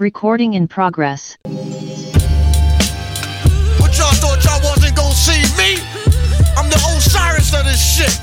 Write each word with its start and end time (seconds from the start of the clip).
Recording 0.00 0.54
in 0.54 0.66
progress. 0.66 1.36
What 1.44 1.52
y'all 4.00 4.16
thought 4.16 4.40
y'all 4.40 4.56
wasn't 4.64 4.96
gonna 4.96 5.12
see 5.12 5.44
me? 5.60 5.76
I'm 6.56 6.72
the 6.72 6.80
Osiris 6.96 7.52
of 7.52 7.68
this 7.68 7.76
shit. 7.76 8.16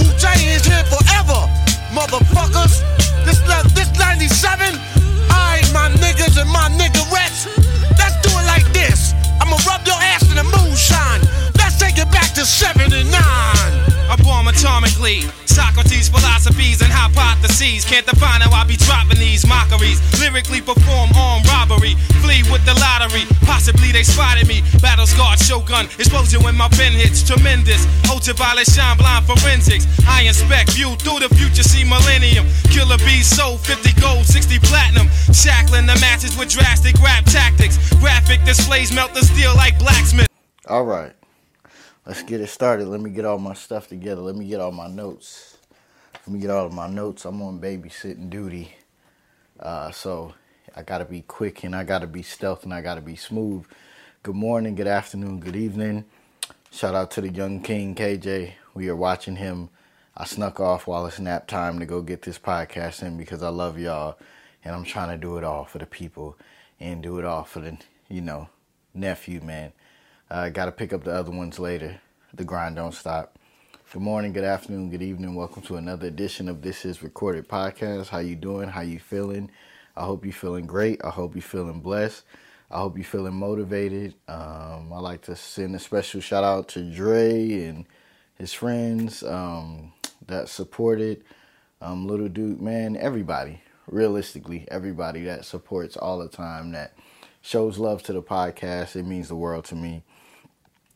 Wu 0.00 0.08
Tang 0.16 0.40
is 0.40 0.64
here 0.64 0.84
forever, 0.88 1.52
motherfuckers. 1.92 2.80
This 3.26 3.44
this 3.76 3.92
97. 3.98 4.80
I 5.28 5.60
ain't 5.60 5.70
my 5.74 5.92
niggas 6.00 6.40
and 6.40 6.48
my 6.48 6.72
niggerettes. 6.80 7.44
Let's 8.00 8.16
do 8.24 8.32
it 8.32 8.46
like 8.46 8.64
this. 8.72 9.12
I'ma 9.38 9.58
rub 9.68 9.84
your 9.86 10.00
ass 10.00 10.24
in 10.30 10.36
the 10.36 10.44
moonshine. 10.44 11.20
Let's 11.58 11.76
take 11.78 11.98
it 11.98 12.10
back 12.10 12.32
to 12.36 12.46
79. 12.46 13.12
I 13.12 14.16
bomb 14.24 14.46
atomically. 14.46 15.28
Socrates' 15.56 16.10
philosophies 16.12 16.82
and 16.82 16.92
hypotheses. 16.92 17.88
Can't 17.88 18.04
define 18.04 18.44
how 18.44 18.52
I 18.52 18.68
be 18.68 18.76
dropping 18.76 19.16
these 19.16 19.48
mockeries. 19.48 20.04
Lyrically 20.20 20.60
perform 20.60 21.08
armed 21.16 21.48
robbery. 21.48 21.96
Flee 22.20 22.44
with 22.52 22.60
the 22.68 22.76
lottery. 22.76 23.24
Possibly 23.48 23.88
they 23.88 24.04
spotted 24.04 24.46
me. 24.46 24.60
Battle 24.84 25.08
scarred 25.08 25.40
shogun. 25.40 25.88
Explosion 25.96 26.44
when 26.44 26.60
my 26.60 26.68
pen 26.76 26.92
hits. 26.92 27.24
Tremendous. 27.24 27.88
Ultraviolet 28.04 28.68
shine 28.68 29.00
blind 29.00 29.24
forensics. 29.24 29.88
I 30.04 30.28
inspect 30.28 30.76
view 30.76 30.92
through 31.00 31.24
the 31.24 31.32
future. 31.32 31.64
See 31.64 31.88
millennium. 31.88 32.44
Killer 32.68 33.00
bees 33.08 33.24
sold 33.24 33.64
50 33.64 33.96
gold, 33.98 34.28
60 34.28 34.60
platinum. 34.60 35.08
Shackling 35.32 35.88
the 35.88 35.96
masses 36.04 36.36
with 36.36 36.52
drastic 36.52 37.00
rap 37.00 37.24
tactics. 37.24 37.80
Graphic 37.96 38.44
displays 38.44 38.92
melt 38.92 39.14
the 39.14 39.24
steel 39.24 39.56
like 39.56 39.78
blacksmith. 39.78 40.28
All 40.68 40.84
right. 40.84 41.16
Let's 42.06 42.22
get 42.22 42.40
it 42.40 42.46
started. 42.46 42.86
Let 42.86 43.00
me 43.00 43.10
get 43.10 43.24
all 43.24 43.40
my 43.40 43.54
stuff 43.54 43.88
together. 43.88 44.20
Let 44.22 44.36
me 44.36 44.46
get 44.46 44.60
all 44.60 44.70
my 44.70 44.86
notes. 44.86 45.56
Let 46.14 46.28
me 46.28 46.38
get 46.38 46.50
all 46.50 46.66
of 46.66 46.72
my 46.72 46.86
notes. 46.86 47.24
I'm 47.24 47.42
on 47.42 47.58
babysitting 47.58 48.30
duty. 48.30 48.76
Uh, 49.58 49.90
so 49.90 50.32
I 50.76 50.84
got 50.84 50.98
to 50.98 51.04
be 51.04 51.22
quick 51.22 51.64
and 51.64 51.74
I 51.74 51.82
got 51.82 52.02
to 52.02 52.06
be 52.06 52.22
stealth 52.22 52.62
and 52.62 52.72
I 52.72 52.80
got 52.80 52.94
to 52.94 53.00
be 53.00 53.16
smooth. 53.16 53.66
Good 54.22 54.36
morning, 54.36 54.76
good 54.76 54.86
afternoon, 54.86 55.40
good 55.40 55.56
evening. 55.56 56.04
Shout 56.70 56.94
out 56.94 57.10
to 57.12 57.22
the 57.22 57.28
young 57.28 57.60
king 57.60 57.96
KJ. 57.96 58.52
We 58.72 58.88
are 58.88 58.94
watching 58.94 59.34
him. 59.34 59.68
I 60.16 60.26
snuck 60.26 60.60
off 60.60 60.86
while 60.86 61.06
it's 61.06 61.18
nap 61.18 61.48
time 61.48 61.80
to 61.80 61.86
go 61.86 62.02
get 62.02 62.22
this 62.22 62.38
podcast 62.38 63.02
in 63.02 63.16
because 63.16 63.42
I 63.42 63.48
love 63.48 63.80
y'all 63.80 64.16
and 64.62 64.76
I'm 64.76 64.84
trying 64.84 65.10
to 65.10 65.16
do 65.16 65.38
it 65.38 65.44
all 65.44 65.64
for 65.64 65.78
the 65.78 65.86
people 65.86 66.38
and 66.78 67.02
do 67.02 67.18
it 67.18 67.24
all 67.24 67.42
for 67.42 67.58
the, 67.58 67.78
you 68.08 68.20
know, 68.20 68.48
nephew, 68.94 69.40
man. 69.40 69.72
Uh, 70.28 70.48
got 70.48 70.64
to 70.64 70.72
pick 70.72 70.92
up 70.92 71.04
the 71.04 71.12
other 71.12 71.30
ones 71.30 71.60
later. 71.60 72.00
The 72.34 72.42
grind 72.42 72.74
don't 72.74 72.92
stop. 72.92 73.38
Good 73.92 74.02
morning, 74.02 74.32
good 74.32 74.42
afternoon, 74.42 74.90
good 74.90 75.02
evening. 75.02 75.36
Welcome 75.36 75.62
to 75.62 75.76
another 75.76 76.08
edition 76.08 76.48
of 76.48 76.62
This 76.62 76.84
Is 76.84 77.00
Recorded 77.00 77.48
Podcast. 77.48 78.08
How 78.08 78.18
you 78.18 78.34
doing? 78.34 78.68
How 78.68 78.80
you 78.80 78.98
feeling? 78.98 79.52
I 79.96 80.04
hope 80.04 80.24
you're 80.24 80.34
feeling 80.34 80.66
great. 80.66 81.00
I 81.04 81.10
hope 81.10 81.36
you're 81.36 81.42
feeling 81.42 81.78
blessed. 81.78 82.24
I 82.72 82.78
hope 82.78 82.96
you're 82.96 83.04
feeling 83.04 83.34
motivated. 83.34 84.14
Um, 84.26 84.92
I 84.92 84.98
like 84.98 85.22
to 85.22 85.36
send 85.36 85.76
a 85.76 85.78
special 85.78 86.20
shout 86.20 86.42
out 86.42 86.66
to 86.70 86.82
Dre 86.82 87.62
and 87.62 87.86
his 88.34 88.52
friends 88.52 89.22
um, 89.22 89.92
that 90.26 90.48
supported 90.48 91.22
um, 91.80 92.08
Little 92.08 92.28
Duke. 92.28 92.60
Man, 92.60 92.96
everybody, 92.96 93.62
realistically, 93.86 94.66
everybody 94.72 95.22
that 95.22 95.44
supports 95.44 95.96
all 95.96 96.18
the 96.18 96.28
time, 96.28 96.72
that 96.72 96.94
shows 97.40 97.78
love 97.78 98.02
to 98.02 98.12
the 98.12 98.22
podcast. 98.22 98.96
It 98.96 99.04
means 99.06 99.28
the 99.28 99.36
world 99.36 99.64
to 99.66 99.76
me. 99.76 100.02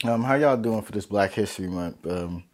Um, 0.03 0.25
how 0.25 0.35
y'all 0.35 0.57
doing 0.57 0.81
for 0.81 0.93
this 0.93 1.05
Black 1.05 1.33
History 1.33 1.67
Month? 1.67 2.07
Um, 2.07 2.45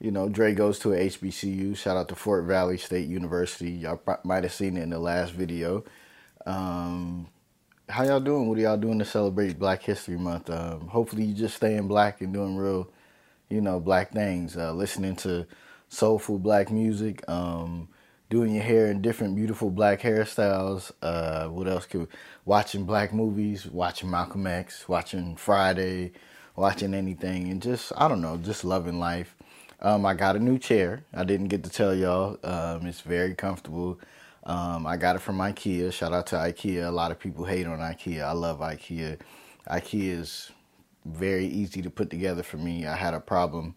you 0.00 0.10
know, 0.10 0.30
Dre 0.30 0.54
goes 0.54 0.78
to 0.78 0.94
a 0.94 0.96
HBCU. 0.96 1.76
Shout 1.76 1.94
out 1.94 2.08
to 2.08 2.14
Fort 2.14 2.44
Valley 2.44 2.78
State 2.78 3.06
University. 3.06 3.70
Y'all 3.70 4.00
might 4.24 4.44
have 4.44 4.52
seen 4.54 4.78
it 4.78 4.82
in 4.82 4.90
the 4.90 4.98
last 4.98 5.32
video. 5.34 5.84
Um, 6.46 7.28
how 7.86 8.04
y'all 8.04 8.20
doing? 8.20 8.48
What 8.48 8.56
are 8.56 8.62
y'all 8.62 8.78
doing 8.78 8.98
to 8.98 9.04
celebrate 9.04 9.58
Black 9.58 9.82
History 9.82 10.16
Month? 10.16 10.48
Um, 10.48 10.88
hopefully, 10.88 11.24
you 11.24 11.34
just 11.34 11.56
staying 11.56 11.86
black 11.86 12.22
and 12.22 12.32
doing 12.32 12.56
real, 12.56 12.90
you 13.50 13.60
know, 13.60 13.78
black 13.78 14.12
things. 14.12 14.56
Uh, 14.56 14.72
listening 14.72 15.16
to 15.16 15.46
soulful 15.90 16.38
black 16.38 16.70
music. 16.70 17.28
Um, 17.28 17.90
doing 18.30 18.54
your 18.54 18.64
hair 18.64 18.86
in 18.86 19.02
different 19.02 19.36
beautiful 19.36 19.70
black 19.70 20.00
hairstyles. 20.00 20.92
Uh, 21.02 21.48
what 21.48 21.68
else 21.68 21.84
could 21.84 22.08
watching 22.46 22.84
black 22.84 23.12
movies, 23.12 23.66
watching 23.66 24.10
Malcolm 24.10 24.46
X, 24.46 24.88
watching 24.88 25.36
Friday 25.36 26.12
watching 26.56 26.94
anything 26.94 27.48
and 27.50 27.62
just 27.62 27.92
I 27.96 28.08
don't 28.08 28.20
know, 28.20 28.36
just 28.38 28.64
loving 28.64 28.98
life. 28.98 29.36
Um, 29.80 30.06
I 30.06 30.14
got 30.14 30.36
a 30.36 30.38
new 30.38 30.58
chair. 30.58 31.04
I 31.14 31.24
didn't 31.24 31.48
get 31.48 31.62
to 31.64 31.70
tell 31.70 31.94
y'all. 31.94 32.38
Um, 32.42 32.86
it's 32.86 33.02
very 33.02 33.34
comfortable. 33.34 34.00
Um, 34.44 34.86
I 34.86 34.96
got 34.96 35.16
it 35.16 35.18
from 35.20 35.38
IKEA. 35.38 35.92
Shout 35.92 36.12
out 36.12 36.26
to 36.28 36.36
IKEA. 36.36 36.88
A 36.88 36.90
lot 36.90 37.10
of 37.10 37.18
people 37.18 37.44
hate 37.44 37.66
on 37.66 37.78
IKEA. 37.78 38.22
I 38.22 38.32
love 38.32 38.60
IKEA. 38.60 39.18
IKEA 39.68 40.18
is 40.18 40.50
very 41.04 41.46
easy 41.46 41.82
to 41.82 41.90
put 41.90 42.10
together 42.10 42.42
for 42.42 42.56
me. 42.56 42.86
I 42.86 42.96
had 42.96 43.12
a 43.12 43.20
problem. 43.20 43.74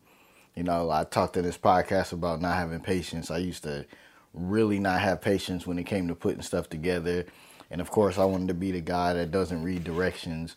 You 0.55 0.63
know, 0.63 0.89
I 0.89 1.03
talked 1.03 1.37
in 1.37 1.43
this 1.43 1.57
podcast 1.57 2.13
about 2.13 2.41
not 2.41 2.55
having 2.55 2.79
patience. 2.79 3.29
I 3.29 3.39
used 3.39 3.63
to 3.63 3.85
really 4.33 4.79
not 4.79 5.01
have 5.01 5.21
patience 5.21 5.67
when 5.67 5.79
it 5.79 5.85
came 5.85 6.07
to 6.07 6.15
putting 6.15 6.41
stuff 6.41 6.69
together. 6.69 7.25
And 7.71 7.81
of 7.81 7.91
course, 7.91 8.17
I 8.17 8.25
wanted 8.25 8.47
to 8.49 8.53
be 8.53 8.71
the 8.71 8.81
guy 8.81 9.13
that 9.13 9.31
doesn't 9.31 9.63
read 9.63 9.83
directions 9.83 10.55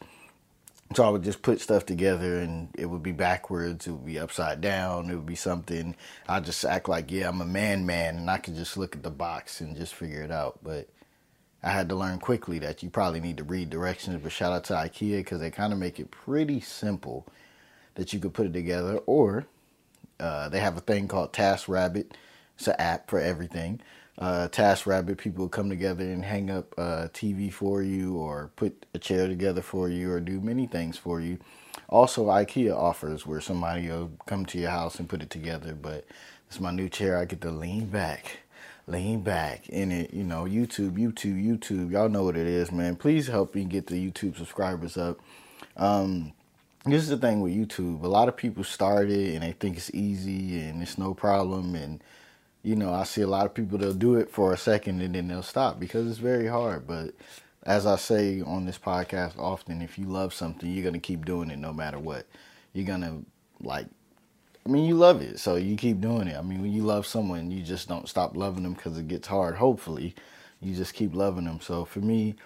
so 0.97 1.05
I 1.05 1.11
would 1.11 1.23
just 1.23 1.43
put 1.43 1.61
stuff 1.61 1.87
together 1.87 2.39
and 2.39 2.69
it 2.77 2.87
would 2.87 3.03
be 3.03 3.13
backwards, 3.13 3.87
it 3.87 3.93
would 3.93 4.07
be 4.07 4.19
upside 4.19 4.61
down, 4.61 5.11
it 5.11 5.15
would 5.15 5.27
be 5.27 5.35
something. 5.35 5.95
I 6.29 6.41
just 6.41 6.65
act 6.65 6.89
like, 6.89 7.11
yeah, 7.11 7.29
I'm 7.29 7.41
a 7.41 7.47
man 7.47 7.87
man 7.87 8.17
and 8.17 8.31
I 8.31 8.39
could 8.39 8.57
just 8.57 8.77
look 8.77 8.97
at 8.97 9.03
the 9.03 9.11
box 9.11 9.61
and 9.61 9.77
just 9.77 9.95
figure 9.95 10.23
it 10.23 10.31
out. 10.31 10.59
But 10.63 10.89
I 11.63 11.71
had 11.71 11.89
to 11.91 11.95
learn 11.95 12.19
quickly 12.19 12.59
that 12.61 12.83
you 12.83 12.91
probably 12.91 13.21
need 13.21 13.37
to 13.39 13.45
read 13.45 13.71
directions. 13.71 14.21
But 14.23 14.33
shout 14.33 14.53
out 14.53 14.65
to 14.65 14.75
IKEA 14.75 15.19
because 15.19 15.41
they 15.41 15.51
kind 15.51 15.73
of 15.73 15.79
make 15.79 16.01
it 16.01 16.11
pretty 16.11 16.61
simple 16.61 17.27
that 17.95 18.13
you 18.13 18.19
could 18.19 18.35
put 18.35 18.47
it 18.47 18.53
together. 18.53 18.99
Or 19.07 19.47
uh, 20.19 20.49
they 20.49 20.61
have 20.61 20.77
a 20.77 20.81
thing 20.81 21.09
called 21.09 21.33
TaskRabbit, 21.33 22.13
it's 22.57 22.69
an 22.69 22.77
app 22.79 23.09
for 23.11 23.21
everything 23.21 23.81
uh, 24.19 24.49
Task 24.49 24.87
Rabbit 24.87 25.19
people 25.19 25.49
come 25.49 25.71
together 25.71 26.05
and 26.05 26.25
hang 26.25 26.51
up 26.51 26.77
a 26.77 27.11
TV 27.13 27.53
for 27.53 27.83
you 27.83 28.17
or 28.17 28.51
put 28.57 28.87
a 28.95 28.99
chair 28.99 29.27
together 29.27 29.63
for 29.63 29.89
you 29.89 30.13
or 30.13 30.21
do 30.21 30.41
many 30.41 30.67
things 30.67 30.99
for 30.99 31.21
you. 31.21 31.39
Also, 31.89 32.27
IKEA 32.27 32.77
offers 32.77 33.27
where 33.27 33.41
somebody 33.41 33.89
will 33.89 34.11
come 34.27 34.45
to 34.47 34.59
your 34.59 34.71
house 34.71 34.99
and 34.99 35.09
put 35.09 35.23
it 35.23 35.31
together. 35.31 35.75
But 35.75 36.05
it's 36.47 36.61
my 36.61 36.71
new 36.71 36.89
chair. 36.89 37.19
I 37.19 37.25
get 37.25 37.41
to 37.43 37.51
lean 37.51 37.87
back, 37.87 38.41
lean 38.87 39.23
back 39.23 39.69
in 39.69 39.91
it. 39.91 40.13
You 40.13 40.25
know, 40.25 40.45
YouTube, 40.45 40.99
YouTube, 40.99 41.43
YouTube. 41.43 41.91
Y'all 41.91 42.09
know 42.09 42.25
what 42.25 42.37
it 42.37 42.47
is, 42.47 42.71
man. 42.71 42.97
Please 42.97 43.27
help 43.27 43.55
me 43.55 43.65
get 43.65 43.87
the 43.87 43.95
YouTube 43.95 44.37
subscribers 44.37 44.97
up. 44.97 45.21
Um, 45.77 46.33
this 46.85 47.03
is 47.03 47.09
the 47.09 47.17
thing 47.17 47.41
with 47.41 47.55
YouTube. 47.55 48.03
A 48.03 48.09
lot 48.09 48.29
of 48.29 48.37
people 48.37 48.65
start 48.65 49.09
it 49.09 49.35
and 49.35 49.43
they 49.43 49.53
think 49.53 49.77
it's 49.77 49.91
easy 49.95 50.61
and 50.61 50.83
it's 50.83 50.99
no 50.99 51.15
problem 51.15 51.75
and 51.75 52.03
you 52.63 52.77
know, 52.77 52.93
I 52.93 53.05
see 53.05 53.23
a 53.23 53.27
lot 53.27 53.47
of 53.47 53.55
people 53.55 53.79
they'll 53.79 53.93
do 53.93 54.17
it 54.17 54.31
for 54.31 54.53
a 54.53 54.59
second 54.59 55.01
and 55.01 55.15
then 55.15 55.29
they'll 55.29 55.43
stop 55.43 55.81
because 55.81 56.09
it's 56.09 56.19
very 56.19 56.47
hard. 56.47 56.87
But 56.87 57.15
as 57.65 57.87
I 57.87 57.97
say 57.97 58.41
on 58.41 58.67
this 58.67 58.79
podcast 58.79 59.39
often, 59.39 59.83
if 59.83 59.99
you 59.99 60.07
love 60.07 60.33
something, 60.33 60.71
you're 60.71 60.85
gonna 60.85 61.01
keep 61.01 61.25
doing 61.25 61.51
it 61.51 61.59
no 61.59 61.73
matter 61.73 61.99
what. 61.99 62.27
You're 62.73 62.87
gonna 62.87 63.23
like 63.61 63.87
I 64.65 64.69
mean, 64.69 64.85
you 64.85 64.95
love 64.95 65.21
it, 65.23 65.41
so 65.41 65.57
you 65.57 65.77
keep 65.77 66.01
doing 66.01 66.29
it. 66.29 66.37
I 66.37 66.43
mean, 66.43 66.63
when 66.63 66.73
you 66.73 66.83
love 66.83 67.05
someone, 67.05 67.51
you 67.51 67.63
just 67.63 67.89
don't 67.89 68.09
stop 68.09 68.37
loving 68.37 68.63
them 68.63 68.75
because 68.75 68.97
it 68.97 69.09
gets 69.09 69.27
hard. 69.27 69.57
Hopefully, 69.57 70.15
you 70.61 70.75
just 70.77 70.95
keep 70.95 71.15
loving 71.15 71.45
them. 71.47 71.61
So 71.61 71.85
for 71.85 71.99
me, 71.99 72.37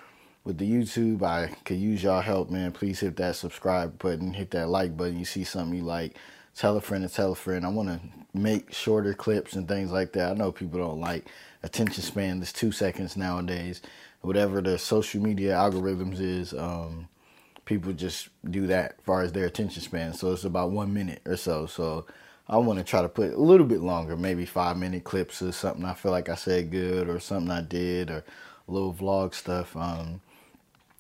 with 0.43 0.57
the 0.57 0.71
YouTube, 0.71 1.23
I 1.23 1.49
could 1.65 1.77
use 1.77 2.03
y'all 2.03 2.23
help, 2.23 2.51
man. 2.51 2.73
Please 2.73 3.01
hit 3.01 3.17
that 3.17 3.37
subscribe 3.37 3.99
button, 3.99 4.33
hit 4.33 4.53
that 4.53 4.69
like 4.71 4.97
button. 4.97 5.19
You 5.19 5.27
see 5.27 5.45
something 5.45 5.77
you 5.77 5.85
like, 5.85 6.17
tell 6.57 6.77
a 6.77 6.81
friend 6.81 7.05
and 7.05 7.13
tell 7.13 7.33
a 7.33 7.37
friend. 7.37 7.65
I 7.65 7.69
want 7.69 7.89
to 7.89 8.01
make 8.33 8.73
shorter 8.73 9.15
clips 9.15 9.55
and 9.55 9.69
things 9.69 9.93
like 9.93 10.13
that. 10.13 10.31
I 10.33 10.35
know 10.35 10.53
people 10.53 10.81
don't 10.81 11.01
like 11.01 11.27
attention 11.63 12.03
span 12.03 12.41
that's 12.41 12.53
two 12.53 12.73
seconds 12.73 13.17
nowadays. 13.17 13.83
Whatever 14.23 14.61
the 14.61 14.79
social 14.79 15.23
media 15.23 15.55
algorithms 15.55 16.21
is, 16.21 16.53
um, 16.55 17.09
people 17.65 17.93
just 17.93 18.29
do 18.51 18.67
that 18.69 18.93
as 18.99 19.05
far 19.05 19.23
as 19.23 19.33
their 19.33 19.47
attention 19.47 19.83
span. 19.83 20.15
So 20.15 20.33
it's 20.33 20.45
about 20.45 20.71
one 20.71 20.93
minute 20.95 21.21
or 21.27 21.37
so. 21.37 21.67
So 21.67 22.07
I 22.49 22.57
want 22.57 22.79
to 22.79 22.85
try 22.85 23.03
to 23.03 23.09
put 23.09 23.35
a 23.35 23.41
little 23.41 23.67
bit 23.67 23.81
longer, 23.81 24.17
maybe 24.17 24.47
five 24.47 24.79
minute 24.79 25.05
clips 25.05 25.43
or 25.43 25.53
something 25.53 25.85
I 25.85 25.95
feel 25.95 26.13
like 26.13 26.29
I 26.29 26.37
said 26.37 26.71
good 26.71 27.09
or 27.09 27.21
something 27.21 27.51
I 27.51 27.63
did 27.63 28.11
or 28.11 28.25
a 28.69 28.73
little 28.73 28.95
vlog 28.95 29.35
stuff. 29.35 29.77
Um, 29.77 30.21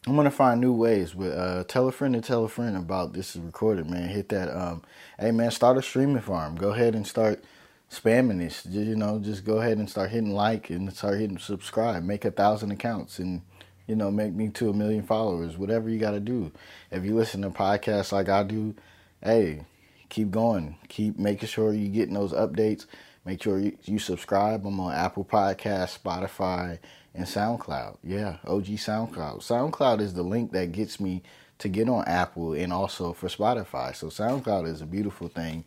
I'm 0.07 0.15
gonna 0.15 0.31
find 0.31 0.61
new 0.61 0.73
ways. 0.73 1.15
But 1.15 1.33
uh, 1.33 1.65
tell 1.65 1.89
a 1.89 1.93
friend 1.93 2.15
and 2.15 2.23
tell 2.23 2.45
a 2.45 2.49
friend 2.49 2.77
about 2.77 3.13
this 3.13 3.35
is 3.35 3.43
recorded, 3.43 3.91
man. 3.91 4.09
Hit 4.09 4.29
that. 4.29 4.57
Um, 4.57 4.83
hey, 5.19 5.33
man, 5.33 5.51
start 5.51 5.79
a 5.79 5.83
streaming 5.83 6.23
farm. 6.23 6.55
Go 6.55 6.71
ahead 6.71 6.95
and 6.95 7.07
start 7.07 7.43
spamming 7.91 8.39
this. 8.39 8.65
You 8.67 8.95
know, 8.95 9.19
just 9.19 9.45
go 9.45 9.59
ahead 9.59 9.79
and 9.79 9.91
start 9.91 10.11
hitting 10.11 10.33
like 10.33 10.71
and 10.71 10.93
start 10.93 11.19
hitting 11.19 11.39
subscribe. 11.39 12.05
Make 12.05 12.25
a 12.25 12.31
thousand 12.31 12.71
accounts 12.71 13.19
and 13.19 13.43
you 13.89 13.97
know 13.97 14.11
make 14.13 14.33
me 14.33 14.49
to 14.51 14.71
a 14.71 14.73
million 14.73 15.03
followers. 15.03 15.59
Whatever 15.59 15.91
you 15.91 15.99
got 15.99 16.13
to 16.13 16.21
do. 16.21 16.53
If 16.93 17.05
you 17.05 17.17
listen 17.17 17.43
to 17.43 17.51
podcasts 17.51 18.13
like 18.13 18.29
I 18.29 18.45
do, 18.45 18.77
hey, 19.25 19.65
keep 20.09 20.31
going. 20.31 20.77
Keep 20.89 21.19
making 21.19 21.49
sure 21.49 21.73
you're 21.73 21.93
getting 21.93 22.15
those 22.15 22.33
updates. 22.33 22.87
Make 23.25 23.43
sure 23.43 23.59
you, 23.59 23.77
you 23.83 23.99
subscribe. 23.99 24.65
I'm 24.65 24.79
on 24.79 24.93
Apple 24.93 25.25
Podcasts, 25.25 25.99
Spotify 25.99 26.79
and 27.17 27.27
SoundCloud. 27.27 27.99
Yeah, 28.05 28.37
OG 28.47 28.65
SoundCloud. 28.65 29.39
SoundCloud 29.41 30.01
is 30.01 30.15
the 30.15 30.23
link 30.23 30.53
that 30.53 30.73
gets 30.73 31.01
me 31.01 31.23
to 31.59 31.69
get 31.69 31.89
on 31.89 32.05
Apple 32.07 32.53
and 32.53 32.73
also 32.73 33.13
for 33.13 33.29
Spotify. 33.29 33.95
So 33.95 34.09
SoundCloud 34.09 34.69
is 34.69 34.83
a 34.83 34.87
beautiful 34.87 35.29
thing. 35.29 35.65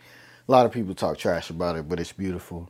A 0.47 0.51
lot 0.51 0.65
of 0.65 0.71
people 0.71 0.95
talk 0.95 1.17
trash 1.17 1.49
about 1.49 1.75
it, 1.75 1.89
but 1.89 1.99
it's 1.99 2.13
beautiful. 2.13 2.69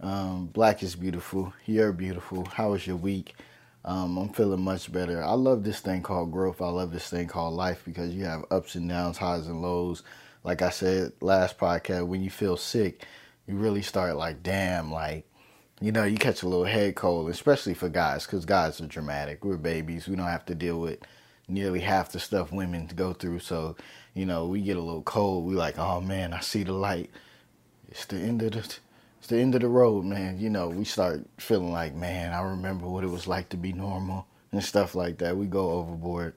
Um, 0.00 0.46
Black 0.46 0.82
is 0.82 0.96
beautiful. 0.96 1.52
You're 1.66 1.92
beautiful. 1.92 2.44
How 2.46 2.70
was 2.70 2.86
your 2.86 2.96
week? 2.96 3.34
Um, 3.84 4.16
I'm 4.16 4.28
feeling 4.30 4.60
much 4.60 4.90
better. 4.90 5.22
I 5.22 5.32
love 5.32 5.64
this 5.64 5.80
thing 5.80 6.02
called 6.02 6.32
growth. 6.32 6.60
I 6.60 6.68
love 6.68 6.92
this 6.92 7.08
thing 7.08 7.28
called 7.28 7.54
life 7.54 7.82
because 7.84 8.14
you 8.14 8.24
have 8.24 8.44
ups 8.50 8.74
and 8.74 8.88
downs, 8.88 9.18
highs 9.18 9.46
and 9.46 9.62
lows. 9.62 10.02
Like 10.44 10.62
I 10.62 10.70
said 10.70 11.12
last 11.20 11.58
podcast, 11.58 12.06
when 12.06 12.22
you 12.22 12.30
feel 12.30 12.56
sick, 12.56 13.04
you 13.46 13.56
really 13.56 13.82
start 13.82 14.16
like, 14.16 14.42
damn, 14.42 14.92
like, 14.92 15.27
you 15.80 15.92
know, 15.92 16.04
you 16.04 16.16
catch 16.18 16.42
a 16.42 16.48
little 16.48 16.64
head 16.64 16.96
cold, 16.96 17.30
especially 17.30 17.74
for 17.74 17.88
guys, 17.88 18.26
because 18.26 18.44
guys 18.44 18.80
are 18.80 18.86
dramatic. 18.86 19.44
We're 19.44 19.56
babies. 19.56 20.08
We 20.08 20.16
don't 20.16 20.26
have 20.26 20.46
to 20.46 20.54
deal 20.54 20.80
with 20.80 20.98
nearly 21.48 21.80
half 21.80 22.12
the 22.12 22.20
stuff 22.20 22.52
women 22.52 22.90
go 22.94 23.12
through. 23.12 23.40
So, 23.40 23.76
you 24.14 24.26
know, 24.26 24.46
we 24.46 24.60
get 24.60 24.76
a 24.76 24.82
little 24.82 25.02
cold. 25.02 25.46
We 25.46 25.54
like, 25.54 25.78
oh 25.78 26.00
man, 26.00 26.32
I 26.32 26.40
see 26.40 26.64
the 26.64 26.72
light. 26.72 27.10
It's 27.90 28.04
the 28.06 28.16
end 28.16 28.42
of 28.42 28.52
the 28.52 28.78
it's 29.18 29.26
the 29.28 29.38
end 29.38 29.54
of 29.54 29.62
the 29.62 29.68
road, 29.68 30.04
man. 30.04 30.38
You 30.38 30.50
know, 30.50 30.68
we 30.68 30.84
start 30.84 31.24
feeling 31.38 31.72
like, 31.72 31.94
man, 31.94 32.32
I 32.32 32.40
remember 32.42 32.86
what 32.86 33.04
it 33.04 33.10
was 33.10 33.26
like 33.26 33.48
to 33.50 33.56
be 33.56 33.72
normal 33.72 34.26
and 34.52 34.62
stuff 34.62 34.94
like 34.94 35.18
that. 35.18 35.36
We 35.36 35.46
go 35.46 35.70
overboard. 35.72 36.34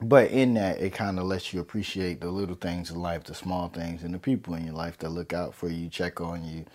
But 0.00 0.30
in 0.30 0.54
that, 0.54 0.80
it 0.80 0.92
kind 0.92 1.18
of 1.18 1.24
lets 1.24 1.52
you 1.52 1.60
appreciate 1.60 2.20
the 2.20 2.30
little 2.30 2.54
things 2.54 2.90
in 2.90 3.00
life, 3.00 3.24
the 3.24 3.34
small 3.34 3.68
things, 3.68 4.04
and 4.04 4.14
the 4.14 4.18
people 4.18 4.54
in 4.54 4.64
your 4.64 4.74
life 4.74 4.98
that 4.98 5.08
look 5.10 5.32
out 5.32 5.54
for 5.54 5.68
you, 5.68 5.88
check 5.88 6.20
on 6.20 6.44
you, 6.44 6.66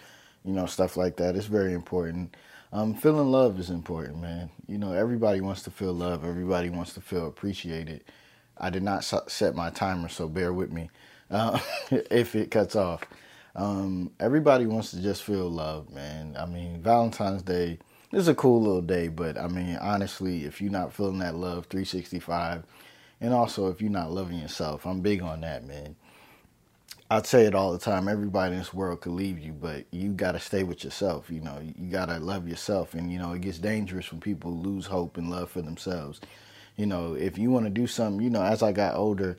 you 0.43 0.53
know, 0.53 0.65
stuff 0.65 0.97
like 0.97 1.17
that. 1.17 1.35
It's 1.35 1.45
very 1.45 1.73
important. 1.73 2.35
Um, 2.71 2.95
feeling 2.95 3.31
love 3.31 3.59
is 3.59 3.69
important, 3.69 4.19
man. 4.21 4.49
You 4.67 4.77
know, 4.77 4.93
everybody 4.93 5.41
wants 5.41 5.61
to 5.63 5.71
feel 5.71 5.93
love. 5.93 6.25
Everybody 6.25 6.69
wants 6.69 6.93
to 6.95 7.01
feel 7.01 7.27
appreciated. 7.27 8.03
I 8.57 8.69
did 8.69 8.83
not 8.83 9.03
set 9.03 9.55
my 9.55 9.69
timer, 9.69 10.09
so 10.09 10.27
bear 10.27 10.53
with 10.53 10.71
me 10.71 10.89
uh, 11.29 11.59
if 11.91 12.35
it 12.35 12.51
cuts 12.51 12.75
off. 12.75 13.03
Um, 13.55 14.11
everybody 14.19 14.65
wants 14.65 14.91
to 14.91 15.01
just 15.01 15.23
feel 15.23 15.49
love, 15.49 15.91
man. 15.91 16.35
I 16.39 16.45
mean, 16.45 16.81
Valentine's 16.81 17.43
Day 17.43 17.77
is 18.11 18.27
a 18.27 18.35
cool 18.35 18.61
little 18.61 18.81
day, 18.81 19.07
but 19.07 19.37
I 19.37 19.47
mean, 19.47 19.77
honestly, 19.77 20.45
if 20.45 20.61
you're 20.61 20.71
not 20.71 20.93
feeling 20.93 21.19
that 21.19 21.35
love 21.35 21.67
365, 21.67 22.63
and 23.21 23.33
also 23.33 23.67
if 23.69 23.81
you're 23.81 23.91
not 23.91 24.11
loving 24.11 24.39
yourself, 24.39 24.85
I'm 24.85 25.01
big 25.01 25.21
on 25.21 25.41
that, 25.41 25.65
man. 25.65 25.95
I 27.09 27.21
say 27.21 27.45
it 27.45 27.53
all 27.53 27.71
the 27.71 27.79
time. 27.79 28.07
Everybody 28.07 28.53
in 28.53 28.59
this 28.59 28.73
world 28.73 29.01
could 29.01 29.13
leave 29.13 29.37
you, 29.37 29.51
but 29.51 29.85
you 29.91 30.11
got 30.11 30.31
to 30.31 30.39
stay 30.39 30.63
with 30.63 30.83
yourself. 30.83 31.29
You 31.29 31.41
know, 31.41 31.59
you 31.61 31.91
got 31.91 32.07
to 32.07 32.17
love 32.19 32.47
yourself. 32.47 32.93
And, 32.93 33.11
you 33.11 33.19
know, 33.19 33.33
it 33.33 33.41
gets 33.41 33.59
dangerous 33.59 34.11
when 34.11 34.21
people 34.21 34.57
lose 34.57 34.87
hope 34.87 35.17
and 35.17 35.29
love 35.29 35.51
for 35.51 35.61
themselves. 35.61 36.21
You 36.75 36.87
know, 36.87 37.13
if 37.13 37.37
you 37.37 37.51
want 37.51 37.65
to 37.65 37.69
do 37.69 37.85
something, 37.85 38.23
you 38.23 38.31
know, 38.31 38.41
as 38.41 38.63
I 38.63 38.71
got 38.71 38.95
older, 38.95 39.37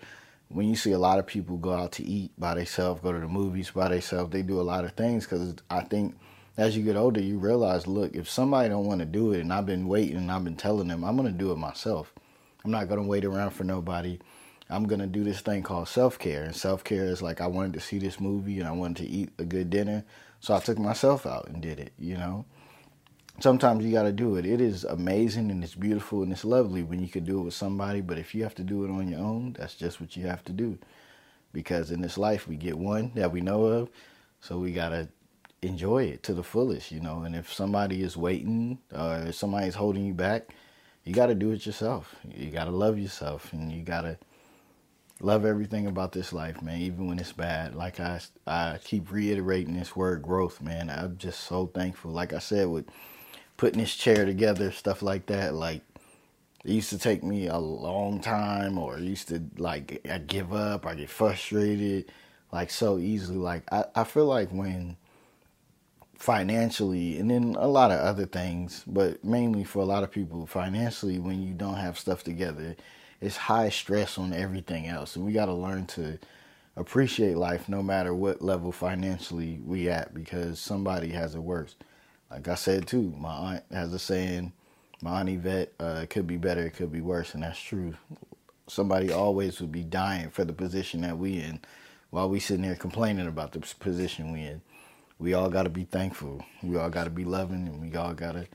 when 0.49 0.69
you 0.69 0.77
see 0.77 0.93
a 0.93 0.99
lot 0.99 1.19
of 1.19 1.27
people 1.27 1.57
go 1.57 1.73
out 1.73 1.93
to 1.93 2.05
eat 2.05 2.31
by 2.39 2.55
themselves, 2.55 3.01
go 3.01 3.13
to 3.13 3.19
the 3.19 3.27
movies 3.27 3.71
by 3.71 3.89
themselves, 3.89 4.31
they 4.31 4.43
do 4.43 4.61
a 4.61 4.63
lot 4.63 4.85
of 4.85 4.93
things 4.93 5.25
because 5.25 5.57
I 5.69 5.81
think 5.81 6.15
as 6.57 6.77
you 6.77 6.85
get 6.85 6.97
older, 6.97 7.21
you 7.21 7.39
realize, 7.39 7.89
look, 7.89 8.15
if 8.15 8.29
somebody 8.29 8.69
don't 8.69 8.87
want 8.87 9.01
to 9.01 9.07
do 9.07 9.33
it, 9.33 9.41
and 9.41 9.53
I've 9.53 9.67
been 9.67 9.89
waiting 9.89 10.17
and 10.17 10.31
I've 10.31 10.45
been 10.45 10.55
telling 10.55 10.87
them, 10.87 11.03
I'm 11.03 11.17
going 11.17 11.33
to 11.33 11.37
do 11.37 11.51
it 11.51 11.57
myself. 11.59 12.13
I'm 12.65 12.71
not 12.71 12.89
going 12.89 13.03
to 13.03 13.09
wait 13.09 13.25
around 13.25 13.51
for 13.51 13.65
nobody. 13.65 14.19
I'm 14.75 14.87
gonna 14.87 15.07
do 15.07 15.23
this 15.25 15.41
thing 15.41 15.63
called 15.63 15.89
self 15.89 16.19
care. 16.19 16.43
And 16.43 16.55
self 16.55 16.83
care 16.83 17.05
is 17.05 17.23
like 17.23 17.41
I 17.41 17.47
wanted 17.47 17.75
to 17.75 17.81
see 17.81 17.99
this 17.99 18.21
movie 18.21 18.59
and 18.59 18.69
I 18.69 18.73
wanted 18.73 19.05
to 19.05 19.11
eat 19.11 19.31
a 19.39 19.45
good 19.45 19.71
dinner, 19.71 20.05
so 20.41 20.55
I 20.55 20.61
took 20.61 20.79
myself 20.79 21.27
out 21.27 21.49
and 21.49 21.63
did 21.63 21.79
it. 21.79 21.93
You 21.99 22.17
know, 22.17 22.45
sometimes 23.41 23.85
you 23.85 23.93
got 23.93 24.03
to 24.03 24.13
do 24.13 24.37
it. 24.37 24.45
It 24.45 24.61
is 24.61 24.85
amazing 24.85 25.51
and 25.51 25.63
it's 25.63 25.75
beautiful 25.75 26.23
and 26.23 26.33
it's 26.33 26.45
lovely 26.45 26.83
when 26.83 27.01
you 27.01 27.09
can 27.09 27.25
do 27.25 27.41
it 27.41 27.45
with 27.45 27.55
somebody. 27.55 28.01
But 28.01 28.19
if 28.19 28.35
you 28.35 28.43
have 28.43 28.55
to 28.57 28.65
do 28.65 28.85
it 28.85 28.91
on 28.91 29.09
your 29.09 29.21
own, 29.21 29.55
that's 29.59 29.75
just 29.75 30.01
what 30.01 30.17
you 30.17 30.27
have 30.27 30.45
to 30.45 30.53
do. 30.53 30.79
Because 31.53 31.93
in 31.93 32.01
this 32.01 32.19
life, 32.19 32.49
we 32.49 32.57
get 32.57 32.77
one 32.77 33.13
that 33.15 33.31
we 33.31 33.41
know 33.41 33.67
of, 33.67 33.91
so 34.41 34.59
we 34.59 34.73
gotta 34.73 35.09
enjoy 35.63 36.05
it 36.05 36.25
to 36.25 36.35
the 36.35 36.43
fullest. 36.43 36.91
You 36.91 37.01
know, 37.01 37.23
and 37.23 37.37
if 37.37 37.53
somebody 37.53 38.03
is 38.03 38.17
waiting 38.17 38.79
or 38.93 39.19
if 39.29 39.37
somebody's 39.37 39.77
holding 39.77 40.05
you 40.05 40.15
back, 40.15 40.53
you 41.05 41.15
got 41.15 41.27
to 41.27 41.35
do 41.35 41.53
it 41.53 41.67
yourself. 41.67 42.17
You 42.25 42.51
got 42.51 42.65
to 42.65 42.71
love 42.71 42.99
yourself 42.99 43.53
and 43.53 43.71
you 43.71 43.83
got 43.83 44.03
to 44.03 44.19
love 45.25 45.47
everything 45.47 45.87
about 45.87 46.13
this 46.13 46.33
life, 46.33 46.63
man, 46.63 46.81
even 46.81 47.09
when 47.09 47.19
it's 47.19 47.33
bad. 47.33 47.75
Like 47.75 47.99
I, 47.99 48.21
I 48.47 48.79
keep 48.85 49.11
reiterating 49.11 49.75
this 49.75 49.97
word 49.97 50.23
growth, 50.23 50.61
man. 50.61 50.91
I'm 50.91 51.17
just 51.17 51.41
so 51.41 51.67
thankful. 51.67 52.11
Like 52.13 52.35
I 52.35 52.39
said, 52.41 52.69
with 52.69 52.87
putting 53.57 53.81
this 53.81 53.97
chair 53.97 54.27
together, 54.27 54.71
stuff 54.71 55.03
like 55.03 55.27
that, 55.27 55.55
like 55.55 55.83
it 56.65 56.73
used 56.73 56.91
to 56.91 56.99
take 56.99 57.25
me 57.25 57.49
a 57.49 57.59
long 57.59 58.21
time 58.21 58.79
or 58.79 58.99
it 58.99 59.05
used 59.05 59.29
to 59.29 59.43
like 59.57 60.07
I 60.11 60.19
give 60.19 60.53
up, 60.53 60.87
I 60.87 60.95
get 60.95 61.11
frustrated 61.11 62.13
like 62.53 62.71
so 62.71 62.99
easily. 62.99 63.39
Like 63.39 63.63
I, 63.73 63.85
I 63.95 64.05
feel 64.05 64.27
like 64.27 64.51
when 64.51 64.97
financially 66.19 67.19
and 67.19 67.31
then 67.31 67.57
a 67.59 67.69
lot 67.69 67.91
of 67.91 68.01
other 68.01 68.27
things, 68.27 68.85
but 68.87 69.25
mainly 69.25 69.65
for 69.65 69.81
a 69.81 69.87
lot 69.87 70.03
of 70.05 70.11
people, 70.11 70.47
financially 70.47 71.19
when 71.19 71.43
you 71.43 71.55
don't 71.55 71.77
have 71.77 71.99
stuff 71.99 72.25
together, 72.25 72.77
it's 73.25 73.37
high 73.39 73.71
stress 73.71 74.19
on 74.19 74.35
everything 74.35 74.87
else, 74.87 75.17
and 75.17 75.25
we 75.25 75.33
got 75.33 75.47
to 75.47 75.55
learn 75.55 75.87
to 75.87 76.19
appreciate 76.77 77.39
life 77.39 77.71
no 77.71 77.83
matter 77.83 78.15
what 78.15 78.43
level 78.43 78.71
financially 78.71 79.61
we 79.65 79.89
at 79.89 80.13
because 80.13 80.61
somebody 80.61 81.09
has 81.09 81.35
it 81.35 81.39
worse. 81.39 81.75
Like 82.31 82.49
I 82.49 82.55
said 82.55 82.87
too, 82.87 83.15
my 83.17 83.33
aunt 83.33 83.65
has 83.73 83.95
a 83.95 83.99
saying, 83.99 84.53
my 85.01 85.21
aunt 85.21 85.31
Yvette, 85.31 85.73
uh, 85.81 86.01
it 86.03 86.11
could 86.11 86.27
be 86.27 86.37
better, 86.37 86.67
it 86.67 86.75
could 86.75 86.93
be 86.93 87.01
worse, 87.01 87.33
and 87.33 87.43
that's 87.43 87.59
true. 87.59 87.95
Somebody 88.67 89.11
always 89.11 89.59
would 89.61 89.73
be 89.73 89.85
dying 89.85 90.29
for 90.29 90.45
the 90.45 90.53
position 90.53 91.01
that 91.01 91.17
we 91.17 91.39
in, 91.39 91.61
while 92.11 92.29
we 92.29 92.41
sitting 92.41 92.67
there 92.67 92.75
complaining 92.75 93.27
about 93.27 93.53
the 93.53 93.61
position 93.81 94.33
we 94.33 94.41
in. 94.41 94.61
We 95.19 95.33
all 95.33 95.49
got 95.49 95.63
to 95.63 95.71
be 95.71 95.85
thankful. 95.85 96.45
We 96.63 96.77
all 96.77 96.91
got 96.91 97.05
to 97.05 97.11
be 97.11 97.25
loving, 97.25 97.69
and 97.69 97.81
we 97.81 97.97
all 97.97 98.13
got 98.13 98.33
to 98.33 98.49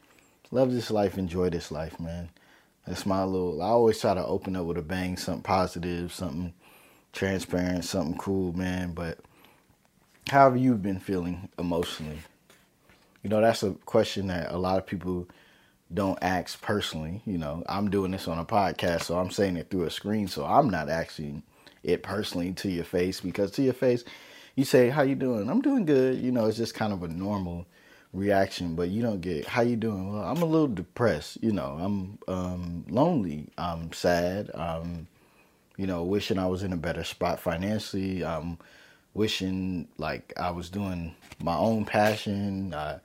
love 0.51 0.71
this 0.71 0.91
life, 0.91 1.17
enjoy 1.17 1.49
this 1.49 1.71
life, 1.71 1.99
man. 1.99 2.29
That's 2.89 3.05
my 3.05 3.23
little. 3.23 3.61
I 3.61 3.67
always 3.67 3.99
try 3.99 4.15
to 4.15 4.25
open 4.25 4.55
up 4.55 4.65
with 4.65 4.79
a 4.79 4.81
bang, 4.81 5.15
something 5.15 5.43
positive, 5.43 6.11
something 6.11 6.55
transparent, 7.13 7.85
something 7.85 8.17
cool, 8.17 8.51
man. 8.53 8.93
But 8.93 9.19
how 10.27 10.49
have 10.49 10.57
you 10.57 10.73
been 10.73 10.99
feeling 10.99 11.49
emotionally? 11.59 12.17
You 13.21 13.29
know, 13.29 13.41
that's 13.41 13.61
a 13.61 13.73
question 13.85 14.25
that 14.27 14.51
a 14.51 14.57
lot 14.57 14.79
of 14.79 14.87
people 14.87 15.27
don't 15.93 16.17
ask 16.23 16.59
personally. 16.63 17.21
You 17.27 17.37
know, 17.37 17.63
I'm 17.69 17.91
doing 17.91 18.09
this 18.09 18.27
on 18.27 18.39
a 18.39 18.45
podcast, 18.45 19.03
so 19.03 19.19
I'm 19.19 19.29
saying 19.29 19.57
it 19.57 19.69
through 19.69 19.83
a 19.83 19.91
screen, 19.91 20.27
so 20.27 20.43
I'm 20.43 20.71
not 20.71 20.89
asking 20.89 21.43
it 21.83 22.01
personally 22.01 22.53
to 22.53 22.71
your 22.71 22.85
face 22.85 23.21
because 23.21 23.51
to 23.51 23.61
your 23.61 23.73
face, 23.73 24.03
you 24.55 24.65
say, 24.65 24.89
"How 24.89 25.03
you 25.03 25.13
doing?" 25.13 25.47
I'm 25.47 25.61
doing 25.61 25.85
good. 25.85 26.17
You 26.17 26.31
know, 26.31 26.47
it's 26.47 26.57
just 26.57 26.73
kind 26.73 26.91
of 26.91 27.03
a 27.03 27.07
normal 27.07 27.67
reaction, 28.13 28.75
but 28.75 28.89
you 28.89 29.01
don't 29.01 29.21
get 29.21 29.45
how 29.47 29.61
you 29.61 29.75
doing. 29.75 30.11
Well, 30.11 30.23
I'm 30.23 30.41
a 30.41 30.45
little 30.45 30.67
depressed. 30.67 31.37
You 31.41 31.51
know, 31.51 31.77
I'm 31.79 32.17
um, 32.27 32.85
lonely. 32.89 33.49
I'm 33.57 33.93
sad. 33.93 34.51
I'm, 34.53 35.07
you 35.77 35.87
know, 35.87 36.03
wishing 36.03 36.39
I 36.39 36.47
was 36.47 36.63
in 36.63 36.73
a 36.73 36.77
better 36.77 37.03
spot 37.03 37.39
financially. 37.39 38.23
I'm 38.25 38.57
wishing 39.13 39.87
like 39.97 40.33
I 40.37 40.51
was 40.51 40.69
doing 40.69 41.15
my 41.41 41.55
own 41.55 41.85
passion. 41.85 42.73
I, 42.73 42.99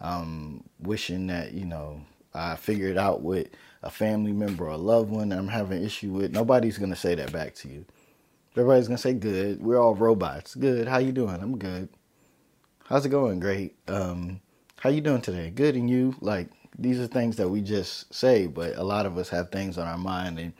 I'm 0.00 0.64
wishing 0.80 1.28
that 1.28 1.52
you 1.52 1.64
know 1.64 2.02
I 2.34 2.56
figured 2.56 2.98
out 2.98 3.22
with 3.22 3.48
a 3.82 3.90
family 3.90 4.32
member 4.32 4.64
or 4.66 4.70
a 4.70 4.76
loved 4.76 5.10
one 5.10 5.30
that 5.30 5.38
I'm 5.38 5.48
having 5.48 5.82
issue 5.82 6.10
with. 6.10 6.32
Nobody's 6.32 6.78
gonna 6.78 6.96
say 6.96 7.14
that 7.14 7.32
back 7.32 7.54
to 7.56 7.68
you. 7.68 7.84
Everybody's 8.52 8.88
gonna 8.88 8.98
say 8.98 9.14
good. 9.14 9.62
We're 9.62 9.78
all 9.80 9.94
robots. 9.94 10.54
Good. 10.54 10.88
How 10.88 10.98
you 10.98 11.12
doing? 11.12 11.40
I'm 11.40 11.58
good. 11.58 11.88
How's 12.88 13.06
it 13.06 13.10
going? 13.10 13.38
Great. 13.38 13.76
Um, 13.88 14.40
how 14.80 14.90
you 14.90 15.00
doing 15.00 15.22
today? 15.22 15.50
Good, 15.50 15.76
and 15.76 15.88
you? 15.88 16.16
Like 16.20 16.48
these 16.76 16.98
are 16.98 17.06
things 17.06 17.36
that 17.36 17.48
we 17.48 17.60
just 17.60 18.12
say, 18.12 18.46
but 18.46 18.76
a 18.76 18.82
lot 18.82 19.06
of 19.06 19.16
us 19.16 19.28
have 19.28 19.50
things 19.50 19.78
on 19.78 19.86
our 19.86 19.96
mind, 19.98 20.38
and 20.38 20.52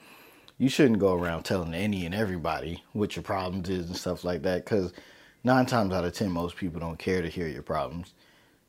you 0.57 0.69
shouldn't 0.69 0.99
go 0.99 1.13
around 1.13 1.43
telling 1.43 1.73
any 1.73 2.05
and 2.05 2.15
everybody 2.15 2.81
what 2.93 3.15
your 3.15 3.23
problems 3.23 3.69
is 3.69 3.87
and 3.87 3.97
stuff 3.97 4.23
like 4.23 4.43
that, 4.43 4.63
because 4.63 4.93
nine 5.43 5.65
times 5.65 5.93
out 5.93 6.05
of 6.05 6.13
ten, 6.13 6.31
most 6.31 6.55
people 6.55 6.79
don't 6.79 6.97
care 6.97 7.21
to 7.21 7.27
hear 7.27 7.47
your 7.47 7.61
problems. 7.61 8.13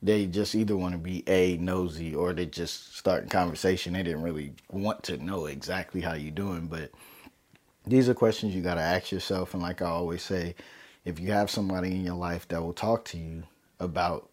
They 0.03 0.27
just 0.27 0.55
either 0.55 0.77
want 0.77 0.93
to 0.93 0.99
be 0.99 1.23
a 1.29 1.57
nosy 1.57 2.15
or 2.15 2.33
they 2.33 2.47
just 2.47 2.97
start 2.97 3.25
a 3.25 3.29
conversation. 3.29 3.93
They 3.93 4.03
didn't 4.03 4.23
really 4.23 4.53
want 4.71 5.05
to 5.05 5.17
know 5.17 5.47
exactly 5.47 6.01
how 6.01 6.15
you're 6.15 6.33
doing, 6.33 6.67
but 6.67 6.91
these 7.87 8.09
are 8.09 8.15
questions 8.15 8.55
you 8.55 8.63
got 8.63 8.75
to 8.75 8.83
ask 8.83 9.13
yourself. 9.13 9.55
And 9.55 9.63
like 9.63 9.81
I 9.81 9.87
always 9.87 10.23
say, 10.23 10.57
if 11.05 11.21
you 11.21 11.33
have 11.33 11.51
somebody 11.51 11.93
in 11.93 12.05
your 12.05 12.15
life 12.15 12.47
that 12.49 12.63
will 12.63 12.73
talk 12.73 13.05
to 13.05 13.19
you 13.19 13.45
about 13.81 14.31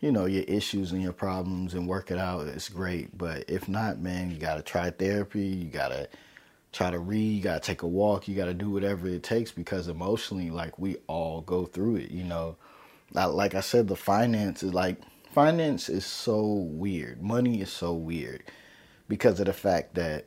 you 0.00 0.10
know 0.10 0.26
your 0.26 0.44
issues 0.44 0.92
and 0.92 1.02
your 1.02 1.12
problems 1.12 1.74
and 1.74 1.86
work 1.86 2.10
it 2.10 2.18
out 2.18 2.46
it's 2.46 2.68
great 2.68 3.16
but 3.16 3.44
if 3.48 3.68
not 3.68 3.98
man 3.98 4.30
you 4.30 4.36
got 4.36 4.56
to 4.56 4.62
try 4.62 4.90
therapy 4.90 5.46
you 5.46 5.68
got 5.68 5.88
to 5.88 6.08
try 6.72 6.90
to 6.90 6.98
read 6.98 7.36
you 7.36 7.42
got 7.42 7.62
to 7.62 7.66
take 7.66 7.82
a 7.82 7.86
walk 7.86 8.26
you 8.26 8.34
got 8.34 8.46
to 8.46 8.54
do 8.54 8.70
whatever 8.70 9.06
it 9.06 9.22
takes 9.22 9.52
because 9.52 9.88
emotionally 9.88 10.50
like 10.50 10.78
we 10.78 10.96
all 11.06 11.40
go 11.42 11.64
through 11.64 11.96
it 11.96 12.10
you 12.10 12.24
know 12.24 12.56
like 13.12 13.54
i 13.54 13.60
said 13.60 13.88
the 13.88 13.96
finances 13.96 14.74
like 14.74 14.96
finance 15.32 15.88
is 15.88 16.04
so 16.04 16.42
weird. 16.44 17.22
Money 17.22 17.62
is 17.62 17.72
so 17.72 17.94
weird 17.94 18.44
because 19.08 19.40
of 19.40 19.46
the 19.46 19.52
fact 19.52 19.94
that 19.94 20.26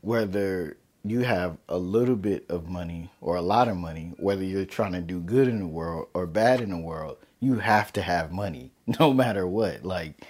whether 0.00 0.76
you 1.04 1.20
have 1.20 1.56
a 1.68 1.78
little 1.78 2.16
bit 2.16 2.44
of 2.48 2.68
money 2.68 3.10
or 3.20 3.36
a 3.36 3.42
lot 3.42 3.68
of 3.68 3.76
money, 3.76 4.12
whether 4.18 4.44
you're 4.44 4.64
trying 4.64 4.92
to 4.92 5.00
do 5.00 5.20
good 5.20 5.48
in 5.48 5.60
the 5.60 5.66
world 5.66 6.08
or 6.14 6.26
bad 6.26 6.60
in 6.60 6.70
the 6.70 6.78
world, 6.78 7.16
you 7.40 7.56
have 7.56 7.92
to 7.94 8.02
have 8.02 8.32
money 8.32 8.70
no 9.00 9.12
matter 9.12 9.46
what. 9.46 9.84
Like, 9.84 10.26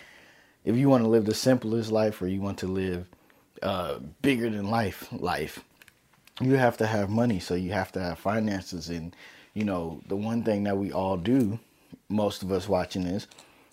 if 0.65 0.77
you 0.77 0.89
want 0.89 1.05
to 1.05 1.09
live 1.09 1.25
the 1.25 1.35
simplest 1.35 1.91
life 1.91 2.21
or 2.21 2.29
you 2.29 2.41
want 2.41 2.59
to 2.59 2.67
live 2.67 3.07
uh, 3.63 3.99
bigger 4.23 4.51
than 4.51 4.71
life 4.71 5.09
life, 5.13 5.65
you 6.41 6.55
have 6.55 6.77
to 6.79 6.87
have 6.87 7.11
money. 7.11 7.41
So 7.41 7.55
you 7.55 7.73
have 7.73 7.93
to 7.93 8.01
have 8.01 8.19
finances. 8.19 8.89
And, 8.89 9.15
you 9.55 9.65
know, 9.65 10.01
the 10.07 10.17
one 10.17 10.43
thing 10.43 10.65
that 10.65 10.77
we 10.77 10.93
all 10.93 11.17
do, 11.17 11.59
most 12.09 12.43
of 12.43 12.53
us 12.53 12.69
watching 12.69 13.05
this, 13.05 13.27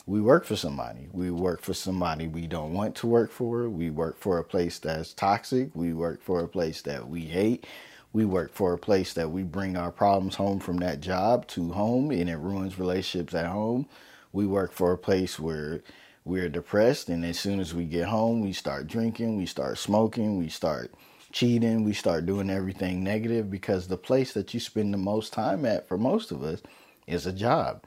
we 0.07 0.21
work 0.21 0.45
for 0.45 0.55
somebody. 0.55 1.07
We 1.11 1.31
work 1.31 1.61
for 1.61 1.73
somebody 1.73 2.27
we 2.27 2.45
don't 2.45 2.73
want 2.73 2.95
to 2.97 3.07
work 3.07 3.31
for. 3.31 3.67
We 3.69 3.89
work 3.89 4.19
for 4.19 4.37
a 4.37 4.43
place 4.43 4.77
that's 4.77 5.13
toxic. 5.13 5.71
We 5.73 5.93
work 5.93 6.21
for 6.21 6.41
a 6.41 6.47
place 6.47 6.83
that 6.83 7.09
we 7.09 7.21
hate. 7.21 7.65
We 8.13 8.23
work 8.23 8.53
for 8.53 8.73
a 8.73 8.77
place 8.77 9.13
that 9.13 9.31
we 9.31 9.43
bring 9.43 9.75
our 9.75 9.91
problems 9.91 10.35
home 10.35 10.59
from 10.59 10.77
that 10.77 11.01
job 11.01 11.47
to 11.47 11.71
home 11.71 12.11
and 12.11 12.29
it 12.29 12.37
ruins 12.37 12.77
relationships 12.77 13.33
at 13.33 13.47
home. 13.47 13.87
We 14.31 14.45
work 14.45 14.73
for 14.73 14.91
a 14.91 14.97
place 14.97 15.39
where 15.39 15.81
we're 16.23 16.49
depressed 16.49 17.09
and 17.09 17.25
as 17.25 17.39
soon 17.39 17.59
as 17.59 17.73
we 17.73 17.85
get 17.85 18.07
home, 18.07 18.41
we 18.41 18.53
start 18.53 18.87
drinking, 18.87 19.37
we 19.37 19.47
start 19.47 19.79
smoking, 19.79 20.37
we 20.37 20.49
start 20.49 20.93
cheating, 21.31 21.83
we 21.83 21.93
start 21.93 22.25
doing 22.25 22.49
everything 22.49 23.03
negative 23.03 23.49
because 23.49 23.87
the 23.87 23.97
place 23.97 24.33
that 24.33 24.53
you 24.53 24.59
spend 24.59 24.93
the 24.93 24.97
most 24.97 25.33
time 25.33 25.65
at 25.65 25.87
for 25.87 25.97
most 25.97 26.31
of 26.31 26.43
us 26.43 26.61
is 27.07 27.25
a 27.25 27.33
job 27.33 27.83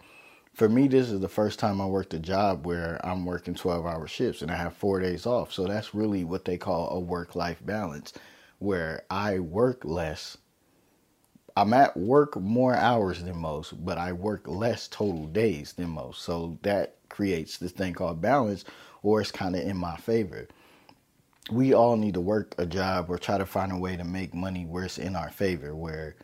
for 0.59 0.69
me, 0.69 0.89
this 0.89 1.09
is 1.09 1.21
the 1.21 1.29
first 1.29 1.61
time 1.61 1.81
I 1.81 1.87
worked 1.87 2.15
a 2.15 2.19
job 2.19 2.67
where 2.67 3.01
I'm 3.07 3.25
working 3.25 3.55
12 3.55 3.87
hour 3.87 4.09
shifts 4.09 4.43
and 4.43 4.51
I 4.51 4.57
have 4.57 4.75
four 4.75 4.99
days 4.99 5.25
off. 5.25 5.53
So 5.53 5.69
that's 5.69 5.95
really 5.95 6.25
what 6.25 6.45
they 6.45 6.59
call 6.59 6.91
a 6.91 6.99
work 6.99 7.37
life 7.37 7.65
balance, 7.65 8.13
where 8.59 9.05
I 9.09 9.39
work 9.39 9.85
less. 9.85 10.37
I'm 11.57 11.73
at 11.73 11.97
work 11.97 12.37
more 12.41 12.75
hours 12.75 13.23
than 13.23 13.37
most, 13.37 13.85
but 13.85 13.99
I 13.99 14.13
work 14.13 14.49
less 14.49 14.89
total 14.89 15.27
days 15.29 15.75
than 15.75 15.91
most. 15.91 16.23
So 16.23 16.59
that 16.63 16.97
creates 17.09 17.59
this 17.59 17.71
thing 17.71 17.95
called 17.95 18.21
balance, 18.21 18.65
or 19.05 19.21
it's 19.21 19.31
kind 19.31 19.55
of 19.55 19.63
in 19.63 19.77
my 19.77 19.97
favor. 19.97 20.49
We 21.53 21.73
all 21.73 21.97
need 21.97 22.15
to 22.15 22.21
work 22.21 22.57
a 22.59 22.67
job 22.67 23.11
or 23.11 23.17
try 23.17 23.39
to 23.39 23.47
find 23.47 23.71
a 23.71 23.79
way 23.79 23.97
to 23.97 24.03
make 24.03 24.35
money 24.35 24.67
where 24.67 24.87
it's 24.87 24.99
in 24.99 25.15
our 25.15 25.31
favor, 25.31 25.77
where 25.77 26.17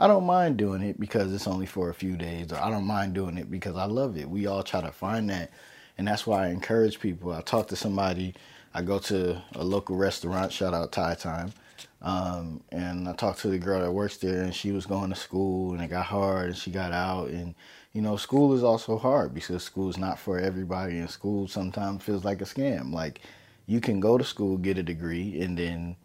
I 0.00 0.06
don't 0.06 0.24
mind 0.24 0.56
doing 0.56 0.80
it 0.80 0.98
because 0.98 1.30
it's 1.34 1.46
only 1.46 1.66
for 1.66 1.90
a 1.90 1.94
few 1.94 2.16
days, 2.16 2.52
or 2.52 2.56
I 2.56 2.70
don't 2.70 2.86
mind 2.86 3.12
doing 3.12 3.36
it 3.36 3.50
because 3.50 3.76
I 3.76 3.84
love 3.84 4.16
it. 4.16 4.30
We 4.30 4.46
all 4.46 4.62
try 4.62 4.80
to 4.80 4.90
find 4.90 5.28
that, 5.28 5.50
and 5.98 6.08
that's 6.08 6.26
why 6.26 6.46
I 6.46 6.48
encourage 6.48 7.00
people. 7.00 7.32
I 7.32 7.42
talk 7.42 7.68
to 7.68 7.76
somebody, 7.76 8.34
I 8.72 8.80
go 8.80 8.98
to 9.00 9.42
a 9.54 9.62
local 9.62 9.96
restaurant, 9.96 10.52
shout 10.52 10.72
out 10.72 10.90
Thai 10.90 11.16
Time, 11.16 11.52
um, 12.00 12.62
and 12.72 13.06
I 13.10 13.12
talked 13.12 13.40
to 13.40 13.48
the 13.48 13.58
girl 13.58 13.82
that 13.82 13.92
works 13.92 14.16
there, 14.16 14.42
and 14.42 14.54
she 14.54 14.72
was 14.72 14.86
going 14.86 15.10
to 15.10 15.16
school, 15.16 15.74
and 15.74 15.82
it 15.82 15.88
got 15.88 16.06
hard, 16.06 16.46
and 16.46 16.56
she 16.56 16.70
got 16.70 16.92
out, 16.92 17.28
and 17.28 17.54
you 17.92 18.00
know, 18.00 18.16
school 18.16 18.54
is 18.54 18.62
also 18.62 18.96
hard 18.96 19.34
because 19.34 19.62
school 19.62 19.90
is 19.90 19.98
not 19.98 20.18
for 20.18 20.38
everybody, 20.38 20.96
and 20.96 21.10
school 21.10 21.46
sometimes 21.46 22.02
feels 22.02 22.24
like 22.24 22.40
a 22.40 22.44
scam. 22.44 22.90
Like 22.90 23.20
you 23.66 23.82
can 23.82 24.00
go 24.00 24.16
to 24.16 24.24
school, 24.24 24.56
get 24.56 24.78
a 24.78 24.82
degree, 24.82 25.42
and 25.42 25.58
then 25.58 25.96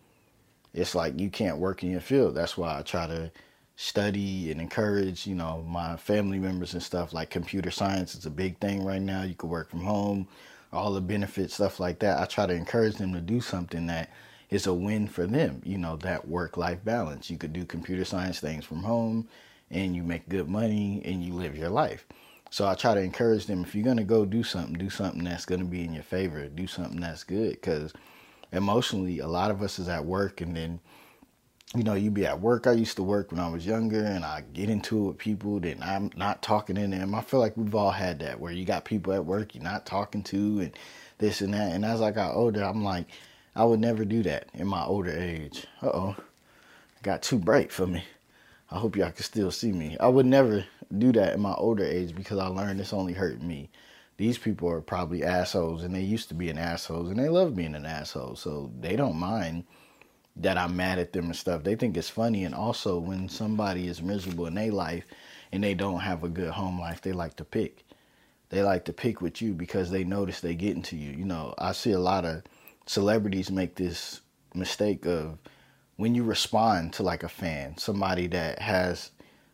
it's 0.73 0.95
like 0.95 1.17
you 1.17 1.29
can't 1.29 1.59
work 1.59 1.81
in 1.81 1.91
your 1.91 2.01
field. 2.01 2.35
That's 2.35 2.57
why 2.57 2.77
I 2.77 2.81
try 2.81 3.07
to 3.07 3.31
study 3.75 4.51
and 4.51 4.61
encourage, 4.61 5.27
you 5.27 5.35
know, 5.35 5.63
my 5.67 5.97
family 5.97 6.39
members 6.39 6.73
and 6.73 6.83
stuff. 6.83 7.13
Like 7.13 7.29
computer 7.29 7.71
science 7.71 8.15
is 8.15 8.25
a 8.25 8.29
big 8.31 8.59
thing 8.59 8.83
right 8.83 9.01
now. 9.01 9.23
You 9.23 9.35
can 9.35 9.49
work 9.49 9.69
from 9.69 9.81
home, 9.81 10.27
all 10.71 10.93
the 10.93 11.01
benefits, 11.01 11.55
stuff 11.55 11.79
like 11.79 11.99
that. 11.99 12.19
I 12.19 12.25
try 12.25 12.45
to 12.45 12.53
encourage 12.53 12.95
them 12.95 13.13
to 13.13 13.21
do 13.21 13.41
something 13.41 13.87
that 13.87 14.11
is 14.49 14.67
a 14.67 14.73
win 14.73 15.07
for 15.07 15.25
them, 15.27 15.61
you 15.65 15.77
know, 15.77 15.97
that 15.97 16.27
work 16.27 16.57
life 16.57 16.83
balance. 16.83 17.29
You 17.29 17.37
could 17.37 17.53
do 17.53 17.65
computer 17.65 18.05
science 18.05 18.39
things 18.39 18.65
from 18.65 18.83
home 18.83 19.27
and 19.71 19.95
you 19.95 20.03
make 20.03 20.29
good 20.29 20.47
money 20.47 21.01
and 21.03 21.23
you 21.23 21.33
live 21.33 21.57
your 21.57 21.69
life. 21.69 22.05
So 22.51 22.67
I 22.67 22.75
try 22.75 22.93
to 22.93 23.01
encourage 23.01 23.47
them 23.47 23.63
if 23.63 23.75
you're 23.75 23.83
going 23.83 23.97
to 23.97 24.03
go 24.03 24.23
do 24.23 24.43
something, 24.43 24.75
do 24.75 24.89
something 24.89 25.23
that's 25.23 25.45
going 25.45 25.59
to 25.59 25.65
be 25.65 25.83
in 25.83 25.93
your 25.93 26.03
favor, 26.03 26.47
do 26.47 26.67
something 26.67 27.01
that's 27.01 27.23
good 27.23 27.51
because 27.51 27.91
emotionally 28.53 29.19
a 29.19 29.27
lot 29.27 29.51
of 29.51 29.61
us 29.61 29.79
is 29.79 29.89
at 29.89 30.05
work 30.05 30.39
and 30.39 30.55
then 30.55 30.79
you 31.75 31.83
know, 31.83 31.93
you 31.93 32.11
be 32.11 32.25
at 32.25 32.39
work. 32.39 32.67
I 32.67 32.71
used 32.71 32.95
to 32.97 33.03
work 33.03 33.31
when 33.31 33.39
I 33.39 33.49
was 33.49 33.65
younger, 33.65 34.03
and 34.03 34.25
I 34.25 34.43
get 34.53 34.69
into 34.69 34.97
it 35.03 35.07
with 35.07 35.17
people 35.17 35.59
that 35.61 35.81
I'm 35.83 36.11
not 36.15 36.41
talking 36.41 36.75
to 36.75 36.87
them. 36.87 37.15
I 37.15 37.21
feel 37.21 37.39
like 37.39 37.57
we've 37.57 37.75
all 37.75 37.91
had 37.91 38.19
that, 38.19 38.39
where 38.39 38.51
you 38.51 38.65
got 38.65 38.85
people 38.85 39.13
at 39.13 39.25
work 39.25 39.55
you're 39.55 39.63
not 39.63 39.85
talking 39.85 40.23
to, 40.23 40.59
and 40.61 40.77
this 41.17 41.41
and 41.41 41.53
that. 41.53 41.73
And 41.73 41.85
as 41.85 42.01
I 42.01 42.11
got 42.11 42.35
older, 42.35 42.63
I'm 42.63 42.83
like, 42.83 43.07
I 43.55 43.65
would 43.65 43.79
never 43.79 44.05
do 44.05 44.23
that 44.23 44.49
in 44.53 44.67
my 44.67 44.83
older 44.83 45.11
age. 45.11 45.65
Uh 45.81 45.87
oh, 45.93 46.15
got 47.03 47.21
too 47.21 47.39
bright 47.39 47.71
for 47.71 47.87
me. 47.87 48.03
I 48.71 48.79
hope 48.79 48.95
y'all 48.95 49.11
can 49.11 49.23
still 49.23 49.51
see 49.51 49.71
me. 49.71 49.97
I 49.99 50.07
would 50.07 50.25
never 50.25 50.65
do 50.97 51.11
that 51.13 51.33
in 51.33 51.41
my 51.41 51.53
older 51.53 51.85
age 51.85 52.15
because 52.15 52.39
I 52.39 52.47
learned 52.47 52.79
it's 52.79 52.93
only 52.93 53.13
hurt 53.13 53.41
me. 53.41 53.69
These 54.17 54.37
people 54.37 54.69
are 54.69 54.81
probably 54.81 55.23
assholes, 55.23 55.83
and 55.83 55.93
they 55.93 56.01
used 56.01 56.29
to 56.29 56.35
be 56.35 56.49
an 56.49 56.57
assholes, 56.57 57.09
and 57.09 57.19
they 57.19 57.29
love 57.29 57.55
being 57.55 57.75
an 57.75 57.85
asshole, 57.85 58.35
so 58.35 58.71
they 58.79 58.95
don't 58.95 59.17
mind 59.17 59.65
that 60.37 60.57
I'm 60.57 60.75
mad 60.75 60.99
at 60.99 61.13
them 61.13 61.25
and 61.25 61.35
stuff. 61.35 61.63
They 61.63 61.75
think 61.75 61.95
it's 61.95 62.09
funny. 62.09 62.43
And 62.43 62.53
also, 62.53 62.99
when 62.99 63.29
somebody 63.29 63.87
is 63.87 64.01
miserable 64.01 64.47
in 64.47 64.55
their 64.55 64.71
life 64.71 65.05
and 65.51 65.63
they 65.63 65.73
don't 65.73 66.01
have 66.01 66.23
a 66.23 66.29
good 66.29 66.51
home 66.51 66.79
life, 66.79 67.01
they 67.01 67.13
like 67.13 67.35
to 67.37 67.45
pick. 67.45 67.83
They 68.49 68.61
like 68.61 68.85
to 68.85 68.93
pick 68.93 69.21
with 69.21 69.41
you 69.41 69.53
because 69.53 69.89
they 69.89 70.03
notice 70.03 70.39
they 70.39 70.55
get 70.55 70.75
into 70.75 70.95
you. 70.95 71.11
You 71.11 71.25
know, 71.25 71.53
I 71.57 71.71
see 71.71 71.91
a 71.91 71.99
lot 71.99 72.25
of 72.25 72.43
celebrities 72.85 73.49
make 73.49 73.75
this 73.75 74.21
mistake 74.53 75.05
of 75.05 75.37
when 75.97 76.13
you 76.13 76.23
respond 76.23 76.93
to 76.93 77.03
like 77.03 77.23
a 77.23 77.29
fan, 77.29 77.77
somebody 77.77 78.27
that 78.27 78.59
has 78.59 79.11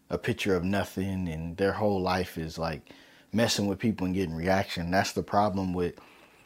a 0.09 0.17
picture 0.17 0.55
of 0.55 0.63
nothing 0.63 1.27
and 1.29 1.55
their 1.57 1.71
whole 1.71 2.01
life 2.01 2.37
is 2.37 2.57
like 2.57 2.89
messing 3.31 3.67
with 3.67 3.79
people 3.79 4.05
and 4.05 4.15
getting 4.15 4.35
reaction. 4.35 4.91
That's 4.91 5.13
the 5.13 5.23
problem 5.23 5.73
with 5.73 5.95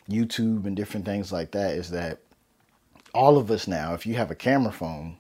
YouTube 0.10 0.66
and 0.66 0.76
different 0.76 1.06
things 1.06 1.32
like 1.32 1.52
that 1.52 1.76
is 1.76 1.90
that 1.92 2.20
all 3.16 3.38
of 3.38 3.50
us 3.50 3.68
now, 3.68 3.94
if 3.94 4.06
you 4.06 4.16
have 4.16 4.30
a 4.30 4.36
camera 4.36 4.72
phone, 4.72 5.18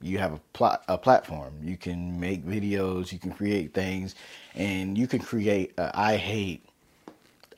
you 0.00 0.18
have 0.18 0.32
a, 0.32 0.40
pl- 0.54 0.80
a 0.88 0.96
platform. 0.96 1.52
You 1.62 1.76
can 1.76 2.18
make 2.18 2.44
videos, 2.44 3.12
you 3.12 3.18
can 3.18 3.30
create 3.30 3.74
things, 3.74 4.14
and 4.54 4.96
you 4.96 5.06
can 5.06 5.20
create 5.20 5.74
a 5.78 5.90
I 5.94 6.16
hate, 6.16 6.64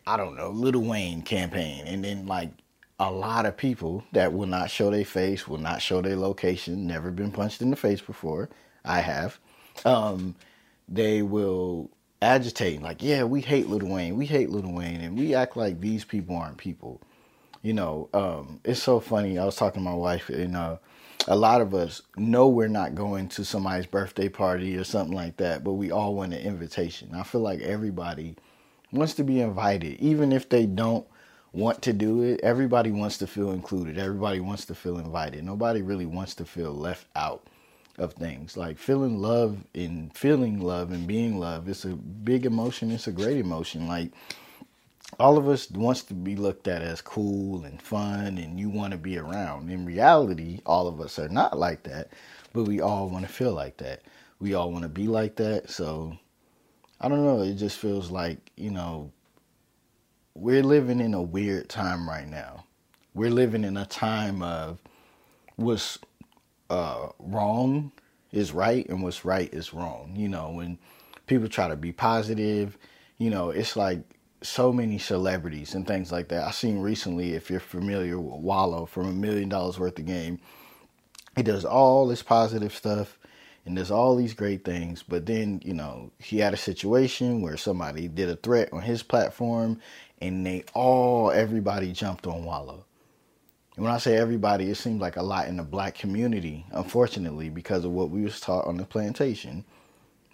I 0.07 0.17
don't 0.17 0.37
know, 0.37 0.51
Lil 0.51 0.81
Wayne 0.81 1.23
campaign. 1.23 1.87
And 1.87 2.05
then, 2.05 2.27
like, 2.27 2.51
a 2.99 3.11
lot 3.11 3.47
of 3.47 3.57
people 3.57 4.05
that 4.13 4.33
will 4.33 4.47
not 4.47 4.71
show 4.71 4.91
their 4.91 5.05
face, 5.05 5.47
will 5.47 5.59
not 5.59 5.81
show 5.81 6.03
their 6.03 6.17
location, 6.17 6.87
never 6.87 7.13
been 7.13 7.31
punched 7.31 7.63
in 7.63 7.71
the 7.71 7.77
face 7.77 8.01
before. 8.01 8.51
I 8.85 9.01
have. 9.01 9.39
Um, 9.85 10.35
they 10.89 11.23
will 11.23 11.89
agitate, 12.21 12.83
like, 12.83 13.03
yeah, 13.03 13.23
we 13.23 13.41
hate 13.41 13.69
Lil 13.69 13.87
Wayne, 13.89 14.17
we 14.17 14.27
hate 14.27 14.51
Lil 14.51 14.73
Wayne, 14.73 15.01
and 15.01 15.17
we 15.17 15.35
act 15.35 15.57
like 15.57 15.81
these 15.81 16.05
people 16.05 16.37
aren't 16.37 16.59
people 16.59 17.01
you 17.63 17.73
know, 17.73 18.09
um, 18.13 18.61
it's 18.65 18.83
so 18.83 19.01
funny. 19.01 19.39
I 19.39 19.45
was 19.45 19.57
talking 19.57 19.83
to 19.83 19.89
my 19.89 19.95
wife, 19.95 20.29
and 20.29 20.57
uh, 20.57 20.77
a 21.29 21.37
lot 21.37 21.61
of 21.61 21.75
us 21.75 22.03
know 22.17 22.49
we're 22.49 22.69
not 22.69 22.95
going 22.95 23.29
to 23.31 23.45
somebody's 23.45 23.87
birthday 23.87 24.29
party 24.29 24.77
or 24.77 24.85
something 24.85 25.15
like 25.15 25.37
that, 25.37 25.63
but 25.63 25.75
we 25.75 25.91
all 25.91 26.15
want 26.15 26.35
an 26.35 26.41
invitation. 26.41 27.11
I 27.15 27.23
feel 27.23 27.41
like 27.41 27.61
everybody 27.61 28.37
wants 28.93 29.15
to 29.15 29.25
be 29.25 29.41
invited, 29.41 30.01
even 30.01 30.33
if 30.33 30.49
they 30.49 30.67
don't 30.67 31.07
want 31.53 31.83
to 31.83 31.93
do 31.93 32.23
it. 32.23 32.41
Everybody 32.43 32.91
wants 32.91 33.19
to 33.19 33.27
feel 33.27 33.53
included. 33.53 33.99
Everybody 33.99 34.41
wants 34.41 34.65
to 34.67 34.75
feel 34.75 34.99
invited. 34.99 35.45
Nobody 35.45 35.83
really 35.83 36.07
wants 36.07 36.35
to 36.37 36.45
feel 36.45 36.73
left 36.73 37.07
out 37.15 37.47
of 37.99 38.15
things. 38.15 38.57
Like 38.57 38.79
feeling 38.79 39.21
love 39.21 39.59
and 39.75 40.15
feeling 40.17 40.61
love 40.61 40.93
and 40.93 41.07
being 41.07 41.39
love. 41.39 41.69
It's 41.69 41.85
a 41.85 41.89
big 41.89 42.47
emotion. 42.47 42.91
It's 42.91 43.07
a 43.07 43.13
great 43.13 43.37
emotion. 43.39 43.87
Like 43.87 44.13
all 45.23 45.39
of 45.39 45.49
us 45.49 45.71
wants 45.71 46.03
to 46.03 46.15
be 46.15 46.35
looked 46.35 46.67
at 46.67 46.83
as 46.83 47.01
cool 47.01 47.65
and 47.65 47.81
fun 47.81 48.39
and 48.39 48.59
you 48.59 48.69
want 48.69 48.91
to 48.91 48.99
be 48.99 49.17
around. 49.17 49.71
In 49.71 49.87
reality, 49.87 50.59
all 50.67 50.89
of 50.89 51.01
us 51.01 51.17
are 51.17 51.29
not 51.29 51.57
like 51.57 51.85
that, 51.85 52.09
but 52.53 52.65
we 52.65 52.81
all 52.81 53.09
want 53.09 53.25
to 53.25 53.33
feel 53.33 53.53
like 53.53 53.77
that. 53.77 54.03
We 54.41 54.55
all 54.55 54.73
want 54.73 54.83
to 54.83 54.89
be 54.89 55.07
like 55.07 55.37
that. 55.37 55.71
So 55.71 56.19
I 57.01 57.09
don't 57.09 57.25
know, 57.25 57.41
it 57.41 57.55
just 57.55 57.79
feels 57.79 58.11
like, 58.11 58.51
you 58.57 58.71
know, 58.71 59.13
we're 60.35 60.65
living 60.65 60.99
in 60.99 61.15
a 61.15 61.23
weird 61.23 61.69
time 61.69 62.09
right 62.09 62.29
now. 62.29 62.65
We're 63.15 63.31
living 63.31 63.63
in 63.63 63.77
a 63.77 63.87
time 63.87 64.43
of 64.43 64.81
what's 65.55 66.01
uh, 66.69 67.11
wrong 67.21 67.93
is 68.33 68.51
right 68.51 68.89
and 68.89 69.05
what's 69.05 69.25
right 69.25 69.55
is 69.55 69.73
wrong. 69.73 70.15
You 70.17 70.29
know, 70.29 70.51
when 70.51 70.79
people 71.29 71.47
try 71.47 71.69
to 71.69 71.77
be 71.77 71.93
positive, 71.93 72.77
you 73.19 73.31
know, 73.31 73.51
it's 73.51 73.77
like 73.77 74.01
so 74.43 74.73
many 74.73 74.99
celebrities 74.99 75.75
and 75.75 75.87
things 75.87 76.13
like 76.13 76.29
that. 76.29 76.47
I 76.47 76.51
seen 76.51 76.81
recently, 76.81 77.35
if 77.35 77.51
you're 77.51 77.61
familiar 77.61 78.19
with 78.19 78.41
Wallo 78.41 78.87
from 78.87 79.09
a 79.09 79.13
million 79.13 79.49
dollars 79.49 79.79
worth 79.79 79.99
of 79.99 80.07
game, 80.07 80.41
he 81.37 81.43
does 81.43 81.65
all 81.65 82.07
this 82.07 82.23
positive 82.23 82.75
stuff 82.75 83.19
and 83.65 83.77
does 83.77 83.91
all 83.91 84.17
these 84.17 84.35
great 84.35 84.65
things. 84.65 85.03
But 85.03 85.27
then, 85.27 85.61
you 85.65 85.75
know, 85.75 86.11
he 86.19 86.39
had 86.39 86.55
a 86.55 86.59
situation 86.59 87.43
where 87.43 87.57
somebody 87.57 88.09
did 88.09 88.29
a 88.29 88.37
threat 88.37 88.73
on 88.73 88.83
his 88.83 89.03
platform 89.03 89.81
and 90.21 90.45
they 90.45 90.65
all, 90.75 91.31
everybody 91.31 91.93
jumped 91.93 92.27
on 92.27 92.45
Wallo. 92.45 92.85
And 93.77 93.85
when 93.85 93.95
I 93.95 93.99
say 93.99 94.17
everybody, 94.17 94.71
it 94.71 94.77
seems 94.77 95.01
like 95.01 95.17
a 95.17 95.23
lot 95.23 95.49
in 95.49 95.57
the 95.57 95.63
black 95.63 95.95
community, 95.95 96.67
unfortunately, 96.73 97.49
because 97.49 97.85
of 97.85 97.93
what 97.93 98.11
we 98.11 98.23
was 98.23 98.39
taught 98.39 98.67
on 98.67 98.77
the 98.77 98.85
plantation, 98.85 99.65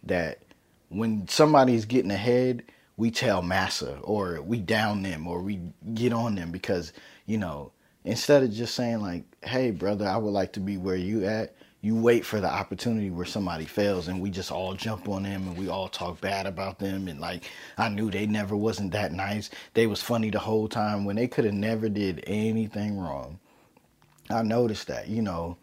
that 0.03 0.43
when 0.89 1.29
somebody's 1.29 1.85
getting 1.85 2.11
ahead, 2.11 2.65
we 2.99 3.13
tell 3.13 3.41
massa 3.41 3.97
or 4.03 4.43
we 4.43 4.59
down 4.59 5.03
them 5.03 5.27
or 5.27 5.41
we 5.41 5.61
get 5.95 6.13
on 6.13 6.35
them 6.35 6.51
because, 6.51 6.93
you 7.27 7.39
know, 7.39 7.73
instead 8.05 8.43
of 8.43 8.53
just 8.53 8.75
saying 8.75 9.01
like, 9.01 9.23
hey 9.43 9.71
brother, 9.71 10.07
I 10.07 10.19
would 10.19 10.33
like 10.33 10.53
to 10.55 10.61
be 10.61 10.77
where 10.77 10.97
you 10.97 11.25
at, 11.25 11.55
you 11.81 11.95
wait 11.95 12.27
for 12.27 12.41
the 12.41 12.51
opportunity 12.51 13.09
where 13.09 13.25
somebody 13.25 13.65
fails 13.65 14.09
and 14.09 14.21
we 14.21 14.31
just 14.31 14.51
all 14.51 14.75
jump 14.75 15.09
on 15.09 15.23
them 15.23 15.47
and 15.47 15.57
we 15.57 15.69
all 15.69 15.87
talk 15.89 16.21
bad 16.21 16.45
about 16.45 16.81
them 16.81 17.07
and 17.07 17.21
like 17.21 17.49
I 17.79 17.89
knew 17.89 18.11
they 18.11 18.27
never 18.27 18.57
wasn't 18.57 18.91
that 18.93 19.13
nice. 19.13 19.49
They 19.75 19.87
was 19.87 20.03
funny 20.03 20.31
the 20.31 20.41
whole 20.41 20.69
time 20.69 21.05
when 21.05 21.15
they 21.15 21.29
could 21.29 21.45
have 21.45 21.55
never 21.55 21.89
did 21.89 22.25
anything 22.27 22.99
wrong. 22.99 23.39
I 24.29 24.43
noticed 24.43 24.89
that, 24.89 25.07
you 25.07 25.23
know, 25.23 25.57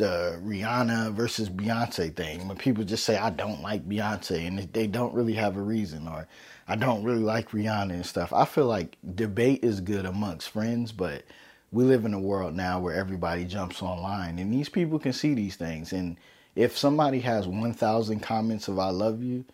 the 0.00 0.40
Rihanna 0.42 1.12
versus 1.12 1.50
Beyonce 1.50 2.16
thing 2.16 2.48
when 2.48 2.56
people 2.56 2.84
just 2.84 3.04
say 3.04 3.18
I 3.18 3.28
don't 3.28 3.60
like 3.60 3.86
Beyonce 3.86 4.48
and 4.48 4.58
they 4.72 4.86
don't 4.86 5.12
really 5.14 5.34
have 5.34 5.58
a 5.58 5.62
reason 5.62 6.08
or 6.08 6.26
I 6.66 6.76
don't 6.76 7.04
really 7.04 7.20
like 7.22 7.50
Rihanna 7.50 7.92
and 7.92 8.06
stuff. 8.06 8.32
I 8.32 8.46
feel 8.46 8.64
like 8.66 8.96
debate 9.14 9.62
is 9.62 9.80
good 9.82 10.06
amongst 10.06 10.48
friends, 10.48 10.90
but 10.90 11.24
we 11.70 11.84
live 11.84 12.06
in 12.06 12.14
a 12.14 12.18
world 12.18 12.54
now 12.54 12.80
where 12.80 12.94
everybody 12.94 13.44
jumps 13.44 13.82
online 13.82 14.38
and 14.38 14.50
these 14.52 14.70
people 14.70 14.98
can 14.98 15.12
see 15.12 15.34
these 15.34 15.56
things 15.56 15.92
and 15.92 16.16
if 16.56 16.78
somebody 16.78 17.20
has 17.20 17.46
1000 17.46 18.20
comments 18.20 18.68
of 18.68 18.78
i 18.78 18.90
love 18.90 19.22
you 19.22 19.44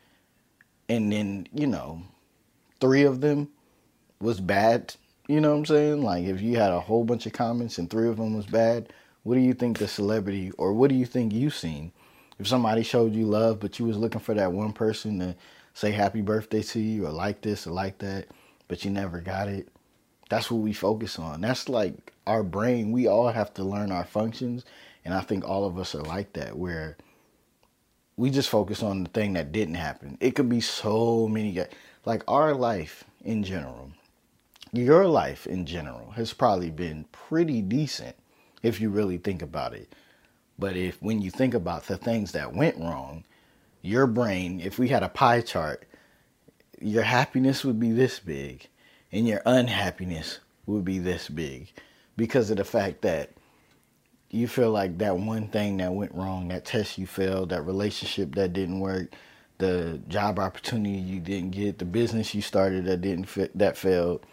and 0.89 1.13
then 1.13 1.47
you 1.53 1.67
know 1.67 2.01
three 2.81 3.03
of 3.03 3.21
them 3.21 3.49
was 4.21 4.41
bad 4.41 4.95
you 5.29 5.41
know 5.41 5.51
what 5.51 5.59
i'm 5.59 5.67
saying 5.67 6.03
like 6.03 6.25
if 6.25 6.41
you 6.41 6.57
had 6.57 6.73
a 6.73 6.81
whole 6.81 7.05
bunch 7.05 7.27
of 7.27 7.33
comments 7.33 7.79
and 7.79 7.91
three 7.91 8.09
of 8.09 8.17
them 8.17 8.35
was 8.35 8.47
bad 8.47 8.91
what 9.27 9.35
do 9.35 9.41
you 9.41 9.55
think 9.55 9.79
the 9.79 9.89
celebrity 9.89 10.53
or 10.59 10.73
what 10.73 10.91
do 10.91 10.97
you 10.97 11.07
think 11.07 11.33
you've 11.33 11.55
seen 11.55 11.93
if 12.39 12.47
somebody 12.47 12.83
showed 12.83 13.15
you 13.15 13.27
love 13.27 13.61
but 13.61 13.79
you 13.79 13.85
was 13.85 13.99
looking 13.99 14.21
for 14.21 14.35
that 14.35 14.53
one 14.53 14.73
person 14.73 15.19
to 15.19 15.35
say 15.75 15.91
happy 15.91 16.23
birthday 16.23 16.63
to 16.63 16.81
you 16.81 17.07
or 17.07 17.11
like 17.11 17.41
this 17.43 17.67
or 17.67 17.71
like 17.71 17.99
that 17.99 18.27
but 18.69 18.85
you 18.85 18.91
never 18.91 19.21
got 19.21 19.49
it 19.49 19.69
that's 20.29 20.51
what 20.51 20.61
we 20.61 20.73
focus 20.73 21.19
on. 21.19 21.41
That's 21.41 21.69
like 21.69 22.13
our 22.27 22.43
brain. 22.43 22.93
We 22.93 23.07
all 23.07 23.29
have 23.29 23.55
to 23.55 23.65
learn 23.65 23.93
our 23.93 24.05
functions. 24.05 24.65
And 25.05 25.15
I 25.15 25.21
think 25.21 25.45
all 25.45 25.65
of 25.65 25.79
us 25.79 25.95
are 25.95 26.03
like 26.03 26.33
that, 26.33 26.57
where 26.57 26.97
we 28.17 28.31
just 28.31 28.49
focus 28.49 28.83
on 28.83 29.05
the 29.05 29.11
thing 29.11 29.35
that 29.35 29.53
didn't 29.53 29.75
happen. 29.75 30.19
It 30.21 30.35
could 30.35 30.49
be 30.49 30.61
so 30.61 31.29
many, 31.29 31.59
like 32.05 32.25
our 32.27 32.55
life 32.55 33.05
in 33.25 33.45
general, 33.45 33.93
your 34.73 35.07
life 35.07 35.47
in 35.47 35.65
general 35.65 36.11
has 36.13 36.33
probably 36.33 36.71
been 36.71 37.05
pretty 37.13 37.63
decent 37.63 38.17
if 38.63 38.81
you 38.81 38.91
really 38.91 39.19
think 39.19 39.43
about 39.43 39.75
it. 39.75 39.93
But 40.59 40.77
if 40.77 41.01
when 41.03 41.21
you 41.21 41.31
think 41.31 41.55
about 41.55 41.87
the 41.87 41.97
things 41.97 42.33
that 42.33 42.55
went 42.55 42.79
wrong, 42.79 43.25
your 43.83 44.07
brain, 44.07 44.61
if 44.61 44.79
we 44.79 44.89
had 44.89 45.03
a 45.03 45.09
pie 45.09 45.43
chart, 45.43 45.87
your 46.81 47.03
happiness 47.03 47.65
would 47.65 47.79
be 47.79 47.93
this 47.93 48.19
big 48.19 48.69
and 49.13 49.27
your 49.27 49.43
unhappiness 49.47 50.41
would 50.67 50.85
be 50.85 50.99
this 50.99 51.29
big 51.29 51.69
because 52.17 52.51
of 52.51 52.57
the 52.57 52.65
fact 52.65 53.03
that 53.03 53.31
you 54.31 54.49
feel 54.49 54.71
like 54.71 54.99
that 54.99 55.17
one 55.17 55.49
thing 55.49 55.77
that 55.77 55.93
went 55.93 56.15
wrong, 56.15 56.49
that 56.49 56.65
test 56.65 56.99
you 56.99 57.07
failed, 57.07 57.51
that 57.51 57.63
relationship 57.63 58.35
that 58.35 58.53
didn't 58.53 58.81
work, 58.81 59.15
the 59.59 60.01
job 60.09 60.39
opportunity 60.39 60.99
you 60.99 61.21
didn't 61.21 61.51
get, 61.51 61.79
the 61.79 61.85
business 61.85 62.35
you 62.35 62.43
started 62.43 62.85
that 62.87 63.01
didn't 63.01 63.27
fit, 63.27 63.57
that 63.57 63.77
failed. 63.77 64.27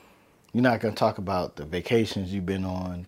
You're 0.51 0.63
not 0.63 0.79
going 0.79 0.93
to 0.93 0.99
talk 0.99 1.17
about 1.17 1.55
the 1.55 1.65
vacations 1.65 2.33
you've 2.33 2.45
been 2.45 2.65
on, 2.65 3.07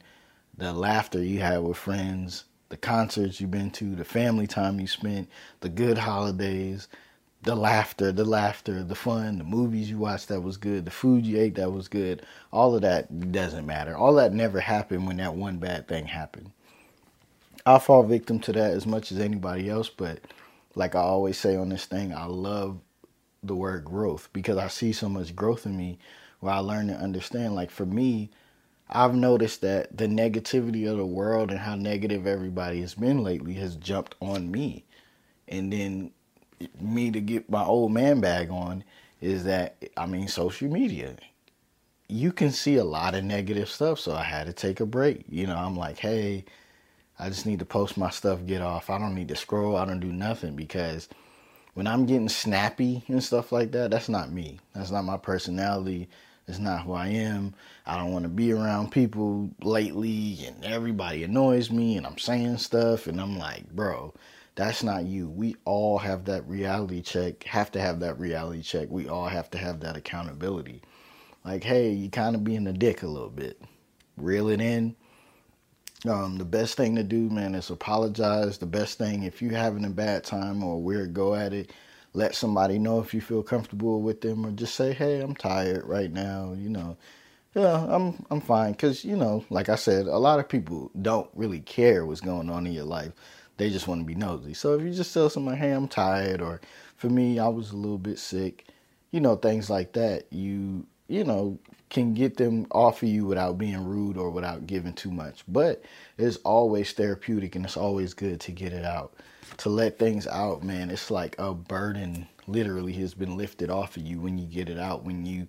the 0.57 0.74
laughter 0.74 1.21
you 1.24 1.39
had 1.39 1.59
with 1.59 1.77
friends, 1.77 2.45
the 2.69 2.77
concerts 2.77 3.39
you've 3.41 3.51
been 3.51 3.71
to, 3.71 3.95
the 3.95 4.05
family 4.05 4.47
time 4.47 4.79
you 4.79 4.88
spent, 4.88 5.30
the 5.60 5.69
good 5.69 5.97
holidays, 5.97 6.88
the 7.43 7.56
laughter, 7.56 8.12
the 8.12 8.25
laughter, 8.25 8.84
the 8.84 8.95
fun, 8.95 9.38
the 9.38 9.43
movies 9.43 9.89
you 9.89 9.97
watched 9.97 10.30
that 10.30 10.41
was 10.41 10.58
good, 10.58 10.86
the 10.86 10.91
food 10.91 11.25
you 11.25 11.39
ate 11.39 11.56
that 11.56 11.71
was 11.71 11.88
good, 11.88 12.23
all 12.51 12.75
of 12.75 12.82
that 12.82 13.32
doesn't 13.32 13.65
matter. 13.65 13.95
All 13.95 14.15
that 14.15 14.34
never 14.34 14.60
happened 14.60 15.06
when 15.06 15.17
that 15.17 15.36
one 15.36 15.58
bad 15.58 15.88
thing 15.88 16.08
happened. 16.08 16.51
I 17.65 17.80
fall 17.80 18.03
victim 18.03 18.39
to 18.41 18.53
that 18.53 18.71
as 18.71 18.88
much 18.88 19.12
as 19.12 19.19
anybody 19.19 19.69
else, 19.69 19.89
but 19.89 20.19
like 20.75 20.95
I 20.95 20.99
always 20.99 21.38
say 21.38 21.56
on 21.56 21.69
this 21.69 21.86
thing, 21.86 22.13
I 22.13 22.25
love 22.25 22.80
the 23.43 23.56
word 23.56 23.86
growth 23.86 24.30
because 24.34 24.58
I 24.58 24.67
see 24.67 24.91
so 24.91 25.10
much 25.10 25.36
growth 25.36 25.65
in 25.65 25.77
me 25.77 25.99
where 26.39 26.53
I 26.53 26.60
learn 26.60 26.88
to 26.88 26.95
understand. 26.95 27.56
Like 27.56 27.71
for 27.71 27.86
me, 27.86 28.32
I've 28.89 29.15
noticed 29.15 29.62
that 29.62 29.98
the 29.98 30.08
negativity 30.08 30.89
of 30.89 30.98
the 30.98 31.06
world 31.06 31.50
and 31.52 31.60
how 31.60 31.76
negative 31.76 32.28
everybody 32.28 32.82
has 32.82 32.93
been 32.95 33.24
lately 33.24 33.54
has 33.56 33.76
jumped 33.76 34.15
on 34.21 34.52
me. 34.52 34.86
And 35.48 35.74
then 35.74 36.12
me 36.80 37.12
to 37.12 37.19
get 37.19 37.50
my 37.50 37.63
old 37.63 37.91
man 37.91 38.21
bag 38.21 38.50
on 38.50 38.84
is 39.21 39.43
that 39.45 39.76
I 39.98 40.06
mean 40.06 40.28
social 40.28 40.69
media. 40.69 41.15
You 42.08 42.32
can 42.32 42.52
see 42.52 42.76
a 42.76 42.84
lot 42.84 43.15
of 43.15 43.24
negative 43.24 43.67
stuff, 43.69 44.00
so 44.00 44.13
I 44.13 44.24
had 44.24 44.45
to 44.45 44.54
take 44.54 44.80
a 44.80 44.86
break. 44.86 45.26
You 45.28 45.48
know, 45.48 45.56
I'm 45.56 45.76
like, 45.76 45.98
hey, 45.98 46.45
I 47.17 47.30
just 47.30 47.48
need 47.48 47.60
to 47.60 47.65
post 47.65 47.98
my 47.98 48.12
stuff, 48.12 48.45
get 48.45 48.62
off. 48.62 48.89
I 48.91 49.00
don't 49.00 49.15
need 49.15 49.30
to 49.30 49.36
scroll. 49.36 49.76
I 49.76 49.86
don't 49.86 50.00
do 50.00 50.12
nothing 50.12 50.56
because 50.56 51.10
when 51.74 51.88
I'm 51.88 52.06
getting 52.06 52.30
snappy 52.30 53.04
and 53.08 53.24
stuff 53.24 53.52
like 53.52 53.71
that, 53.71 53.91
that's 53.91 54.10
not 54.10 54.32
me. 54.32 54.60
That's 54.74 54.91
not 54.91 55.06
my 55.06 55.17
personality. 55.17 56.10
It's 56.47 56.60
not 56.60 56.84
who 56.84 56.93
I 56.93 57.08
am. 57.08 57.55
I 57.86 57.97
don't 57.97 58.12
want 58.12 58.23
to 58.23 58.29
be 58.29 58.51
around 58.53 58.91
people 58.91 59.49
lately 59.62 60.45
and 60.45 60.63
everybody 60.63 61.23
annoys 61.23 61.71
me 61.71 61.97
and 61.97 62.05
I'm 62.05 62.19
saying 62.19 62.60
stuff 62.60 63.08
and 63.08 63.19
I'm 63.19 63.38
like, 63.38 63.69
bro, 63.71 64.13
that's 64.53 64.84
not 64.84 65.05
you. 65.05 65.27
We 65.27 65.55
all 65.65 65.97
have 65.97 66.25
that 66.25 66.47
reality 66.47 67.01
check, 67.01 67.43
have 67.45 67.71
to 67.71 67.81
have 67.81 67.99
that 68.01 68.19
reality 68.19 68.62
check. 68.62 68.89
We 68.89 69.10
all 69.10 69.27
have 69.27 69.49
to 69.51 69.58
have 69.58 69.79
that 69.81 69.97
accountability. 69.97 70.81
Like, 71.43 71.63
hey, 71.63 71.91
you 71.91 72.10
kind 72.10 72.36
of 72.36 72.43
being 72.43 72.67
a 72.67 72.73
dick 72.73 73.03
a 73.03 73.08
little 73.08 73.29
bit. 73.29 73.62
Reel 74.17 74.49
it 74.49 74.62
in. 74.62 74.95
Um, 76.08 76.38
the 76.38 76.45
best 76.45 76.77
thing 76.77 76.95
to 76.95 77.03
do, 77.03 77.29
man, 77.29 77.55
is 77.55 77.71
apologize. 77.71 78.60
The 78.60 78.65
best 78.67 78.97
thing, 78.99 79.23
if 79.23 79.41
you're 79.41 79.51
having 79.51 79.86
a 79.86 79.89
bad 79.89 80.23
time 80.23 80.63
or 80.63 80.75
a 80.75 80.79
weird 80.79 81.13
go 81.13 81.34
at 81.34 81.53
it, 81.53 81.71
let 82.15 82.36
somebody 82.36 82.80
know 82.80 82.99
if 83.01 83.13
you 83.13 83.21
feel 83.21 83.43
comfortable 83.43 84.01
with 84.01 84.21
them, 84.21 84.45
or 84.45 84.51
just 84.51 84.75
say, 84.75 84.93
"Hey, 84.93 85.21
I'm 85.21 85.36
tired 85.36 85.86
right 85.86 86.12
now." 86.12 86.54
You 86.58 86.69
know, 86.69 86.97
yeah, 87.56 87.86
I'm 87.89 88.25
I'm 88.32 88.41
fine. 88.41 88.75
Cause 88.75 89.06
you 89.06 89.15
know, 89.17 89.45
like 89.49 89.69
I 89.69 89.75
said, 89.75 90.08
a 90.08 90.17
lot 90.17 90.39
of 90.39 90.49
people 90.49 90.91
don't 91.01 91.30
really 91.36 91.62
care 91.62 92.06
what's 92.06 92.21
going 92.21 92.49
on 92.49 92.67
in 92.67 92.73
your 92.73 92.86
life. 92.86 93.13
They 93.58 93.69
just 93.69 93.88
want 93.88 94.01
to 94.01 94.06
be 94.06 94.15
nosy. 94.15 94.54
So 94.54 94.75
if 94.75 94.82
you 94.84 94.91
just 94.93 95.13
tell 95.13 95.30
somebody, 95.30 95.58
hey, 95.58 95.71
I'm 95.71 95.88
tired, 95.88 96.41
or 96.41 96.62
for 96.97 97.10
me, 97.10 97.39
I 97.39 97.47
was 97.47 97.71
a 97.71 97.78
little 97.78 97.97
bit 97.97 98.19
sick, 98.19 98.65
you 99.12 99.21
know, 99.21 99.36
things 99.38 99.69
like 99.69 99.93
that, 99.93 100.25
you, 100.32 100.86
you 101.08 101.23
know, 101.23 101.60
can 101.89 102.13
get 102.13 102.38
them 102.38 102.67
off 102.71 103.04
of 103.04 103.10
you 103.10 103.25
without 103.25 103.58
being 103.58 103.86
rude 103.86 104.17
or 104.17 104.30
without 104.32 104.67
giving 104.67 104.93
too 104.93 105.12
much. 105.12 105.43
But 105.47 105.84
it's 106.17 106.38
always 106.38 106.91
therapeutic 106.93 107.56
and 107.56 107.65
it's 107.65 107.78
always 107.78 108.13
good 108.13 108.41
to 108.41 108.51
get 108.51 108.73
it 108.73 108.86
out. 108.86 109.13
To 109.58 109.70
let 109.70 110.00
things 110.00 110.28
out, 110.28 110.63
man, 110.63 110.91
it's 110.91 111.12
like 111.12 111.36
a 111.39 111.54
burden 111.54 112.28
literally 112.48 112.94
has 112.94 113.13
been 113.13 113.38
lifted 113.38 113.70
off 113.72 113.98
of 113.98 114.04
you 114.04 114.20
when 114.22 114.38
you 114.38 114.48
get 114.48 114.70
it 114.70 114.80
out. 114.80 115.04
When 115.06 115.26
you, 115.26 115.48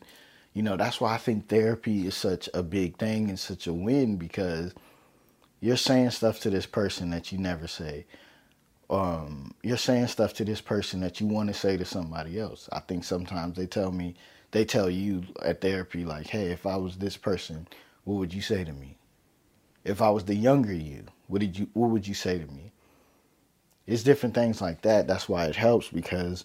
you 0.55 0.63
know, 0.63 0.77
that's 0.77 1.01
why 1.01 1.15
I 1.15 1.19
think 1.19 1.49
therapy 1.49 2.07
is 2.07 2.15
such 2.17 2.49
a 2.55 2.63
big 2.63 2.99
thing 2.99 3.29
and 3.29 3.39
such 3.39 3.67
a 3.67 3.73
win 3.73 4.17
because 4.17 4.75
you're 5.61 5.77
saying 5.77 6.11
stuff 6.11 6.41
to 6.41 6.51
this 6.51 6.67
person 6.67 7.11
that 7.11 7.33
you 7.33 7.39
never 7.39 7.67
say. 7.69 8.07
Um, 8.91 9.55
you're 9.63 9.77
saying 9.79 10.09
stuff 10.09 10.35
to 10.35 10.45
this 10.45 10.61
person 10.61 11.01
that 11.01 11.21
you 11.21 11.27
want 11.27 11.49
to 11.49 11.55
say 11.55 11.77
to 11.77 11.85
somebody 11.85 12.41
else. 12.41 12.69
I 12.73 12.81
think 12.81 13.05
sometimes 13.05 13.57
they 13.57 13.67
tell 13.67 13.93
me, 13.93 14.15
they 14.53 14.65
tell 14.65 14.91
you 14.91 15.25
at 15.43 15.61
therapy, 15.61 16.05
like, 16.05 16.29
hey, 16.29 16.49
if 16.53 16.67
I 16.67 16.77
was 16.77 16.97
this 16.99 17.17
person, 17.17 17.69
what 18.05 18.17
would 18.17 18.35
you 18.35 18.43
say 18.43 18.65
to 18.65 18.73
me? 18.73 18.99
If 19.85 20.03
I 20.03 20.11
was 20.11 20.25
the 20.25 20.35
younger 20.37 20.75
you, 20.75 21.07
what 21.29 21.41
did 21.41 21.59
you 21.59 21.69
what 21.75 21.91
would 21.91 22.09
you 22.09 22.15
say 22.15 22.39
to 22.39 22.47
me? 22.53 22.73
It's 23.87 24.03
different 24.03 24.35
things 24.35 24.61
like 24.61 24.83
that. 24.83 25.07
That's 25.07 25.29
why 25.29 25.47
it 25.47 25.57
helps 25.57 25.89
because 25.89 26.45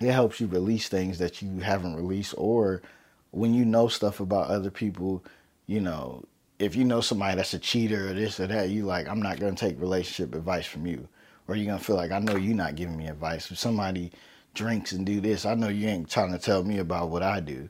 it 0.00 0.12
helps 0.12 0.40
you 0.40 0.46
release 0.46 0.88
things 0.88 1.18
that 1.18 1.42
you 1.42 1.60
haven't 1.60 1.96
released 1.96 2.34
or 2.36 2.82
when 3.30 3.54
you 3.54 3.64
know 3.64 3.88
stuff 3.88 4.20
about 4.20 4.50
other 4.50 4.70
people, 4.70 5.24
you 5.66 5.80
know, 5.80 6.24
if 6.58 6.74
you 6.74 6.84
know 6.84 7.00
somebody 7.00 7.36
that's 7.36 7.54
a 7.54 7.58
cheater 7.58 8.10
or 8.10 8.12
this 8.12 8.40
or 8.40 8.46
that, 8.46 8.70
you 8.70 8.84
like, 8.84 9.08
I'm 9.08 9.22
not 9.22 9.38
gonna 9.38 9.54
take 9.54 9.80
relationship 9.80 10.34
advice 10.34 10.66
from 10.66 10.86
you. 10.86 11.08
Or 11.46 11.56
you're 11.56 11.66
gonna 11.66 11.78
feel 11.78 11.96
like 11.96 12.10
I 12.10 12.18
know 12.18 12.36
you're 12.36 12.54
not 12.54 12.76
giving 12.76 12.96
me 12.96 13.06
advice. 13.08 13.50
If 13.50 13.58
somebody 13.58 14.12
drinks 14.54 14.92
and 14.92 15.06
do 15.06 15.20
this, 15.20 15.46
I 15.46 15.54
know 15.54 15.68
you 15.68 15.88
ain't 15.88 16.10
trying 16.10 16.32
to 16.32 16.38
tell 16.38 16.62
me 16.62 16.78
about 16.78 17.10
what 17.10 17.22
I 17.22 17.40
do. 17.40 17.68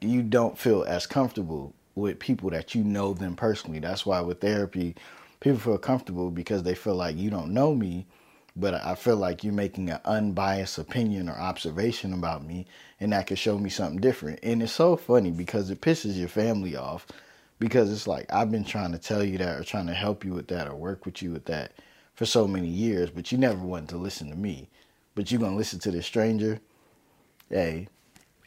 You 0.00 0.22
don't 0.22 0.58
feel 0.58 0.84
as 0.84 1.06
comfortable 1.06 1.74
with 1.94 2.18
people 2.18 2.50
that 2.50 2.74
you 2.74 2.82
know 2.82 3.12
them 3.12 3.36
personally. 3.36 3.78
That's 3.78 4.06
why 4.06 4.20
with 4.20 4.40
therapy, 4.40 4.96
people 5.40 5.58
feel 5.58 5.78
comfortable 5.78 6.30
because 6.30 6.62
they 6.62 6.74
feel 6.74 6.94
like 6.94 7.16
you 7.16 7.30
don't 7.30 7.52
know 7.52 7.74
me, 7.74 8.06
but 8.56 8.74
I 8.74 8.94
feel 8.94 9.16
like 9.16 9.44
you're 9.44 9.52
making 9.54 9.90
an 9.90 10.00
unbiased 10.04 10.78
opinion 10.78 11.28
or 11.28 11.34
observation 11.38 12.12
about 12.12 12.44
me, 12.44 12.66
and 13.00 13.12
that 13.12 13.26
could 13.26 13.38
show 13.38 13.58
me 13.58 13.70
something 13.70 14.00
different. 14.00 14.40
And 14.42 14.62
it's 14.62 14.72
so 14.72 14.96
funny 14.96 15.30
because 15.30 15.70
it 15.70 15.80
pisses 15.80 16.16
your 16.16 16.28
family 16.28 16.76
off 16.76 17.06
because 17.58 17.92
it's 17.92 18.06
like 18.06 18.26
I've 18.32 18.50
been 18.50 18.64
trying 18.64 18.92
to 18.92 18.98
tell 18.98 19.24
you 19.24 19.38
that 19.38 19.60
or 19.60 19.64
trying 19.64 19.86
to 19.86 19.94
help 19.94 20.24
you 20.24 20.34
with 20.34 20.48
that 20.48 20.68
or 20.68 20.74
work 20.76 21.06
with 21.06 21.22
you 21.22 21.32
with 21.32 21.46
that 21.46 21.72
for 22.14 22.26
so 22.26 22.46
many 22.48 22.68
years, 22.68 23.10
but 23.10 23.32
you 23.32 23.38
never 23.38 23.58
wanted 23.58 23.90
to 23.90 23.96
listen 23.98 24.30
to 24.30 24.36
me. 24.36 24.68
But 25.14 25.30
you're 25.30 25.40
gonna 25.40 25.56
listen 25.56 25.78
to 25.80 25.90
this 25.90 26.06
stranger. 26.06 26.60
Hey, 27.50 27.88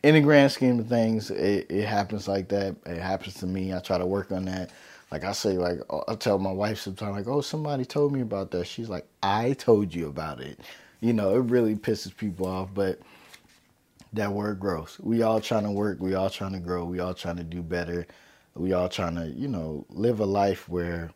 in 0.03 0.15
the 0.15 0.21
grand 0.21 0.51
scheme 0.51 0.79
of 0.79 0.87
things, 0.87 1.31
it, 1.31 1.67
it 1.69 1.85
happens 1.85 2.27
like 2.27 2.49
that. 2.49 2.75
It 2.85 3.01
happens 3.01 3.35
to 3.35 3.47
me. 3.47 3.73
I 3.73 3.79
try 3.79 3.97
to 3.97 4.05
work 4.05 4.31
on 4.31 4.45
that. 4.45 4.71
Like 5.13 5.25
I 5.25 5.31
say, 5.33 5.59
like 5.59 5.77
uh, 5.91 5.99
I 6.07 6.15
tell 6.15 6.39
my 6.39 6.51
wife 6.51 6.79
sometimes, 6.79 7.15
like, 7.15 7.27
"Oh, 7.27 7.41
somebody 7.41 7.85
told 7.85 8.13
me 8.13 8.21
about 8.21 8.49
that." 8.49 8.65
She's 8.65 8.89
like, 8.89 9.05
"I 9.21 9.53
told 9.53 9.93
you 9.93 10.07
about 10.07 10.41
it." 10.41 10.59
You 11.01 11.13
know, 11.13 11.35
it 11.35 11.41
really 11.51 11.75
pisses 11.75 12.17
people 12.17 12.47
off, 12.47 12.69
but 12.73 12.99
that 14.13 14.31
word 14.33 14.59
grows. 14.59 14.97
We 14.99 15.21
all 15.21 15.39
trying 15.39 15.65
to 15.65 15.71
work. 15.71 15.99
We 15.99 16.15
all 16.15 16.31
trying 16.31 16.53
to 16.53 16.59
grow. 16.59 16.83
We 16.85 16.99
all 16.99 17.13
trying 17.13 17.37
to 17.37 17.43
do 17.43 17.61
better. 17.61 18.07
We 18.55 18.73
all 18.73 18.89
trying 18.89 19.13
to, 19.17 19.27
you 19.27 19.47
know, 19.47 19.85
live 19.89 20.19
a 20.19 20.25
life 20.25 20.67
where, 20.67 21.11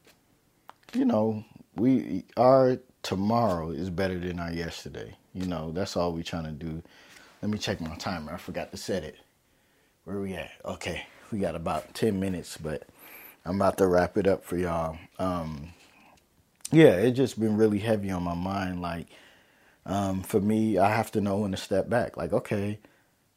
you 0.93 1.05
know, 1.05 1.43
we 1.75 2.23
our 2.37 2.77
tomorrow 3.01 3.71
is 3.71 3.89
better 3.89 4.19
than 4.19 4.39
our 4.39 4.53
yesterday. 4.53 5.15
You 5.33 5.47
know, 5.47 5.71
that's 5.71 5.97
all 5.97 6.13
we 6.13 6.21
trying 6.21 6.45
to 6.45 6.51
do. 6.51 6.83
Let 7.41 7.49
me 7.49 7.57
check 7.57 7.81
my 7.81 7.95
timer. 7.95 8.31
I 8.31 8.37
forgot 8.37 8.69
to 8.69 8.77
set 8.77 9.03
it. 9.03 9.15
Where 10.03 10.19
we 10.19 10.35
at? 10.35 10.51
Okay, 10.63 11.07
we 11.31 11.39
got 11.39 11.55
about 11.55 11.95
ten 11.95 12.19
minutes, 12.19 12.57
but 12.57 12.87
I'm 13.47 13.55
about 13.55 13.77
to 13.77 13.87
wrap 13.87 14.17
it 14.17 14.27
up 14.27 14.43
for 14.43 14.57
y'all. 14.57 14.97
Um, 15.19 15.69
yeah, 16.71 16.95
it's 16.97 17.15
just 17.15 17.39
been 17.39 17.55
really 17.55 17.79
heavy 17.79 18.11
on 18.11 18.23
my 18.23 18.35
mind. 18.35 18.81
Like, 18.81 19.07
um, 19.85 20.21
for 20.21 20.41
me, 20.41 20.77
I 20.77 20.89
have 20.89 21.11
to 21.13 21.21
know 21.21 21.37
when 21.37 21.51
to 21.51 21.57
step 21.57 21.87
back. 21.87 22.17
Like, 22.17 22.33
okay, 22.33 22.79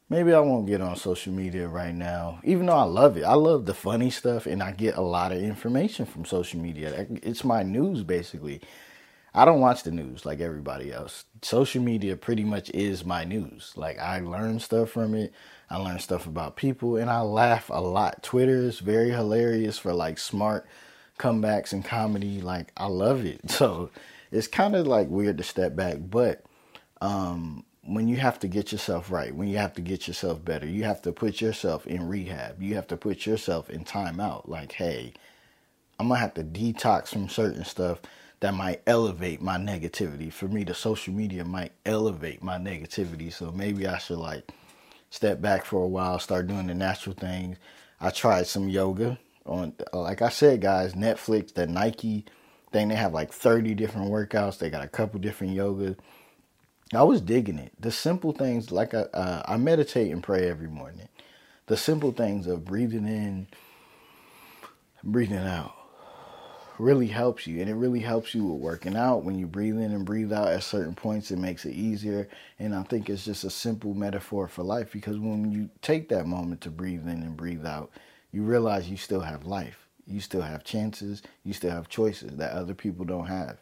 maybe 0.09 0.33
I 0.33 0.41
won't 0.41 0.67
get 0.67 0.81
on 0.81 0.97
social 0.97 1.31
media 1.31 1.69
right 1.69 1.95
now, 1.95 2.41
even 2.43 2.65
though 2.65 2.75
I 2.75 2.83
love 2.83 3.15
it. 3.15 3.23
I 3.23 3.35
love 3.35 3.65
the 3.65 3.73
funny 3.73 4.09
stuff, 4.09 4.47
and 4.47 4.61
I 4.61 4.73
get 4.73 4.97
a 4.97 5.01
lot 5.01 5.31
of 5.31 5.37
information 5.41 6.05
from 6.05 6.25
social 6.25 6.59
media. 6.59 7.07
It's 7.23 7.45
my 7.45 7.63
news, 7.63 8.03
basically. 8.03 8.59
I 9.33 9.45
don't 9.45 9.61
watch 9.61 9.83
the 9.83 9.91
news 9.91 10.25
like 10.25 10.41
everybody 10.41 10.91
else. 10.91 11.23
Social 11.41 11.81
media 11.81 12.17
pretty 12.17 12.43
much 12.43 12.69
is 12.71 13.05
my 13.05 13.23
news. 13.23 13.71
Like 13.77 13.97
I 13.97 14.19
learn 14.19 14.59
stuff 14.59 14.89
from 14.89 15.15
it. 15.15 15.31
I 15.71 15.77
learn 15.77 15.99
stuff 15.99 16.27
about 16.27 16.57
people 16.57 16.97
and 16.97 17.09
I 17.09 17.21
laugh 17.21 17.69
a 17.69 17.81
lot. 17.81 18.23
Twitter 18.23 18.57
is 18.57 18.79
very 18.79 19.11
hilarious 19.11 19.77
for 19.77 19.93
like 19.93 20.19
smart 20.19 20.67
comebacks 21.17 21.71
and 21.71 21.83
comedy. 21.83 22.41
Like 22.41 22.71
I 22.75 22.87
love 22.87 23.25
it. 23.25 23.39
So 23.49 23.89
it's 24.31 24.47
kind 24.47 24.75
of 24.75 24.85
like 24.87 25.07
weird 25.09 25.37
to 25.37 25.43
step 25.43 25.75
back, 25.75 25.97
but 25.99 26.43
um, 27.01 27.65
when 27.83 28.07
you 28.07 28.17
have 28.17 28.39
to 28.39 28.47
get 28.47 28.71
yourself 28.71 29.11
right, 29.11 29.33
when 29.35 29.47
you 29.47 29.57
have 29.57 29.73
to 29.73 29.81
get 29.81 30.07
yourself 30.07 30.43
better, 30.43 30.65
you 30.67 30.83
have 30.83 31.01
to 31.03 31.11
put 31.11 31.41
yourself 31.41 31.87
in 31.87 32.07
rehab. 32.07 32.61
You 32.61 32.75
have 32.75 32.87
to 32.87 32.97
put 32.97 33.25
yourself 33.25 33.69
in 33.69 33.83
timeout. 33.83 34.47
Like, 34.47 34.73
hey, 34.73 35.13
I'm 35.99 36.07
gonna 36.09 36.19
have 36.19 36.33
to 36.35 36.43
detox 36.43 37.09
from 37.09 37.29
certain 37.29 37.65
stuff 37.65 38.01
that 38.39 38.53
might 38.53 38.81
elevate 38.87 39.41
my 39.41 39.57
negativity. 39.57 40.31
For 40.31 40.47
me, 40.47 40.63
the 40.63 40.73
social 40.73 41.13
media 41.13 41.45
might 41.45 41.73
elevate 41.85 42.43
my 42.43 42.57
negativity. 42.57 43.31
So 43.31 43.51
maybe 43.51 43.87
I 43.87 43.97
should 43.99 44.17
like 44.17 44.51
step 45.11 45.41
back 45.41 45.65
for 45.65 45.83
a 45.83 45.87
while, 45.87 46.17
start 46.17 46.47
doing 46.47 46.65
the 46.65 46.73
natural 46.73 47.13
things. 47.15 47.57
I 47.99 48.09
tried 48.09 48.47
some 48.47 48.67
yoga 48.67 49.19
on, 49.45 49.75
like 49.93 50.23
I 50.23 50.29
said, 50.29 50.61
guys, 50.61 50.93
Netflix, 50.93 51.53
the 51.53 51.67
Nike 51.67 52.25
thing, 52.71 52.87
they 52.87 52.95
have 52.95 53.13
like 53.13 53.31
30 53.31 53.75
different 53.75 54.09
workouts. 54.09 54.57
They 54.57 54.71
got 54.71 54.83
a 54.83 54.87
couple 54.87 55.19
different 55.19 55.55
yogas. 55.55 55.97
I 56.93 57.03
was 57.03 57.21
digging 57.21 57.59
it. 57.59 57.73
The 57.79 57.91
simple 57.91 58.31
things, 58.31 58.71
like 58.71 58.93
I, 58.93 59.01
uh, 59.13 59.43
I 59.45 59.57
meditate 59.57 60.11
and 60.11 60.23
pray 60.23 60.49
every 60.49 60.67
morning. 60.67 61.07
The 61.67 61.77
simple 61.77 62.11
things 62.11 62.47
of 62.47 62.65
breathing 62.65 63.05
in, 63.05 63.47
breathing 65.03 65.37
out 65.37 65.80
really 66.81 67.07
helps 67.07 67.47
you 67.47 67.61
and 67.61 67.69
it 67.69 67.75
really 67.75 67.99
helps 67.99 68.35
you 68.35 68.43
with 68.43 68.61
working 68.61 68.97
out. 68.97 69.23
When 69.23 69.37
you 69.37 69.47
breathe 69.47 69.77
in 69.77 69.91
and 69.91 70.05
breathe 70.05 70.33
out 70.33 70.49
at 70.49 70.63
certain 70.63 70.95
points 70.95 71.31
it 71.31 71.37
makes 71.37 71.65
it 71.65 71.73
easier. 71.73 72.27
And 72.59 72.75
i 72.75 72.83
think 72.83 73.09
it's 73.09 73.25
just 73.25 73.43
a 73.43 73.49
simple 73.49 73.93
metaphor 73.93 74.47
for 74.47 74.63
life 74.63 74.91
because 74.91 75.17
when 75.19 75.51
you 75.51 75.69
take 75.81 76.09
that 76.09 76.27
moment 76.27 76.61
to 76.61 76.71
breathe 76.71 77.07
in 77.07 77.23
and 77.23 77.37
breathe 77.37 77.65
out 77.65 77.91
you 78.31 78.43
realize 78.43 78.89
you 78.89 78.97
still 78.97 79.21
have 79.21 79.45
life. 79.45 79.87
You 80.07 80.19
still 80.19 80.41
have 80.41 80.63
chances. 80.63 81.21
You 81.43 81.53
still 81.53 81.71
have 81.71 81.89
choices 81.89 82.37
that 82.37 82.53
other 82.53 82.73
people 82.73 83.05
don't 83.05 83.27
have. 83.27 83.57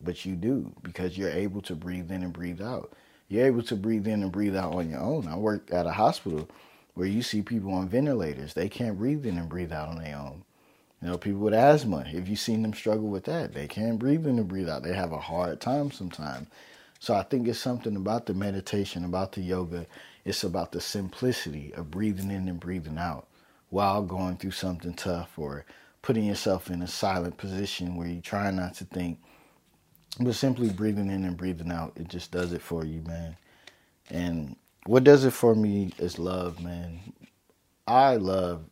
But 0.00 0.24
you 0.24 0.36
do 0.36 0.72
because 0.82 1.16
you're 1.16 1.30
able 1.30 1.62
to 1.62 1.74
breathe 1.74 2.10
in 2.10 2.22
and 2.22 2.32
breathe 2.32 2.60
out. 2.60 2.92
You're 3.28 3.46
able 3.46 3.62
to 3.62 3.76
breathe 3.76 4.06
in 4.06 4.22
and 4.22 4.32
breathe 4.32 4.56
out 4.56 4.74
on 4.74 4.90
your 4.90 5.00
own. 5.00 5.28
I 5.28 5.36
work 5.36 5.70
at 5.72 5.86
a 5.86 5.92
hospital 5.92 6.48
where 6.94 7.06
you 7.06 7.22
see 7.22 7.42
people 7.42 7.72
on 7.72 7.88
ventilators. 7.88 8.54
They 8.54 8.68
can't 8.68 8.98
breathe 8.98 9.26
in 9.26 9.38
and 9.38 9.48
breathe 9.48 9.72
out 9.72 9.88
on 9.88 9.98
their 10.02 10.16
own 10.16 10.44
you 11.02 11.08
know, 11.08 11.18
people 11.18 11.40
with 11.40 11.54
asthma, 11.54 12.04
if 12.08 12.28
you've 12.28 12.40
seen 12.40 12.62
them 12.62 12.74
struggle 12.74 13.08
with 13.08 13.24
that, 13.24 13.54
they 13.54 13.68
can't 13.68 13.98
breathe 13.98 14.26
in 14.26 14.38
and 14.38 14.48
breathe 14.48 14.68
out. 14.68 14.82
They 14.82 14.94
have 14.94 15.12
a 15.12 15.18
hard 15.18 15.60
time 15.60 15.92
sometimes. 15.92 16.48
So 16.98 17.14
I 17.14 17.22
think 17.22 17.46
it's 17.46 17.60
something 17.60 17.94
about 17.94 18.26
the 18.26 18.34
meditation, 18.34 19.04
about 19.04 19.32
the 19.32 19.40
yoga. 19.40 19.86
It's 20.24 20.42
about 20.42 20.72
the 20.72 20.80
simplicity 20.80 21.72
of 21.74 21.90
breathing 21.90 22.30
in 22.30 22.48
and 22.48 22.58
breathing 22.58 22.98
out 22.98 23.28
while 23.70 24.02
going 24.02 24.36
through 24.36 24.50
something 24.52 24.94
tough 24.94 25.38
or 25.38 25.64
putting 26.02 26.24
yourself 26.24 26.70
in 26.70 26.82
a 26.82 26.88
silent 26.88 27.36
position 27.36 27.96
where 27.96 28.08
you 28.08 28.20
try 28.20 28.50
not 28.50 28.74
to 28.74 28.84
think. 28.84 29.20
But 30.20 30.34
simply 30.34 30.70
breathing 30.70 31.10
in 31.10 31.24
and 31.24 31.36
breathing 31.36 31.70
out, 31.70 31.92
it 31.96 32.08
just 32.08 32.32
does 32.32 32.52
it 32.52 32.62
for 32.62 32.84
you, 32.84 33.02
man. 33.02 33.36
And 34.10 34.56
what 34.86 35.04
does 35.04 35.24
it 35.24 35.32
for 35.32 35.54
me 35.54 35.92
is 35.98 36.18
love, 36.18 36.60
man. 36.60 37.00
I 37.86 38.16
love 38.16 38.64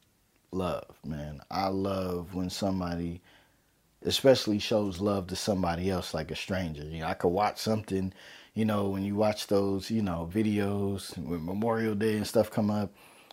love, 0.56 0.96
man. 1.04 1.42
I 1.50 1.68
love 1.68 2.34
when 2.34 2.50
somebody 2.50 3.20
especially 4.04 4.58
shows 4.58 5.00
love 5.00 5.26
to 5.28 5.36
somebody 5.36 5.90
else 5.90 6.14
like 6.14 6.30
a 6.30 6.36
stranger. 6.36 6.84
You 6.84 7.00
know, 7.00 7.06
I 7.06 7.14
could 7.14 7.28
watch 7.28 7.58
something, 7.58 8.12
you 8.54 8.64
know, 8.64 8.88
when 8.88 9.04
you 9.04 9.16
watch 9.16 9.48
those, 9.48 9.90
you 9.90 10.02
know, 10.02 10.30
videos 10.32 11.16
when 11.18 11.44
Memorial 11.44 11.94
Day 11.94 12.16
and 12.16 12.26
stuff 12.26 12.50
come 12.50 12.70
up 12.70 12.92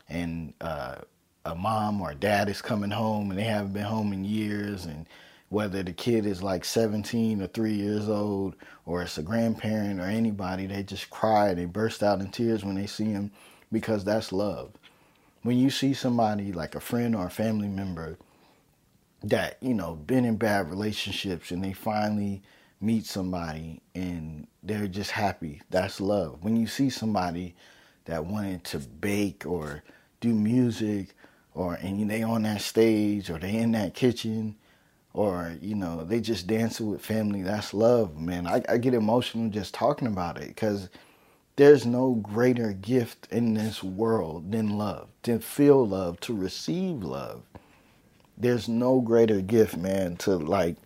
and 0.09 0.53
uh, 0.61 0.97
a 1.45 1.55
mom 1.55 2.01
or 2.01 2.11
a 2.11 2.15
dad 2.15 2.49
is 2.49 2.61
coming 2.61 2.91
home 2.91 3.29
and 3.31 3.39
they 3.39 3.45
haven't 3.45 3.73
been 3.73 3.83
home 3.83 4.13
in 4.13 4.25
years 4.25 4.85
and 4.85 5.07
whether 5.49 5.83
the 5.83 5.93
kid 5.93 6.25
is 6.25 6.43
like 6.43 6.65
17 6.65 7.41
or 7.41 7.47
3 7.47 7.73
years 7.73 8.09
old 8.09 8.55
or 8.85 9.03
it's 9.03 9.17
a 9.19 9.23
grandparent 9.23 9.99
or 9.99 10.03
anybody 10.05 10.67
they 10.67 10.83
just 10.83 11.09
cry 11.11 11.53
they 11.53 11.65
burst 11.65 12.03
out 12.03 12.21
in 12.21 12.29
tears 12.29 12.65
when 12.65 12.75
they 12.75 12.87
see 12.87 13.05
him 13.05 13.31
because 13.71 14.03
that's 14.03 14.31
love 14.31 14.71
when 15.43 15.57
you 15.57 15.69
see 15.69 15.93
somebody 15.93 16.51
like 16.53 16.75
a 16.75 16.79
friend 16.81 17.15
or 17.15 17.27
a 17.27 17.31
family 17.31 17.67
member 17.67 18.17
that 19.23 19.57
you 19.61 19.73
know 19.73 19.95
been 19.95 20.25
in 20.25 20.37
bad 20.37 20.69
relationships 20.69 21.51
and 21.51 21.63
they 21.63 21.73
finally 21.73 22.41
meet 22.81 23.05
somebody 23.05 23.81
and 23.95 24.47
they're 24.63 24.87
just 24.87 25.11
happy 25.11 25.61
that's 25.69 26.01
love. 26.01 26.39
When 26.43 26.57
you 26.57 26.67
see 26.67 26.89
somebody 26.89 27.55
that 28.05 28.25
wanted 28.25 28.63
to 28.65 28.79
bake 28.79 29.45
or 29.45 29.83
do 30.19 30.33
music 30.33 31.15
or 31.53 31.75
and 31.75 32.09
they 32.09 32.23
on 32.23 32.43
that 32.43 32.61
stage 32.61 33.29
or 33.29 33.39
they 33.39 33.55
in 33.55 33.71
that 33.73 33.93
kitchen 33.93 34.55
or 35.13 35.55
you 35.61 35.75
know 35.75 36.03
they 36.03 36.19
just 36.21 36.47
dancing 36.47 36.89
with 36.89 37.05
family 37.05 37.41
that's 37.43 37.73
love 37.73 38.19
man. 38.19 38.47
I, 38.47 38.63
I 38.69 38.77
get 38.77 38.93
emotional 38.93 39.49
just 39.49 39.73
talking 39.73 40.07
about 40.07 40.37
it 40.41 40.49
because 40.49 40.89
there's 41.55 41.85
no 41.85 42.15
greater 42.15 42.73
gift 42.73 43.27
in 43.31 43.53
this 43.53 43.83
world 43.83 44.51
than 44.51 44.77
love, 44.77 45.07
to 45.23 45.39
feel 45.39 45.87
love, 45.87 46.19
to 46.21 46.35
receive 46.35 47.03
love. 47.03 47.43
There's 48.37 48.67
no 48.67 48.99
greater 49.01 49.41
gift, 49.41 49.77
man, 49.77 50.15
to 50.17 50.35
like, 50.35 50.77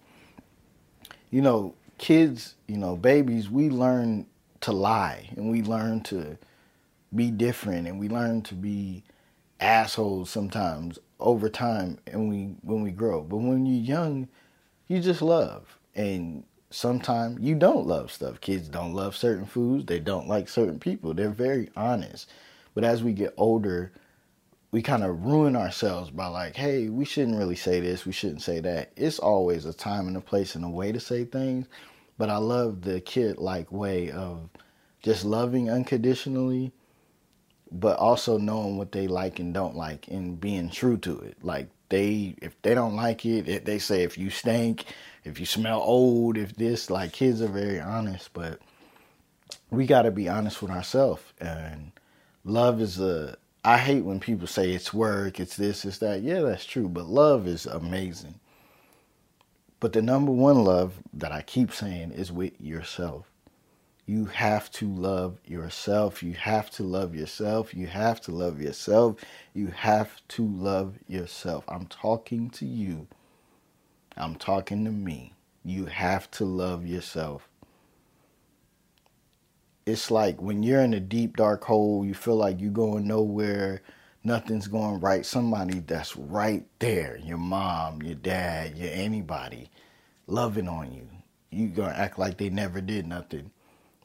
you 1.32 1.42
know, 1.42 1.74
kids, 1.98 2.56
you 2.68 2.78
know, 2.78 2.98
babies, 2.98 3.50
we 3.50 3.70
learn 3.70 4.28
to 4.62 4.72
lie 4.72 5.30
and 5.36 5.50
we 5.50 5.62
learn 5.62 6.02
to 6.02 6.38
be 7.16 7.32
different 7.32 7.88
and 7.88 8.00
we 8.00 8.10
learn 8.10 8.42
to 8.42 8.54
be 8.54 9.04
assholes 9.60 10.30
sometimes 10.30 11.00
over 11.20 11.50
time 11.50 11.98
and 12.06 12.30
we 12.30 12.56
when 12.62 12.82
we 12.82 12.92
grow. 12.92 13.22
But 13.22 13.38
when 13.38 13.66
you're 13.66 13.84
young, 13.84 14.28
you 14.88 15.00
just 15.00 15.22
love 15.22 15.78
and 15.96 16.44
sometimes 16.70 17.40
you 17.42 17.56
don't 17.56 17.88
love 17.88 18.12
stuff. 18.12 18.42
Kids 18.42 18.68
don't 18.68 18.94
love 18.94 19.16
certain 19.16 19.46
foods, 19.46 19.86
they 19.86 20.00
don't 20.00 20.28
like 20.28 20.50
certain 20.50 20.80
people. 20.80 21.14
They're 21.14 21.30
very 21.30 21.70
honest. 21.76 22.30
But 22.74 22.84
as 22.84 23.04
we 23.04 23.14
get 23.14 23.34
older, 23.38 23.92
we 24.72 24.82
kind 24.82 25.04
of 25.04 25.26
ruin 25.26 25.56
ourselves 25.56 26.10
by 26.10 26.28
like, 26.28 26.56
hey, 26.56 26.90
we 26.90 27.06
shouldn't 27.06 27.38
really 27.38 27.56
say 27.56 27.80
this, 27.80 28.06
we 28.06 28.12
shouldn't 28.12 28.42
say 28.42 28.60
that. 28.60 28.92
It's 28.96 29.20
always 29.20 29.66
a 29.66 29.74
time 29.74 30.08
and 30.08 30.18
a 30.18 30.22
place 30.22 30.56
and 30.56 30.66
a 30.66 30.70
way 30.70 30.92
to 30.92 31.00
say 31.00 31.26
things. 31.26 31.68
But 32.18 32.30
I 32.30 32.38
love 32.38 32.82
the 32.82 33.00
kid 33.00 33.38
like 33.38 33.72
way 33.72 34.12
of 34.12 34.50
just 35.02 35.24
loving 35.24 35.70
unconditionally, 35.70 36.72
but 37.72 37.98
also 37.98 38.38
knowing 38.38 38.78
what 38.78 38.92
they 38.92 39.08
like 39.08 39.40
and 39.40 39.54
don't 39.54 39.76
like 39.76 40.08
and 40.08 40.40
being 40.40 40.70
true 40.70 40.98
to 40.98 41.20
it. 41.20 41.38
Like 41.42 41.70
they 41.90 42.36
if 42.42 42.60
they 42.62 42.74
don't 42.74 42.96
like 42.96 43.26
it, 43.26 43.66
they 43.66 43.80
say 43.80 44.04
if 44.04 44.18
you 44.18 44.30
stink, 44.30 44.86
if 45.28 45.40
you 45.40 45.46
smell 45.46 45.82
old, 45.82 46.38
if 46.38 46.56
this, 46.56 46.90
like 46.90 47.12
kids 47.12 47.42
are 47.42 47.48
very 47.48 47.80
honest, 47.80 48.32
but 48.34 48.60
we 49.70 49.86
got 49.86 50.04
to 50.04 50.12
be 50.12 50.30
honest 50.30 50.62
with 50.62 50.72
ourselves. 50.72 51.22
And 51.40 51.92
love 52.44 52.82
is 52.82 53.00
a, 53.00 53.38
I 53.64 53.78
hate 53.78 54.06
when 54.06 54.20
people 54.20 54.48
say 54.48 54.72
it's 54.72 54.94
work, 54.94 55.40
it's 55.40 55.58
this, 55.58 55.86
it's 55.86 55.98
that. 56.00 56.22
Yeah, 56.22 56.42
that's 56.42 56.66
true, 56.66 56.88
but 56.88 57.08
love 57.08 57.48
is 57.48 57.66
amazing. 57.66 58.36
But 59.80 59.94
the 59.94 60.02
number 60.02 60.32
one 60.32 60.64
love 60.64 60.96
that 61.14 61.32
I 61.32 61.42
keep 61.42 61.72
saying 61.72 62.12
is 62.12 62.32
with 62.32 62.60
yourself. 62.60 63.30
You 64.06 64.26
have 64.26 64.72
to 64.72 64.88
love 64.88 65.38
yourself. 65.46 66.24
You 66.24 66.34
have 66.34 66.72
to 66.72 66.84
love 66.84 67.14
yourself. 67.14 67.74
You 67.74 67.88
have 67.88 68.22
to 68.22 68.32
love 68.32 68.62
yourself. 68.62 69.18
You 69.54 69.68
have 69.68 70.22
to 70.30 70.48
love 70.48 70.96
yourself. 71.08 71.66
I'm 71.68 71.88
talking 71.88 72.50
to 72.52 72.66
you. 72.66 73.08
I'm 74.18 74.36
talking 74.36 74.86
to 74.86 74.92
me. 74.92 75.34
You 75.64 75.86
have 75.86 76.30
to 76.32 76.46
love 76.46 76.86
yourself. 76.86 77.50
It's 79.86 80.12
like 80.12 80.42
when 80.42 80.64
you're 80.64 80.82
in 80.82 80.94
a 80.94 81.00
deep, 81.00 81.38
dark 81.38 81.64
hole, 81.64 82.06
you 82.06 82.14
feel 82.14 82.36
like 82.36 82.60
you're 82.60 82.72
going 82.72 83.08
nowhere, 83.08 83.82
nothing's 84.24 84.68
going 84.68 85.00
right. 85.00 85.26
Somebody 85.26 85.80
that's 85.80 86.16
right 86.18 86.66
there, 86.80 87.18
your 87.24 87.38
mom, 87.38 88.02
your 88.02 88.16
dad, 88.16 88.78
your 88.78 88.92
anybody, 88.92 89.70
loving 90.28 90.68
on 90.68 90.94
you. 90.94 91.08
You're 91.52 91.70
going 91.70 91.92
to 91.92 92.00
act 92.00 92.20
like 92.20 92.38
they 92.38 92.50
never 92.50 92.82
did 92.82 93.08
nothing 93.08 93.52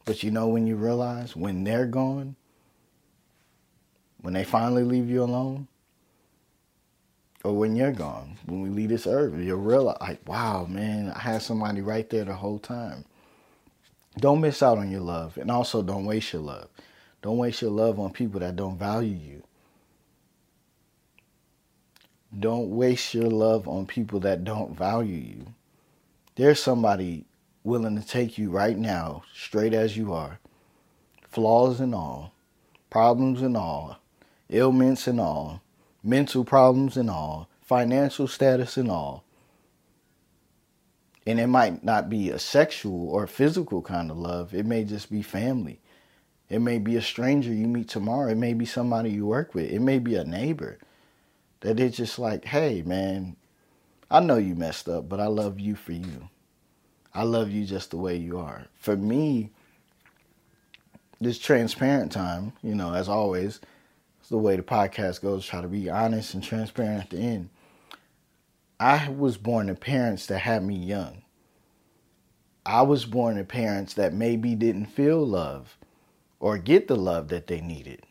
but 0.05 0.23
you 0.23 0.31
know 0.31 0.47
when 0.47 0.67
you 0.67 0.75
realize 0.75 1.35
when 1.35 1.63
they're 1.63 1.85
gone, 1.85 2.35
when 4.21 4.33
they 4.33 4.43
finally 4.43 4.83
leave 4.83 5.09
you 5.09 5.23
alone, 5.23 5.67
or 7.43 7.53
when 7.53 7.75
you're 7.75 7.91
gone, 7.91 8.37
when 8.45 8.61
we 8.61 8.69
leave 8.69 8.89
this 8.89 9.05
earth, 9.05 9.33
you'll 9.37 9.57
realize, 9.57 9.97
like, 9.99 10.27
wow, 10.27 10.65
man, 10.65 11.11
I 11.11 11.19
had 11.19 11.41
somebody 11.41 11.81
right 11.81 12.09
there 12.09 12.23
the 12.23 12.33
whole 12.33 12.59
time. 12.59 13.05
Don't 14.17 14.41
miss 14.41 14.63
out 14.63 14.77
on 14.77 14.91
your 14.91 15.01
love, 15.01 15.37
and 15.37 15.51
also 15.51 15.81
don't 15.81 16.05
waste 16.05 16.33
your 16.33 16.41
love. 16.41 16.69
Don't 17.21 17.37
waste 17.37 17.61
your 17.61 17.71
love 17.71 17.99
on 17.99 18.11
people 18.13 18.39
that 18.39 18.55
don't 18.55 18.77
value 18.77 19.15
you. 19.15 19.43
Don't 22.37 22.69
waste 22.69 23.13
your 23.13 23.29
love 23.29 23.67
on 23.67 23.85
people 23.85 24.19
that 24.21 24.43
don't 24.43 24.77
value 24.77 25.15
you. 25.15 25.53
There's 26.35 26.61
somebody 26.61 27.25
willing 27.63 27.99
to 27.99 28.07
take 28.07 28.37
you 28.37 28.49
right 28.49 28.77
now, 28.77 29.23
straight 29.33 29.73
as 29.73 29.97
you 29.97 30.13
are, 30.13 30.39
flaws 31.27 31.79
and 31.79 31.93
all, 31.95 32.33
problems 32.89 33.41
and 33.41 33.57
all, 33.57 33.99
ailments 34.49 35.07
and 35.07 35.19
all, 35.19 35.62
mental 36.03 36.43
problems 36.43 36.97
and 36.97 37.09
all, 37.09 37.49
financial 37.61 38.27
status 38.27 38.77
and 38.77 38.91
all. 38.91 39.23
And 41.25 41.39
it 41.39 41.47
might 41.47 41.83
not 41.83 42.09
be 42.09 42.29
a 42.29 42.39
sexual 42.39 43.09
or 43.09 43.27
physical 43.27 43.81
kind 43.81 44.11
of 44.11 44.17
love, 44.17 44.53
it 44.53 44.65
may 44.65 44.83
just 44.83 45.09
be 45.09 45.21
family. 45.21 45.79
It 46.49 46.59
may 46.59 46.77
be 46.77 46.97
a 46.97 47.01
stranger 47.01 47.51
you 47.51 47.67
meet 47.67 47.87
tomorrow. 47.87 48.29
It 48.29 48.37
may 48.37 48.53
be 48.53 48.65
somebody 48.65 49.09
you 49.09 49.25
work 49.25 49.55
with. 49.55 49.71
It 49.71 49.79
may 49.79 49.97
be 49.97 50.15
a 50.15 50.23
neighbor 50.23 50.77
that 51.61 51.79
it's 51.79 51.97
just 51.97 52.19
like, 52.19 52.45
hey, 52.45 52.83
man, 52.83 53.37
I 54.11 54.19
know 54.19 54.37
you 54.37 54.53
messed 54.53 54.87
up, 54.87 55.09
but 55.09 55.19
I 55.19 55.27
love 55.27 55.59
you 55.59 55.75
for 55.75 55.93
you. 55.93 56.29
I 57.13 57.23
love 57.23 57.49
you 57.49 57.65
just 57.65 57.91
the 57.91 57.97
way 57.97 58.17
you 58.17 58.37
are. 58.37 58.67
For 58.75 58.95
me, 58.95 59.51
this 61.21 61.39
transparent 61.39 62.11
time, 62.11 62.53
you 62.61 62.75
know, 62.75 62.93
as 62.93 63.07
always, 63.07 63.59
it's 64.23 64.29
the 64.29 64.37
way 64.37 64.55
the 64.55 64.63
podcast 64.63 65.21
goes, 65.21 65.45
try 65.45 65.59
to 65.59 65.67
be 65.67 65.89
honest 65.89 66.33
and 66.33 66.41
transparent 66.41 67.03
at 67.03 67.09
the 67.09 67.17
end. 67.17 67.49
I 68.79 69.09
was 69.09 69.35
born 69.35 69.67
to 69.67 69.75
parents 69.75 70.27
that 70.27 70.39
had 70.39 70.63
me 70.63 70.77
young. 70.77 71.23
I 72.65 72.83
was 72.83 73.03
born 73.03 73.35
to 73.35 73.43
parents 73.43 73.95
that 73.95 74.13
maybe 74.13 74.55
didn't 74.55 74.85
feel 74.85 75.27
love 75.27 75.77
or 76.39 76.57
get 76.57 76.87
the 76.87 76.95
love 76.95 77.27
that 77.27 77.47
they 77.47 77.59
needed. 77.59 78.05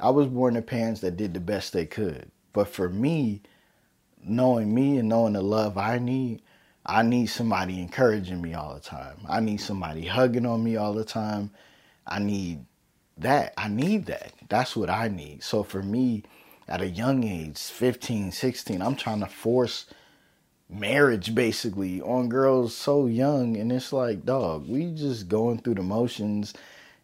I 0.00 0.08
was 0.08 0.28
born 0.28 0.54
to 0.54 0.62
parents 0.62 1.02
that 1.02 1.18
did 1.18 1.34
the 1.34 1.40
best 1.40 1.74
they 1.74 1.84
could. 1.84 2.30
But 2.54 2.68
for 2.68 2.88
me, 2.88 3.42
knowing 4.24 4.74
me 4.74 4.96
and 4.96 5.10
knowing 5.10 5.34
the 5.34 5.42
love 5.42 5.76
I 5.76 5.98
need, 5.98 6.40
I 6.86 7.02
need 7.02 7.26
somebody 7.26 7.82
encouraging 7.82 8.40
me 8.40 8.54
all 8.54 8.72
the 8.72 8.80
time. 8.80 9.18
I 9.28 9.40
need 9.40 9.58
somebody 9.58 10.06
hugging 10.06 10.46
on 10.46 10.64
me 10.64 10.76
all 10.76 10.94
the 10.94 11.04
time. 11.04 11.50
I 12.06 12.18
need 12.18 12.64
that. 13.20 13.54
I 13.56 13.68
need 13.68 14.06
that. 14.06 14.32
That's 14.48 14.76
what 14.76 14.90
I 14.90 15.08
need. 15.08 15.42
So 15.42 15.62
for 15.62 15.82
me, 15.82 16.24
at 16.68 16.80
a 16.80 16.88
young 16.88 17.24
age, 17.24 17.58
15, 17.58 18.32
16, 18.32 18.82
I'm 18.82 18.96
trying 18.96 19.20
to 19.20 19.26
force 19.26 19.86
marriage 20.70 21.34
basically 21.34 22.00
on 22.02 22.28
girls 22.28 22.74
so 22.74 23.06
young. 23.06 23.56
And 23.56 23.72
it's 23.72 23.92
like, 23.92 24.24
dog, 24.24 24.68
we 24.68 24.92
just 24.92 25.28
going 25.28 25.58
through 25.58 25.74
the 25.74 25.82
motions 25.82 26.54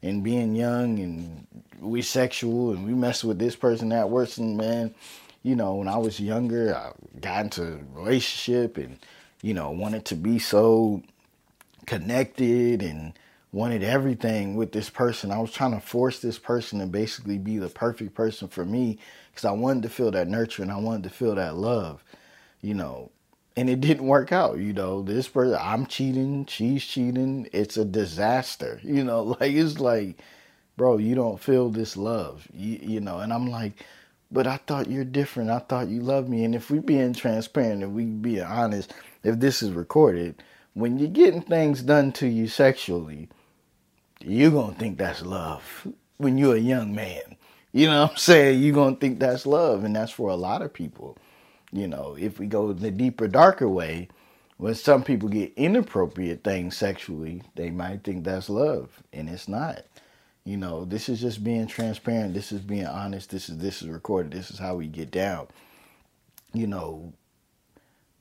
and 0.03 0.23
being 0.23 0.55
young 0.55 0.99
and 0.99 1.47
we 1.81 2.03
sexual 2.03 2.73
and 2.73 2.87
we 2.87 2.93
mess 2.93 3.25
with 3.25 3.39
this 3.39 3.57
person, 3.57 3.89
that 3.89 4.11
person, 4.11 4.57
man. 4.57 4.95
You 5.43 5.57
know, 5.57 5.75
when 5.75 5.89
I 5.89 5.99
was 5.99 6.21
younger, 6.21 6.75
I 6.75 6.93
got 7.21 7.45
into 7.45 7.75
a 7.75 7.79
relationship 7.95 8.79
and 8.79 8.99
you 9.45 9.53
know, 9.53 9.71
wanted 9.71 10.07
to 10.07 10.15
be 10.15 10.39
so 10.39 11.03
connected 11.85 12.83
and 12.83 13.13
wanted 13.55 13.85
everything 13.85 14.57
with 14.57 14.73
this 14.73 14.91
person. 14.91 15.31
I 15.31 15.39
was 15.39 15.53
trying 15.53 15.75
to 15.75 15.81
force 15.81 16.19
this 16.19 16.41
person 16.41 16.81
to 16.81 16.87
basically 16.87 17.39
be 17.39 17.59
the 17.59 17.69
perfect 17.69 18.13
person 18.13 18.49
for 18.49 18.65
me 18.65 18.99
because 19.31 19.45
I 19.45 19.53
wanted 19.53 19.85
to 19.85 19.89
feel 19.89 20.11
that 20.11 20.27
nurture 20.27 20.63
and 20.63 20.73
I 20.73 20.77
wanted 20.77 21.05
to 21.05 21.11
feel 21.11 21.37
that 21.37 21.55
love, 21.55 22.03
you 22.61 22.75
know. 22.75 23.13
And 23.57 23.71
it 23.71 23.81
didn't 23.81 24.09
work 24.09 24.33
out, 24.33 24.59
you 24.59 24.73
know. 24.73 25.03
This 25.03 25.29
person, 25.29 25.57
I'm 25.61 25.87
cheating, 25.87 26.47
she's 26.47 26.85
cheating. 26.85 27.49
It's 27.53 27.77
a 27.77 27.85
disaster, 27.85 28.81
you 28.85 29.05
know. 29.05 29.23
Like 29.23 29.53
it's 29.53 29.79
like, 29.79 30.21
bro, 30.77 30.99
you 30.99 31.15
don't 31.15 31.41
feel 31.41 31.71
this 31.71 31.97
love, 31.97 32.49
you, 32.53 32.81
you 32.83 33.01
know. 33.01 33.21
And 33.21 33.33
I'm 33.33 33.49
like, 33.49 33.85
but 34.33 34.49
I 34.49 34.57
thought 34.57 34.91
you're 34.91 35.05
different. 35.05 35.51
I 35.51 35.61
thought 35.61 35.87
you 35.87 36.01
loved 36.01 36.29
me. 36.29 36.45
And 36.45 36.57
if 36.57 36.73
we 36.73 36.81
being 36.81 37.13
transparent 37.13 37.85
and 37.85 37.95
we 37.95 38.05
being 38.05 38.43
honest, 38.43 38.93
if 39.23 39.39
this 39.39 39.63
is 39.63 39.71
recorded, 39.71 40.43
when 40.73 40.99
you're 40.99 41.09
getting 41.09 41.43
things 41.43 41.83
done 41.83 42.11
to 42.15 42.27
you 42.27 42.49
sexually, 42.49 43.29
you're 44.25 44.51
going 44.51 44.75
to 44.75 44.81
think 44.81 44.99
that's 44.99 45.23
love 45.23 45.87
when 46.19 46.39
you're 46.39 46.57
a 46.57 46.61
young 46.61 46.95
man. 46.95 47.37
You 47.73 47.89
know 47.89 48.03
what 48.03 48.13
I'm 48.13 48.17
saying? 48.17 48.63
You're 48.63 48.75
going 48.75 48.95
to 48.95 49.01
think 49.01 49.19
that's 49.21 49.47
love. 49.47 49.85
And 49.85 49.95
that's 49.95 50.13
for 50.13 50.31
a 50.31 50.37
lot 50.37 50.63
of 50.63 50.73
people. 50.73 51.19
You 51.73 51.89
know, 51.89 52.17
if 52.19 52.39
we 52.39 52.47
go 52.47 52.73
the 52.73 52.91
deeper, 52.91 53.29
darker 53.29 53.69
way, 53.69 54.09
when 54.57 54.75
some 54.75 55.03
people 55.03 55.29
get 55.29 55.53
inappropriate 55.57 56.45
things 56.45 56.77
sexually, 56.77 57.43
they 57.57 57.71
might 57.71 58.05
think 58.05 58.25
that's 58.25 58.49
love. 58.49 59.03
And 59.13 59.29
it's 59.29 59.49
not. 59.49 59.85
You 60.45 60.57
know, 60.57 60.85
this 60.85 61.09
is 61.09 61.21
just 61.21 61.43
being 61.43 61.67
transparent. 61.67 62.35
This 62.35 62.53
is 62.53 62.61
being 62.61 62.87
honest. 62.87 63.31
This 63.31 63.49
is 63.49 63.59
this 63.59 63.83
is 63.83 63.89
recorded. 63.89 64.33
This 64.33 64.51
is 64.51 64.59
how 64.59 64.77
we 64.77 64.87
get 64.87 65.11
down. 65.11 65.49
You 66.53 66.67
know, 66.67 67.13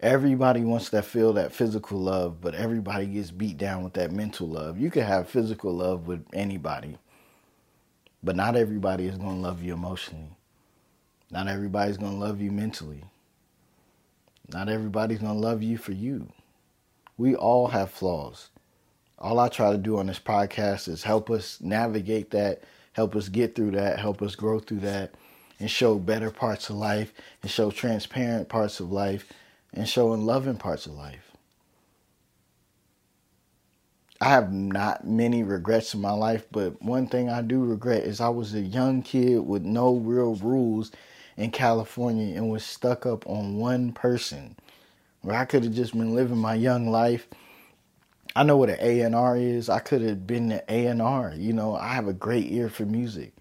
everybody 0.04 0.62
wants 0.62 0.90
to 0.90 1.02
feel 1.02 1.34
that 1.34 1.54
physical 1.54 1.98
love, 1.98 2.42
but 2.42 2.54
everybody 2.54 3.06
gets 3.06 3.32
beat 3.32 3.58
down 3.58 3.84
with 3.84 3.94
that 3.94 4.12
mental 4.12 4.48
love. 4.48 4.78
You 4.78 4.92
can 4.92 5.04
have 5.04 5.30
physical 5.30 5.74
love 5.74 6.08
with 6.08 6.26
anybody, 6.34 6.98
but 8.22 8.36
not 8.36 8.58
everybody 8.58 9.08
is 9.08 9.16
going 9.18 9.38
to 9.38 9.42
love 9.42 9.64
you 9.64 9.74
emotionally. 9.74 10.36
Not 11.32 11.48
everybody's 11.48 11.98
going 11.98 12.12
to 12.12 12.20
love 12.20 12.42
you 12.42 12.52
mentally. 12.52 13.06
Not 14.50 14.68
everybody's 14.68 15.20
going 15.20 15.36
to 15.36 15.40
love 15.40 15.64
you 15.64 15.78
for 15.78 15.94
you. 15.94 16.28
We 17.18 17.36
all 17.36 17.68
have 17.68 17.90
flaws. 17.90 18.50
All 19.18 19.40
I 19.40 19.48
try 19.48 19.72
to 19.72 19.78
do 19.78 19.98
on 19.98 20.08
this 20.08 20.20
podcast 20.20 20.90
is 20.90 21.02
help 21.02 21.32
us 21.32 21.60
navigate 21.62 22.32
that, 22.32 22.64
help 22.92 23.16
us 23.16 23.30
get 23.30 23.56
through 23.56 23.72
that, 23.72 24.00
help 24.00 24.22
us 24.22 24.36
grow 24.36 24.60
through 24.60 24.82
that, 24.82 25.16
and 25.60 25.72
show 25.72 25.96
better 25.96 26.30
parts 26.30 26.70
of 26.70 26.76
life 26.76 27.14
and 27.42 27.50
show 27.50 27.72
transparent 27.72 28.50
parts 28.50 28.82
of 28.82 28.92
life 28.92 29.32
and 29.74 29.88
showing 29.88 30.26
loving 30.26 30.58
parts 30.58 30.86
of 30.86 30.94
life. 30.94 31.32
I 34.22 34.30
have 34.30 34.54
not 34.54 35.06
many 35.06 35.44
regrets 35.44 35.94
in 35.94 36.00
my 36.00 36.14
life, 36.14 36.46
but 36.50 36.82
one 36.82 37.08
thing 37.08 37.30
I 37.30 37.42
do 37.42 37.64
regret 37.64 38.04
is 38.04 38.22
I 38.22 38.30
was 38.30 38.54
a 38.54 38.62
young 38.62 39.02
kid 39.02 39.40
with 39.40 39.64
no 39.64 39.96
real 39.96 40.36
rules 40.36 40.92
in 41.36 41.52
California 41.52 42.36
and 42.36 42.50
was 42.50 42.64
stuck 42.64 43.06
up 43.06 43.28
on 43.28 43.58
one 43.58 43.92
person 43.92 44.56
where 45.22 45.36
I 45.36 45.46
could 45.46 45.64
have 45.64 45.74
just 45.74 45.92
been 45.92 46.16
living 46.16 46.38
my 46.38 46.54
young 46.54 46.88
life. 46.90 47.28
I 48.36 48.44
know 48.44 48.56
what 48.56 48.70
an 48.70 48.78
A&R 48.80 49.38
is. 49.38 49.70
I 49.70 49.80
could 49.80 50.02
have 50.02 50.26
been 50.26 50.54
an 50.54 50.62
A&R. 50.70 51.34
You 51.36 51.54
know, 51.54 51.76
I 51.76 51.90
have 51.90 52.08
a 52.08 52.14
great 52.14 52.52
ear 52.52 52.70
for 52.70 52.86
music. 52.86 53.34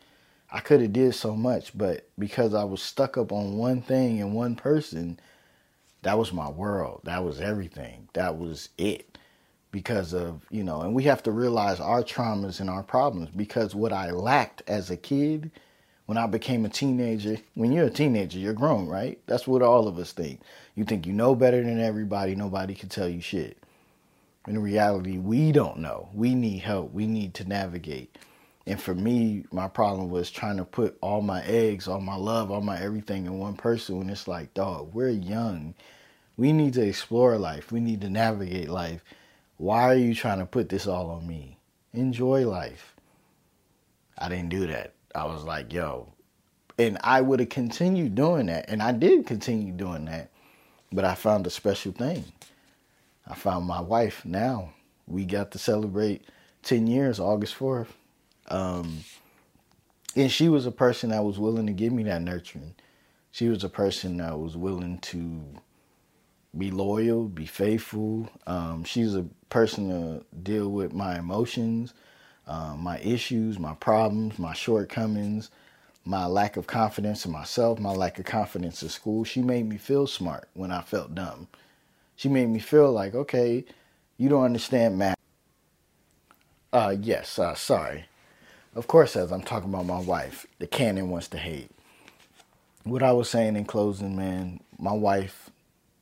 I 0.51 0.61
could 0.61 0.81
have 0.81 0.92
did 0.92 1.14
so 1.14 1.35
much, 1.37 1.77
but 1.77 2.09
because 2.18 2.55
I 2.55 2.64
was 2.64 2.83
stuck 2.83 3.16
up 3.16 3.33
on 3.33 3.57
one 3.57 3.83
thing 3.83 4.21
and 4.21 4.35
one 4.35 4.55
person, 4.57 5.18
that 6.02 6.18
was 6.18 6.32
my 6.32 6.50
world. 6.50 7.02
That 7.04 7.24
was 7.24 7.40
everything. 7.40 8.08
That 8.14 8.38
was 8.38 8.70
it. 8.78 9.18
Because 9.72 10.14
of, 10.14 10.42
you 10.50 10.64
know, 10.64 10.82
and 10.82 10.94
we 10.94 11.04
have 11.04 11.22
to 11.24 11.32
realize 11.32 11.80
our 11.80 12.02
traumas 12.02 12.60
and 12.60 12.70
our 12.70 12.82
problems 12.84 13.30
because 13.30 13.74
what 13.74 13.92
I 13.92 14.12
lacked 14.12 14.62
as 14.68 14.90
a 14.90 14.96
kid 14.96 15.50
When 16.06 16.18
I 16.18 16.26
became 16.28 16.64
a 16.66 16.70
teenager, 16.70 17.38
when 17.54 17.72
you're 17.72 17.86
a 17.86 17.90
teenager, 17.90 18.38
you're 18.38 18.52
grown, 18.54 18.88
right? 18.88 19.18
That's 19.26 19.48
what 19.48 19.62
all 19.62 19.88
of 19.88 19.98
us 19.98 20.12
think. 20.12 20.40
You 20.76 20.84
think 20.84 21.06
you 21.06 21.14
know 21.14 21.34
better 21.34 21.62
than 21.64 21.80
everybody, 21.80 22.36
nobody 22.36 22.74
can 22.76 22.90
tell 22.90 23.08
you 23.08 23.22
shit. 23.22 23.58
In 24.48 24.62
reality, 24.62 25.18
we 25.18 25.52
don't 25.52 25.78
know. 25.78 26.08
We 26.14 26.34
need 26.34 26.60
help. 26.60 26.92
We 26.92 27.06
need 27.06 27.34
to 27.34 27.44
navigate. 27.48 28.18
And 28.66 28.81
for 28.81 28.94
me, 28.94 29.44
my 29.51 29.68
problem 29.68 30.09
was 30.11 30.31
trying 30.31 30.57
to 30.59 30.64
put 30.64 30.96
all 31.01 31.20
my 31.20 31.42
eggs, 31.44 31.88
all 31.88 32.01
my 32.01 32.14
love, 32.14 32.51
all 32.51 32.61
my 32.61 32.81
everything 32.81 33.27
in 33.27 33.38
one 33.38 33.55
person 33.57 33.98
when 33.98 34.09
it's 34.09 34.29
like, 34.29 34.55
dog, 34.55 34.94
we're 34.94 35.09
young. 35.09 35.75
We 36.37 36.53
need 36.53 36.75
to 36.75 36.87
explore 36.87 37.37
life. 37.38 37.72
We 37.72 37.81
need 37.81 38.01
to 38.03 38.11
navigate 38.11 38.68
life. 38.68 39.05
Why 39.57 39.83
are 39.85 39.96
you 39.96 40.14
trying 40.14 40.38
to 40.38 40.46
put 40.46 40.68
this 40.68 40.87
all 40.87 41.11
on 41.11 41.27
me? 41.27 41.59
Enjoy 41.92 42.48
life. 42.48 42.94
I 44.16 44.29
didn't 44.29 44.51
do 44.51 44.66
that. 44.68 44.94
I 45.14 45.25
was 45.25 45.44
like, 45.44 45.72
yo. 45.72 46.12
And 46.79 46.98
I 47.03 47.20
would 47.20 47.40
have 47.40 47.48
continued 47.48 48.14
doing 48.14 48.46
that. 48.46 48.66
And 48.68 48.83
I 48.83 48.92
did 48.92 49.27
continue 49.27 49.72
doing 49.72 50.05
that. 50.07 50.31
But 50.92 51.05
I 51.05 51.14
found 51.14 51.46
a 51.46 51.51
special 51.51 51.92
thing. 51.92 52.25
I 53.27 53.35
found 53.35 53.66
my 53.66 53.81
wife 53.81 54.25
now. 54.25 54.72
We 55.07 55.25
got 55.25 55.51
to 55.53 55.59
celebrate 55.59 56.25
10 56.62 56.87
years, 56.87 57.18
August 57.18 57.59
4th. 57.59 57.88
Um, 58.48 59.05
and 60.14 60.31
she 60.31 60.48
was 60.48 60.66
a 60.66 60.70
person 60.70 61.11
that 61.11 61.24
was 61.24 61.38
willing 61.38 61.66
to 61.66 61.72
give 61.72 61.92
me 61.92 62.02
that 62.05 62.22
nurturing. 62.22 62.74
She 63.31 63.48
was 63.48 63.64
a 63.64 63.68
person 63.68 64.18
that 64.18 64.38
was 64.38 64.57
willing 64.57 64.98
to 64.98 65.42
be 66.57 66.70
loyal, 66.70 67.24
be 67.24 67.46
faithful. 67.46 68.28
Um, 68.46 68.85
she's 68.85 69.14
a 69.14 69.24
person 69.48 69.88
to 69.88 70.24
deal 70.42 70.68
with 70.68 70.92
my 70.92 71.18
emotions, 71.18 71.94
um, 72.46 72.81
my 72.81 72.98
issues, 72.98 73.59
my 73.59 73.74
problems, 73.74 74.38
my 74.38 74.52
shortcomings, 74.52 75.50
my 76.05 76.26
lack 76.26 76.57
of 76.57 76.66
confidence 76.66 77.24
in 77.24 77.33
myself, 77.33 77.78
my 77.78 77.92
lack 77.92 78.18
of 78.18 78.26
confidence 78.26 78.83
in 78.83 78.90
school. 78.90 79.24
She 79.24 79.40
made 79.40 79.66
me 79.66 79.78
feel 79.78 80.07
smart 80.07 80.48
when 80.52 80.70
I 80.70 80.83
felt 80.83 81.14
dumb. 81.14 81.48
She 82.16 82.28
made 82.28 82.48
me 82.48 82.59
feel 82.59 82.92
like, 82.92 83.14
okay, 83.14 83.64
you 84.18 84.28
don't 84.28 84.44
understand 84.44 84.98
math. 84.98 85.16
Uh, 86.72 86.94
yes, 87.00 87.38
uh, 87.38 87.55
sorry. 87.55 88.05
Of 88.74 88.87
course, 88.87 89.16
as 89.16 89.30
I'm 89.30 89.42
talking 89.42 89.68
about 89.68 89.85
my 89.85 90.00
wife, 90.00 90.46
the 90.58 90.66
canon 90.66 91.11
wants 91.11 91.28
to 91.28 91.38
hate. 91.38 91.70
What 92.85 93.02
I 93.02 93.12
was 93.12 93.28
saying 93.28 93.56
in 93.56 93.66
closing, 93.66 94.16
man, 94.16 94.61
my 94.78 94.92
wife, 94.92 95.50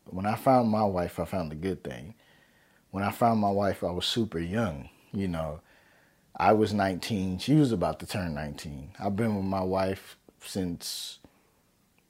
when 0.04 0.24
I 0.24 0.36
found 0.36 0.70
my 0.70 0.84
wife, 0.84 1.18
I 1.18 1.24
found 1.24 1.50
a 1.50 1.56
good 1.56 1.82
thing. 1.82 2.14
When 2.92 3.02
I 3.02 3.10
found 3.10 3.40
my 3.40 3.50
wife, 3.50 3.82
I 3.82 3.90
was 3.90 4.06
super 4.06 4.38
young. 4.38 4.88
You 5.12 5.26
know, 5.26 5.60
I 6.36 6.52
was 6.52 6.72
19. 6.72 7.38
She 7.38 7.56
was 7.56 7.72
about 7.72 7.98
to 8.00 8.06
turn 8.06 8.34
19. 8.34 8.92
I've 9.00 9.16
been 9.16 9.34
with 9.34 9.44
my 9.44 9.62
wife 9.62 10.16
since 10.40 11.18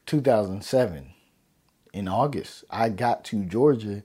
2007 0.05 1.11
in 1.95 2.07
August. 2.07 2.65
I 2.69 2.91
got 2.91 3.25
to 3.25 3.45
Georgia 3.45 4.03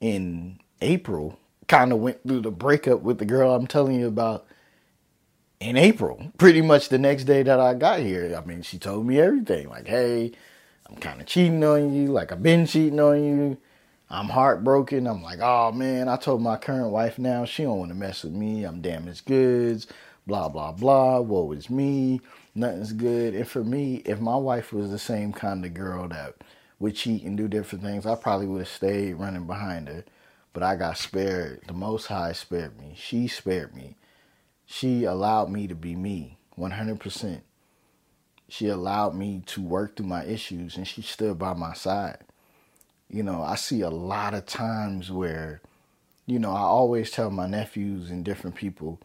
in 0.00 0.58
April. 0.80 1.38
Kind 1.68 1.92
of 1.92 1.98
went 1.98 2.22
through 2.26 2.40
the 2.40 2.50
breakup 2.50 3.02
with 3.02 3.18
the 3.18 3.26
girl 3.26 3.54
I'm 3.54 3.66
telling 3.66 4.00
you 4.00 4.08
about 4.08 4.46
in 5.60 5.76
April, 5.76 6.32
pretty 6.38 6.62
much 6.62 6.88
the 6.88 6.98
next 6.98 7.24
day 7.24 7.42
that 7.42 7.60
I 7.60 7.74
got 7.74 8.00
here. 8.00 8.34
I 8.34 8.46
mean, 8.46 8.62
she 8.62 8.78
told 8.78 9.06
me 9.06 9.20
everything. 9.20 9.68
Like, 9.68 9.86
hey, 9.86 10.32
I'm 10.88 10.96
kind 10.96 11.20
of 11.20 11.26
cheating 11.26 11.62
on 11.62 11.92
you. 11.92 12.06
Like, 12.08 12.32
I've 12.32 12.42
been 12.42 12.66
cheating 12.66 12.98
on 12.98 13.22
you. 13.22 13.58
I'm 14.08 14.28
heartbroken. 14.28 15.06
I'm 15.06 15.22
like, 15.22 15.38
oh 15.40 15.70
man, 15.70 16.08
I 16.08 16.16
told 16.16 16.42
my 16.42 16.56
current 16.56 16.90
wife 16.90 17.16
now 17.18 17.44
she 17.44 17.62
don't 17.62 17.78
want 17.78 17.90
to 17.90 17.94
mess 17.94 18.24
with 18.24 18.32
me. 18.32 18.64
I'm 18.64 18.80
damaged 18.80 19.26
goods. 19.26 19.86
Blah 20.26 20.48
blah 20.48 20.72
blah. 20.72 21.20
Woe 21.20 21.52
is 21.52 21.70
me. 21.70 22.20
Nothing's 22.54 22.92
good. 22.92 23.34
And 23.34 23.46
for 23.46 23.62
me, 23.62 24.02
if 24.04 24.18
my 24.18 24.36
wife 24.36 24.72
was 24.72 24.90
the 24.90 24.98
same 24.98 25.32
kind 25.32 25.64
of 25.64 25.74
girl 25.74 26.08
that 26.08 26.34
would 26.80 26.96
cheat 26.96 27.22
and 27.22 27.36
do 27.36 27.46
different 27.46 27.84
things, 27.84 28.04
I 28.04 28.16
probably 28.16 28.48
would 28.48 28.60
have 28.60 28.68
stayed 28.68 29.14
running 29.14 29.46
behind 29.46 29.86
her. 29.86 30.04
But 30.52 30.64
I 30.64 30.74
got 30.74 30.98
spared. 30.98 31.62
The 31.68 31.72
Most 31.72 32.06
High 32.06 32.32
spared 32.32 32.80
me. 32.80 32.94
She 32.96 33.28
spared 33.28 33.76
me 33.76 33.94
she 34.70 35.02
allowed 35.02 35.50
me 35.50 35.66
to 35.66 35.74
be 35.74 35.96
me 35.96 36.38
100%. 36.56 37.40
She 38.48 38.68
allowed 38.68 39.16
me 39.16 39.42
to 39.46 39.60
work 39.60 39.96
through 39.96 40.06
my 40.06 40.24
issues 40.24 40.76
and 40.76 40.86
she 40.86 41.02
stood 41.02 41.40
by 41.40 41.54
my 41.54 41.72
side. 41.72 42.18
You 43.08 43.24
know, 43.24 43.42
I 43.42 43.56
see 43.56 43.80
a 43.80 43.90
lot 43.90 44.32
of 44.32 44.46
times 44.46 45.10
where, 45.10 45.60
you 46.24 46.38
know, 46.38 46.52
I 46.52 46.60
always 46.60 47.10
tell 47.10 47.30
my 47.30 47.48
nephews 47.48 48.12
and 48.12 48.24
different 48.24 48.54
people 48.54 49.00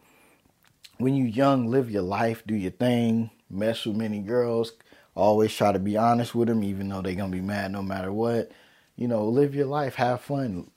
when 0.98 1.16
you're 1.16 1.26
young, 1.26 1.66
live 1.66 1.90
your 1.90 2.02
life, 2.02 2.44
do 2.46 2.54
your 2.54 2.70
thing, 2.70 3.30
mess 3.50 3.84
with 3.84 3.96
many 3.96 4.20
girls, 4.20 4.72
always 5.16 5.52
try 5.52 5.72
to 5.72 5.80
be 5.80 5.96
honest 5.96 6.32
with 6.32 6.46
them, 6.46 6.62
even 6.62 6.88
though 6.88 7.02
they're 7.02 7.16
going 7.16 7.32
to 7.32 7.36
be 7.36 7.42
mad 7.42 7.72
no 7.72 7.82
matter 7.82 8.12
what. 8.12 8.52
You 8.94 9.08
know, 9.08 9.26
live 9.26 9.52
your 9.52 9.66
life, 9.66 9.96
have 9.96 10.20
fun, 10.20 10.70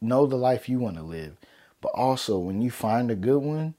know 0.00 0.24
the 0.24 0.36
life 0.36 0.68
you 0.68 0.78
want 0.78 0.98
to 0.98 1.02
live. 1.02 1.36
But 1.80 1.90
also, 1.94 2.38
when 2.38 2.62
you 2.62 2.70
find 2.70 3.10
a 3.10 3.16
good 3.16 3.42
one, 3.42 3.74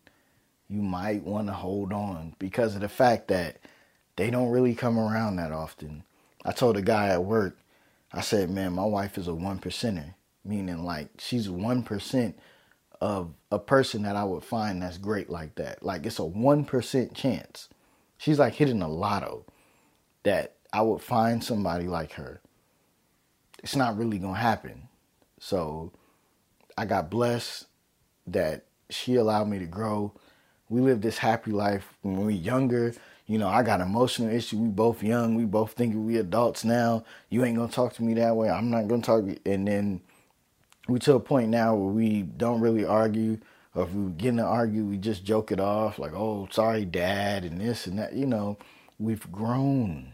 you 0.69 0.81
might 0.81 1.23
want 1.23 1.47
to 1.47 1.53
hold 1.53 1.93
on 1.93 2.35
because 2.39 2.75
of 2.75 2.81
the 2.81 2.89
fact 2.89 3.29
that 3.29 3.57
they 4.15 4.29
don't 4.29 4.49
really 4.49 4.75
come 4.75 4.97
around 4.99 5.37
that 5.37 5.51
often. 5.51 6.03
I 6.43 6.51
told 6.51 6.77
a 6.77 6.81
guy 6.81 7.09
at 7.09 7.23
work, 7.23 7.57
I 8.11 8.21
said, 8.21 8.49
man, 8.49 8.73
my 8.73 8.85
wife 8.85 9.17
is 9.17 9.27
a 9.27 9.33
one 9.33 9.59
percenter, 9.59 10.13
meaning 10.43 10.83
like 10.83 11.09
she's 11.19 11.49
one 11.49 11.83
percent 11.83 12.37
of 12.99 13.33
a 13.51 13.59
person 13.59 14.03
that 14.03 14.15
I 14.15 14.23
would 14.23 14.43
find 14.43 14.81
that's 14.81 14.97
great 14.97 15.29
like 15.29 15.55
that. 15.55 15.83
Like 15.83 16.05
it's 16.05 16.19
a 16.19 16.25
one 16.25 16.65
percent 16.65 17.13
chance. 17.13 17.69
She's 18.17 18.39
like 18.39 18.53
hitting 18.53 18.81
a 18.81 18.87
lotto 18.87 19.45
that 20.23 20.55
I 20.73 20.81
would 20.81 21.01
find 21.01 21.43
somebody 21.43 21.87
like 21.87 22.13
her. 22.13 22.41
It's 23.63 23.75
not 23.75 23.97
really 23.97 24.19
gonna 24.19 24.37
happen. 24.37 24.87
So 25.39 25.91
I 26.77 26.85
got 26.85 27.09
blessed 27.09 27.67
that 28.25 28.65
she 28.89 29.15
allowed 29.15 29.47
me 29.47 29.59
to 29.59 29.65
grow 29.65 30.13
we 30.69 30.81
live 30.81 31.01
this 31.01 31.17
happy 31.17 31.51
life 31.51 31.93
when 32.01 32.25
we 32.25 32.33
younger. 32.33 32.93
You 33.25 33.37
know, 33.37 33.47
I 33.47 33.63
got 33.63 33.81
emotional 33.81 34.29
issue. 34.33 34.57
We 34.57 34.69
both 34.69 35.03
young. 35.03 35.35
We 35.35 35.45
both 35.45 35.73
think 35.73 35.95
we 35.95 36.17
adults 36.17 36.63
now. 36.63 37.03
You 37.29 37.43
ain't 37.43 37.57
gonna 37.57 37.71
talk 37.71 37.93
to 37.95 38.03
me 38.03 38.13
that 38.15 38.35
way. 38.35 38.49
I'm 38.49 38.69
not 38.69 38.87
gonna 38.87 39.01
talk. 39.01 39.25
And 39.45 39.67
then 39.67 40.01
we 40.87 40.99
to 40.99 41.15
a 41.15 41.19
point 41.19 41.49
now 41.49 41.75
where 41.75 41.91
we 41.93 42.21
don't 42.21 42.61
really 42.61 42.85
argue, 42.85 43.39
or 43.75 43.83
if 43.83 43.91
we 43.91 44.11
get 44.11 44.35
to 44.37 44.43
argue, 44.43 44.85
we 44.85 44.97
just 44.97 45.25
joke 45.25 45.51
it 45.51 45.59
off, 45.59 45.99
like, 45.99 46.13
"Oh, 46.13 46.47
sorry, 46.51 46.85
Dad," 46.85 47.43
and 47.43 47.59
this 47.59 47.87
and 47.87 47.99
that. 47.99 48.13
You 48.13 48.25
know, 48.25 48.57
we've 48.99 49.29
grown. 49.31 50.13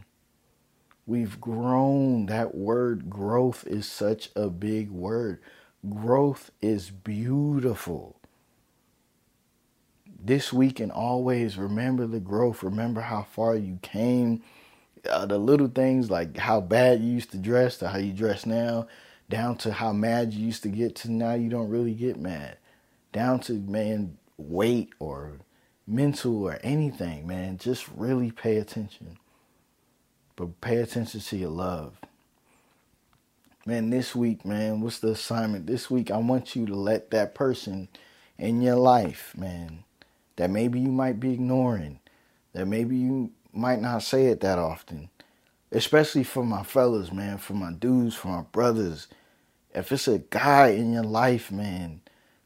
We've 1.06 1.40
grown. 1.40 2.28
That 2.28 2.56
word 2.56 3.10
growth 3.10 3.66
is 3.68 3.86
such 3.88 4.30
a 4.36 4.50
big 4.50 4.90
word. 4.90 5.40
Growth 5.88 6.52
is 6.62 6.90
beautiful 6.92 8.16
this 10.24 10.54
week 10.54 10.80
and 10.80 10.92
always 10.92 11.58
remember 11.58 12.08
the 12.08 12.20
growth. 12.20 12.64
Remember 12.64 13.02
how 13.02 13.24
far 13.24 13.56
you 13.56 13.80
came. 13.82 14.42
Uh, 15.10 15.26
the 15.26 15.38
little 15.38 15.68
things 15.68 16.10
like 16.10 16.38
how 16.38 16.62
bad 16.62 17.02
you 17.02 17.12
used 17.12 17.32
to 17.32 17.38
dress 17.38 17.78
to 17.78 17.90
how 17.90 17.98
you 17.98 18.14
dress 18.14 18.46
now, 18.46 18.88
down 19.30 19.58
to 19.58 19.74
how 19.74 19.92
mad 19.92 20.34
you 20.34 20.46
used 20.46 20.64
to 20.64 20.70
get 20.70 20.96
to 20.96 21.12
now 21.12 21.34
you 21.34 21.50
don't 21.50 21.70
really 21.70 21.94
get 21.94 22.18
mad, 22.18 22.58
down 23.12 23.40
to 23.40 23.54
man 23.54 24.18
weight 24.38 24.90
or 25.00 25.40
mental 25.86 26.44
or 26.44 26.58
anything, 26.64 27.28
man. 27.28 27.58
Just 27.58 27.88
really 27.90 28.32
pay 28.32 28.58
attention. 28.58 29.18
But 30.36 30.62
pay 30.62 30.78
attention 30.78 31.20
to 31.20 31.38
your 31.38 31.50
love. 31.50 32.00
Man, 33.66 33.90
this 33.90 34.16
week, 34.16 34.46
man, 34.46 34.82
what's 34.82 35.00
the 35.00 35.10
assignment? 35.10 35.68
This 35.68 35.90
week, 35.90 36.12
I 36.12 36.18
want 36.18 36.56
you 36.56 36.66
to 36.66 36.76
let 36.76 37.12
that 37.12 37.36
person 37.36 37.88
in 38.38 38.62
your 38.62 38.76
life, 38.76 39.34
man, 39.38 39.84
that 40.36 40.50
maybe 40.50 40.80
you 40.80 40.90
might 40.90 41.20
be 41.20 41.34
ignoring, 41.34 42.00
that 42.54 42.68
maybe 42.68 42.96
you 42.96 43.32
might 43.52 43.82
not 43.82 44.04
say 44.04 44.28
it 44.28 44.42
that 44.42 44.60
often. 44.60 45.10
Especially 45.72 46.24
for 46.24 46.46
my 46.46 46.64
fellas, 46.64 47.12
man, 47.12 47.38
for 47.38 47.54
my 47.54 47.72
dudes, 47.72 48.16
for 48.16 48.28
my 48.28 48.42
brothers. 48.42 49.08
If 49.74 49.92
it's 49.92 50.08
a 50.08 50.20
guy 50.20 50.70
in 50.70 50.94
your 50.94 51.04
life, 51.04 51.52
man, 51.52 52.02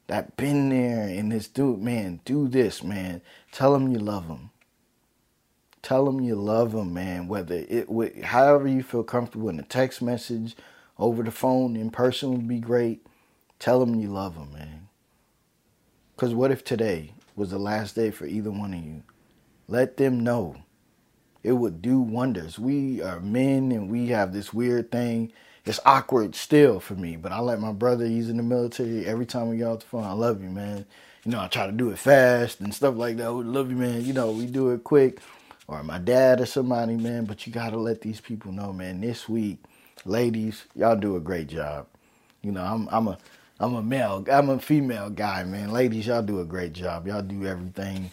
that 0.07 0.37
been 0.37 0.69
there 0.69 1.07
and 1.07 1.31
this 1.31 1.47
dude, 1.47 1.81
man, 1.81 2.21
do 2.23 2.47
this, 2.47 2.81
man. 2.83 3.21
Tell 3.51 3.75
him 3.75 3.91
you 3.91 3.99
love 3.99 4.27
him. 4.27 4.51
Tell 5.81 6.07
him 6.07 6.21
you 6.21 6.35
love 6.35 6.73
him, 6.73 6.93
man. 6.93 7.27
Whether 7.27 7.65
it, 7.69 8.23
however 8.23 8.67
you 8.67 8.83
feel 8.83 9.03
comfortable 9.03 9.49
in 9.49 9.59
a 9.59 9.63
text 9.63 10.01
message, 10.01 10.55
over 10.97 11.23
the 11.23 11.31
phone, 11.31 11.75
in 11.75 11.91
person 11.91 12.31
would 12.31 12.47
be 12.47 12.59
great. 12.59 13.05
Tell 13.59 13.81
him 13.83 13.95
you 13.95 14.09
love 14.09 14.35
him, 14.35 14.53
man. 14.53 14.87
Cause 16.15 16.33
what 16.33 16.51
if 16.51 16.63
today 16.63 17.11
was 17.37 17.51
the 17.51 17.59
last 17.59 17.95
day 17.95 18.11
for 18.11 18.27
either 18.27 18.51
one 18.51 18.75
of 18.75 18.83
you. 18.85 19.03
Let 19.67 19.97
them 19.97 20.21
know. 20.23 20.57
It 21.43 21.53
would 21.53 21.81
do 21.81 21.99
wonders. 22.01 22.59
We 22.59 23.01
are 23.01 23.19
men 23.19 23.71
and 23.71 23.89
we 23.91 24.07
have 24.09 24.33
this 24.33 24.53
weird 24.53 24.91
thing. 24.91 25.33
It's 25.65 25.79
awkward 25.85 26.35
still 26.35 26.79
for 26.79 26.95
me, 26.95 27.17
but 27.17 27.31
I 27.33 27.39
let 27.39 27.61
my 27.61 27.73
brother, 27.73 28.05
he's 28.07 28.29
in 28.29 28.37
the 28.37 28.43
military. 28.43 29.05
Every 29.05 29.25
time 29.27 29.49
we 29.49 29.57
get 29.57 29.67
off 29.67 29.81
the 29.81 29.87
phone, 29.87 30.05
I 30.05 30.13
love 30.13 30.41
you, 30.43 30.49
man. 30.49 30.85
You 31.25 31.31
know, 31.31 31.41
I 31.41 31.47
try 31.47 31.67
to 31.67 31.73
do 31.73 31.91
it 31.91 31.99
fast 31.99 32.61
and 32.61 32.73
stuff 32.73 32.95
like 32.97 33.17
that. 33.17 33.33
We 33.33 33.43
love 33.45 33.71
you, 33.71 33.77
man. 33.77 34.05
You 34.05 34.13
know, 34.13 34.31
we 34.31 34.47
do 34.47 34.71
it 34.71 34.83
quick. 34.83 35.19
or 35.67 35.83
my 35.83 35.99
dad 35.99 36.41
or 36.41 36.47
somebody, 36.47 36.95
man. 36.97 37.25
But 37.25 37.47
you 37.47 37.53
gotta 37.53 37.77
let 37.77 38.01
these 38.01 38.21
people 38.21 38.51
know, 38.53 38.73
man. 38.73 39.01
This 39.01 39.29
week, 39.29 39.59
ladies, 40.05 40.65
y'all 40.75 40.95
do 40.97 41.15
a 41.17 41.21
great 41.21 41.47
job. 41.47 41.87
You 42.43 42.51
know, 42.53 42.63
I'm 42.63 42.89
I'm 42.91 43.07
a 43.09 43.19
I'm 43.59 43.75
a 43.75 43.83
male, 43.83 44.25
I'm 44.31 44.49
a 44.49 44.59
female 44.59 45.09
guy, 45.09 45.43
man. 45.43 45.71
Ladies, 45.71 46.07
y'all 46.07 46.21
do 46.23 46.41
a 46.41 46.45
great 46.45 46.73
job. 46.73 47.07
Y'all 47.07 47.21
do 47.23 47.45
everything 47.45 48.11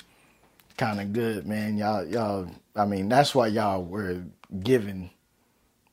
kind 0.77 1.01
of 1.01 1.13
good, 1.13 1.47
man. 1.47 1.79
Y'all 1.79 2.07
y'all. 2.07 2.49
I 2.77 2.87
mean, 2.87 3.09
that's 3.09 3.35
why 3.35 3.49
y'all 3.49 3.85
were 3.85 4.23
given 4.63 5.11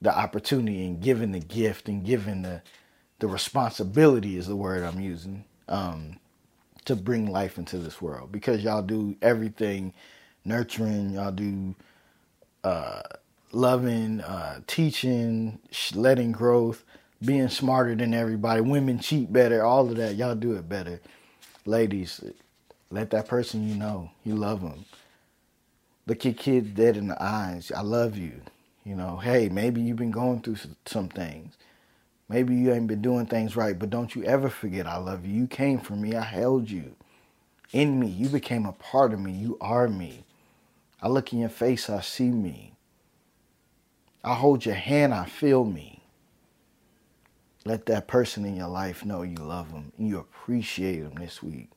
the 0.02 0.16
opportunity 0.18 0.86
and 0.86 1.02
given 1.02 1.32
the 1.32 1.40
gift 1.40 1.90
and 1.90 2.06
given 2.06 2.44
the 2.44 2.62
the 3.20 3.28
responsibility 3.28 4.38
is 4.38 4.48
the 4.48 4.56
word 4.56 4.84
I'm 4.84 5.00
using 5.00 5.46
um, 5.70 6.20
to 6.86 6.96
bring 6.96 7.32
life 7.32 7.58
into 7.58 7.78
this 7.80 8.02
world 8.02 8.32
because 8.32 8.64
y'all 8.64 8.82
do 8.82 9.16
everything 9.22 9.94
nurturing, 10.46 11.12
y'all 11.12 11.32
do 11.32 11.76
uh, 12.64 13.02
loving, 13.52 14.22
uh, 14.22 14.62
teaching, 14.68 15.60
letting 15.96 16.32
growth, 16.32 16.84
being 17.24 17.50
smarter 17.50 17.96
than 17.96 18.14
everybody. 18.14 18.62
Women 18.62 19.00
cheat 19.00 19.32
better, 19.32 19.64
all 19.64 19.90
of 19.90 19.98
that. 19.98 20.16
Y'all 20.16 20.36
do 20.36 20.54
it 20.54 20.68
better. 20.68 21.00
Ladies, 21.66 22.22
let 22.90 23.12
that 23.12 23.28
person 23.28 23.68
you 23.68 23.76
know, 23.76 24.12
you 24.24 24.36
love 24.36 24.62
them. 24.62 24.86
Look 26.08 26.26
your 26.26 26.34
kids 26.34 26.70
dead 26.70 26.98
in 26.98 27.08
the 27.08 27.22
eyes. 27.22 27.72
I 27.76 27.82
love 27.82 28.18
you. 28.18 28.42
You 28.84 28.96
know, 28.96 29.18
hey, 29.18 29.50
maybe 29.50 29.82
you've 29.82 29.98
been 29.98 30.12
going 30.12 30.42
through 30.42 30.58
some 30.86 31.10
things. 31.10 31.56
Maybe 32.28 32.56
you 32.56 32.74
ain't 32.74 32.88
been 32.88 33.02
doing 33.02 33.28
things 33.28 33.56
right, 33.56 33.78
but 33.78 33.90
don't 33.90 34.16
you 34.16 34.24
ever 34.24 34.50
forget 34.50 34.88
I 34.88 34.98
love 34.98 35.26
you. 35.26 35.34
You 35.34 35.48
came 35.48 35.80
for 35.80 35.94
me. 35.94 36.16
I 36.16 36.24
held 36.24 36.70
you 36.70 36.96
in 37.72 38.00
me. 38.00 38.08
You 38.08 38.30
became 38.30 38.66
a 38.66 38.72
part 38.72 39.14
of 39.14 39.20
me. 39.20 39.32
You 39.32 39.58
are 39.62 39.88
me. 39.88 40.26
I 41.02 41.08
look 41.08 41.34
in 41.34 41.40
your 41.40 41.50
face, 41.50 41.90
I 41.90 42.02
see 42.02 42.30
me. 42.30 42.74
I 44.24 44.36
hold 44.36 44.66
your 44.66 44.76
hand, 44.76 45.14
I 45.14 45.26
feel 45.26 45.66
me. 45.66 46.01
Let 47.66 47.86
that 47.88 48.08
person 48.08 48.46
in 48.46 48.56
your 48.58 48.70
life 48.70 49.06
know 49.06 49.24
you 49.24 49.38
love 49.38 49.72
them 49.72 49.92
and 49.98 50.08
you 50.08 50.20
appreciate 50.20 51.02
them 51.02 51.16
this 51.16 51.44
week. 51.44 51.70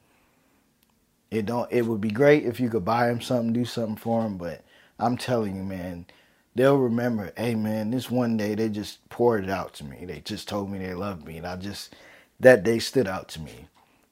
It 1.31 1.47
don't. 1.47 1.71
It 1.73 1.83
would 1.87 2.01
be 2.01 2.11
great 2.11 2.45
if 2.47 2.61
you 2.61 2.71
could 2.71 2.85
buy 2.85 3.09
them 3.09 3.21
something, 3.21 3.53
do 3.53 3.65
something 3.65 3.97
for 3.97 4.23
them, 4.23 4.39
but 4.39 4.65
I'm 4.99 5.17
telling 5.19 5.57
you, 5.57 5.63
man, 5.65 6.07
they'll 6.55 6.79
remember, 6.79 7.33
hey 7.37 7.55
man, 7.55 7.91
this 7.91 8.11
one 8.11 8.37
day 8.37 8.55
they 8.55 8.69
just 8.71 9.09
poured 9.11 9.45
it 9.45 9.51
out 9.51 9.75
to 9.75 9.85
me. 9.85 10.05
They 10.07 10.21
just 10.21 10.49
told 10.49 10.71
me 10.71 10.79
they 10.79 10.95
loved 10.95 11.27
me. 11.27 11.39
And 11.39 11.47
I 11.47 11.57
just, 11.57 11.95
that 12.41 12.65
day 12.65 12.79
stood 12.79 13.09
out 13.09 13.29
to 13.31 13.41
me. 13.41 13.67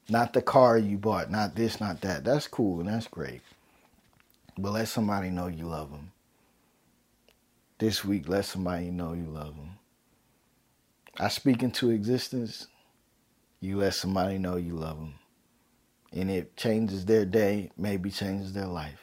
Not 0.09 0.35
the 0.35 0.43
car 0.43 0.79
you 0.79 0.99
bought, 0.99 1.31
not 1.31 1.57
this, 1.57 1.81
not 1.81 2.03
that. 2.03 2.25
That's 2.25 2.49
cool 2.49 2.81
and 2.81 2.89
that's 2.89 3.09
great. 3.09 3.43
But 4.59 4.73
let 4.73 4.89
somebody 4.89 5.31
know 5.31 5.49
you 5.49 5.67
love 5.67 5.91
them. 5.91 6.13
This 7.79 8.05
week, 8.05 8.29
let 8.29 8.47
somebody 8.47 8.91
know 8.91 9.15
you 9.15 9.25
love 9.25 9.57
them. 9.57 9.72
I 11.23 11.29
speak 11.29 11.63
into 11.63 11.91
existence. 11.91 12.67
You 13.61 13.79
let 13.79 13.95
somebody 13.95 14.39
know 14.39 14.57
you 14.57 14.75
love 14.75 14.99
them. 14.99 15.15
And 16.13 16.31
it 16.31 16.57
changes 16.57 17.07
their 17.07 17.25
day, 17.25 17.71
maybe 17.79 18.11
changes 18.11 18.53
their 18.53 18.67
life. 18.67 19.01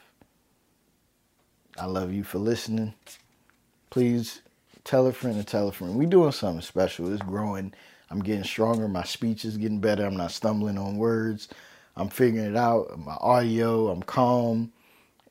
I 1.78 1.86
love 1.86 2.12
you 2.12 2.22
for 2.24 2.38
listening 2.38 2.94
please 3.90 4.42
tell 4.84 5.06
a 5.06 5.12
friend 5.12 5.36
and 5.36 5.46
tell 5.46 5.68
a 5.68 5.72
friend. 5.72 5.96
We 5.96 6.06
doing 6.06 6.32
something 6.32 6.62
special. 6.62 7.12
It's 7.12 7.22
growing. 7.22 7.74
I'm 8.08 8.20
getting 8.20 8.44
stronger. 8.44 8.88
My 8.88 9.04
speech 9.04 9.44
is 9.44 9.56
getting 9.56 9.80
better. 9.80 10.06
I'm 10.06 10.16
not 10.16 10.32
stumbling 10.32 10.78
on 10.78 10.96
words. 10.96 11.48
I'm 11.96 12.08
figuring 12.08 12.46
it 12.46 12.56
out. 12.56 12.98
My 12.98 13.16
audio, 13.20 13.88
I'm 13.88 14.02
calm. 14.02 14.72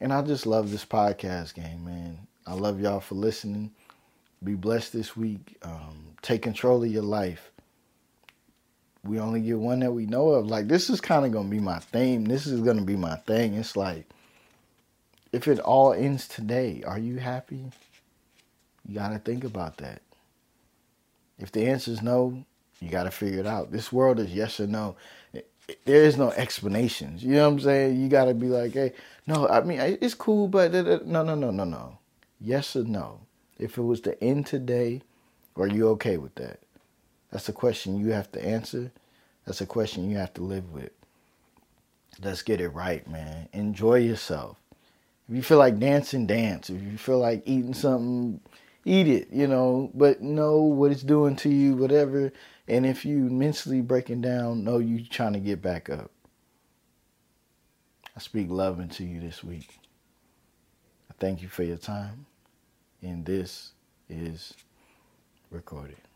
And 0.01 0.13
I 0.13 0.21
just 0.21 0.45
love 0.45 0.71
this 0.71 0.85
podcast 0.85 1.55
game, 1.55 1.85
man. 1.85 2.27
I 2.45 2.53
love 2.53 2.79
y'all 2.79 2.99
for 2.99 3.15
listening. 3.15 3.71
Be 4.43 4.55
blessed 4.55 4.93
this 4.93 5.17
week. 5.17 5.57
Um, 5.63 6.15
take 6.21 6.41
control 6.41 6.83
of 6.83 6.91
your 6.91 7.03
life. 7.03 7.51
We 9.03 9.19
only 9.19 9.41
get 9.41 9.57
one 9.57 9.79
that 9.79 9.91
we 9.91 10.05
know 10.05 10.29
of. 10.29 10.47
Like, 10.47 10.67
this 10.67 10.89
is 10.89 11.01
kind 11.01 11.25
of 11.25 11.31
going 11.31 11.45
to 11.45 11.51
be 11.51 11.61
my 11.61 11.79
theme. 11.79 12.25
This 12.25 12.47
is 12.47 12.61
going 12.61 12.77
to 12.77 12.83
be 12.83 12.95
my 12.95 13.15
thing. 13.15 13.55
It's 13.55 13.75
like, 13.75 14.05
if 15.31 15.47
it 15.47 15.59
all 15.59 15.93
ends 15.93 16.27
today, 16.27 16.83
are 16.85 16.99
you 16.99 17.17
happy? 17.17 17.65
You 18.87 18.95
got 18.95 19.09
to 19.09 19.19
think 19.19 19.43
about 19.43 19.77
that. 19.77 20.01
If 21.37 21.51
the 21.51 21.67
answer 21.67 21.91
is 21.91 22.01
no, 22.01 22.43
you 22.81 22.89
got 22.89 23.03
to 23.03 23.11
figure 23.11 23.39
it 23.39 23.47
out. 23.47 23.71
This 23.71 23.91
world 23.91 24.19
is 24.19 24.33
yes 24.33 24.59
or 24.59 24.67
no. 24.67 24.95
There 25.33 26.03
is 26.03 26.17
no 26.17 26.31
explanations. 26.31 27.23
You 27.23 27.35
know 27.35 27.47
what 27.47 27.53
I'm 27.53 27.59
saying? 27.61 28.01
You 28.01 28.09
got 28.09 28.25
to 28.25 28.33
be 28.33 28.47
like, 28.47 28.73
hey, 28.73 28.93
no, 29.27 29.47
I 29.47 29.61
mean, 29.61 29.79
it's 29.79 30.15
cool, 30.15 30.47
but 30.47 30.73
no, 30.73 31.23
no, 31.23 31.35
no, 31.35 31.51
no, 31.51 31.63
no. 31.63 31.99
Yes 32.41 32.75
or 32.75 32.83
no. 32.83 33.21
If 33.59 33.77
it 33.77 33.83
was 33.83 34.01
to 34.01 34.21
end 34.23 34.47
today, 34.47 35.01
are 35.57 35.67
you 35.67 35.89
okay 35.89 36.17
with 36.17 36.35
that? 36.35 36.61
That's 37.31 37.49
a 37.49 37.53
question 37.53 37.99
you 37.99 38.11
have 38.11 38.31
to 38.31 38.43
answer. 38.43 38.91
That's 39.45 39.61
a 39.61 39.65
question 39.65 40.09
you 40.09 40.17
have 40.17 40.33
to 40.35 40.41
live 40.41 40.71
with. 40.71 40.91
Let's 42.21 42.41
get 42.41 42.61
it 42.61 42.69
right, 42.69 43.07
man. 43.07 43.49
Enjoy 43.53 43.95
yourself. 43.95 44.57
If 45.27 45.35
you 45.35 45.41
feel 45.43 45.57
like 45.57 45.79
dancing, 45.79 46.25
dance. 46.25 46.69
If 46.69 46.81
you 46.81 46.97
feel 46.97 47.19
like 47.19 47.43
eating 47.45 47.73
something, 47.73 48.39
eat 48.85 49.07
it, 49.07 49.29
you 49.31 49.47
know, 49.47 49.91
but 49.93 50.21
know 50.21 50.57
what 50.57 50.91
it's 50.91 51.03
doing 51.03 51.35
to 51.37 51.49
you, 51.49 51.75
whatever. 51.75 52.31
And 52.67 52.85
if 52.85 53.05
you 53.05 53.17
mentally 53.17 53.81
breaking 53.81 54.21
down, 54.21 54.63
know 54.63 54.79
you 54.79 55.05
trying 55.05 55.33
to 55.33 55.39
get 55.39 55.61
back 55.61 55.89
up. 55.89 56.11
I 58.15 58.19
speak 58.19 58.49
love 58.49 58.79
into 58.79 59.03
you 59.03 59.19
this 59.19 59.43
week. 59.43 59.79
I 61.09 61.13
thank 61.19 61.41
you 61.41 61.47
for 61.47 61.63
your 61.63 61.77
time. 61.77 62.25
And 63.01 63.25
this 63.25 63.71
is 64.09 64.53
recorded. 65.51 66.08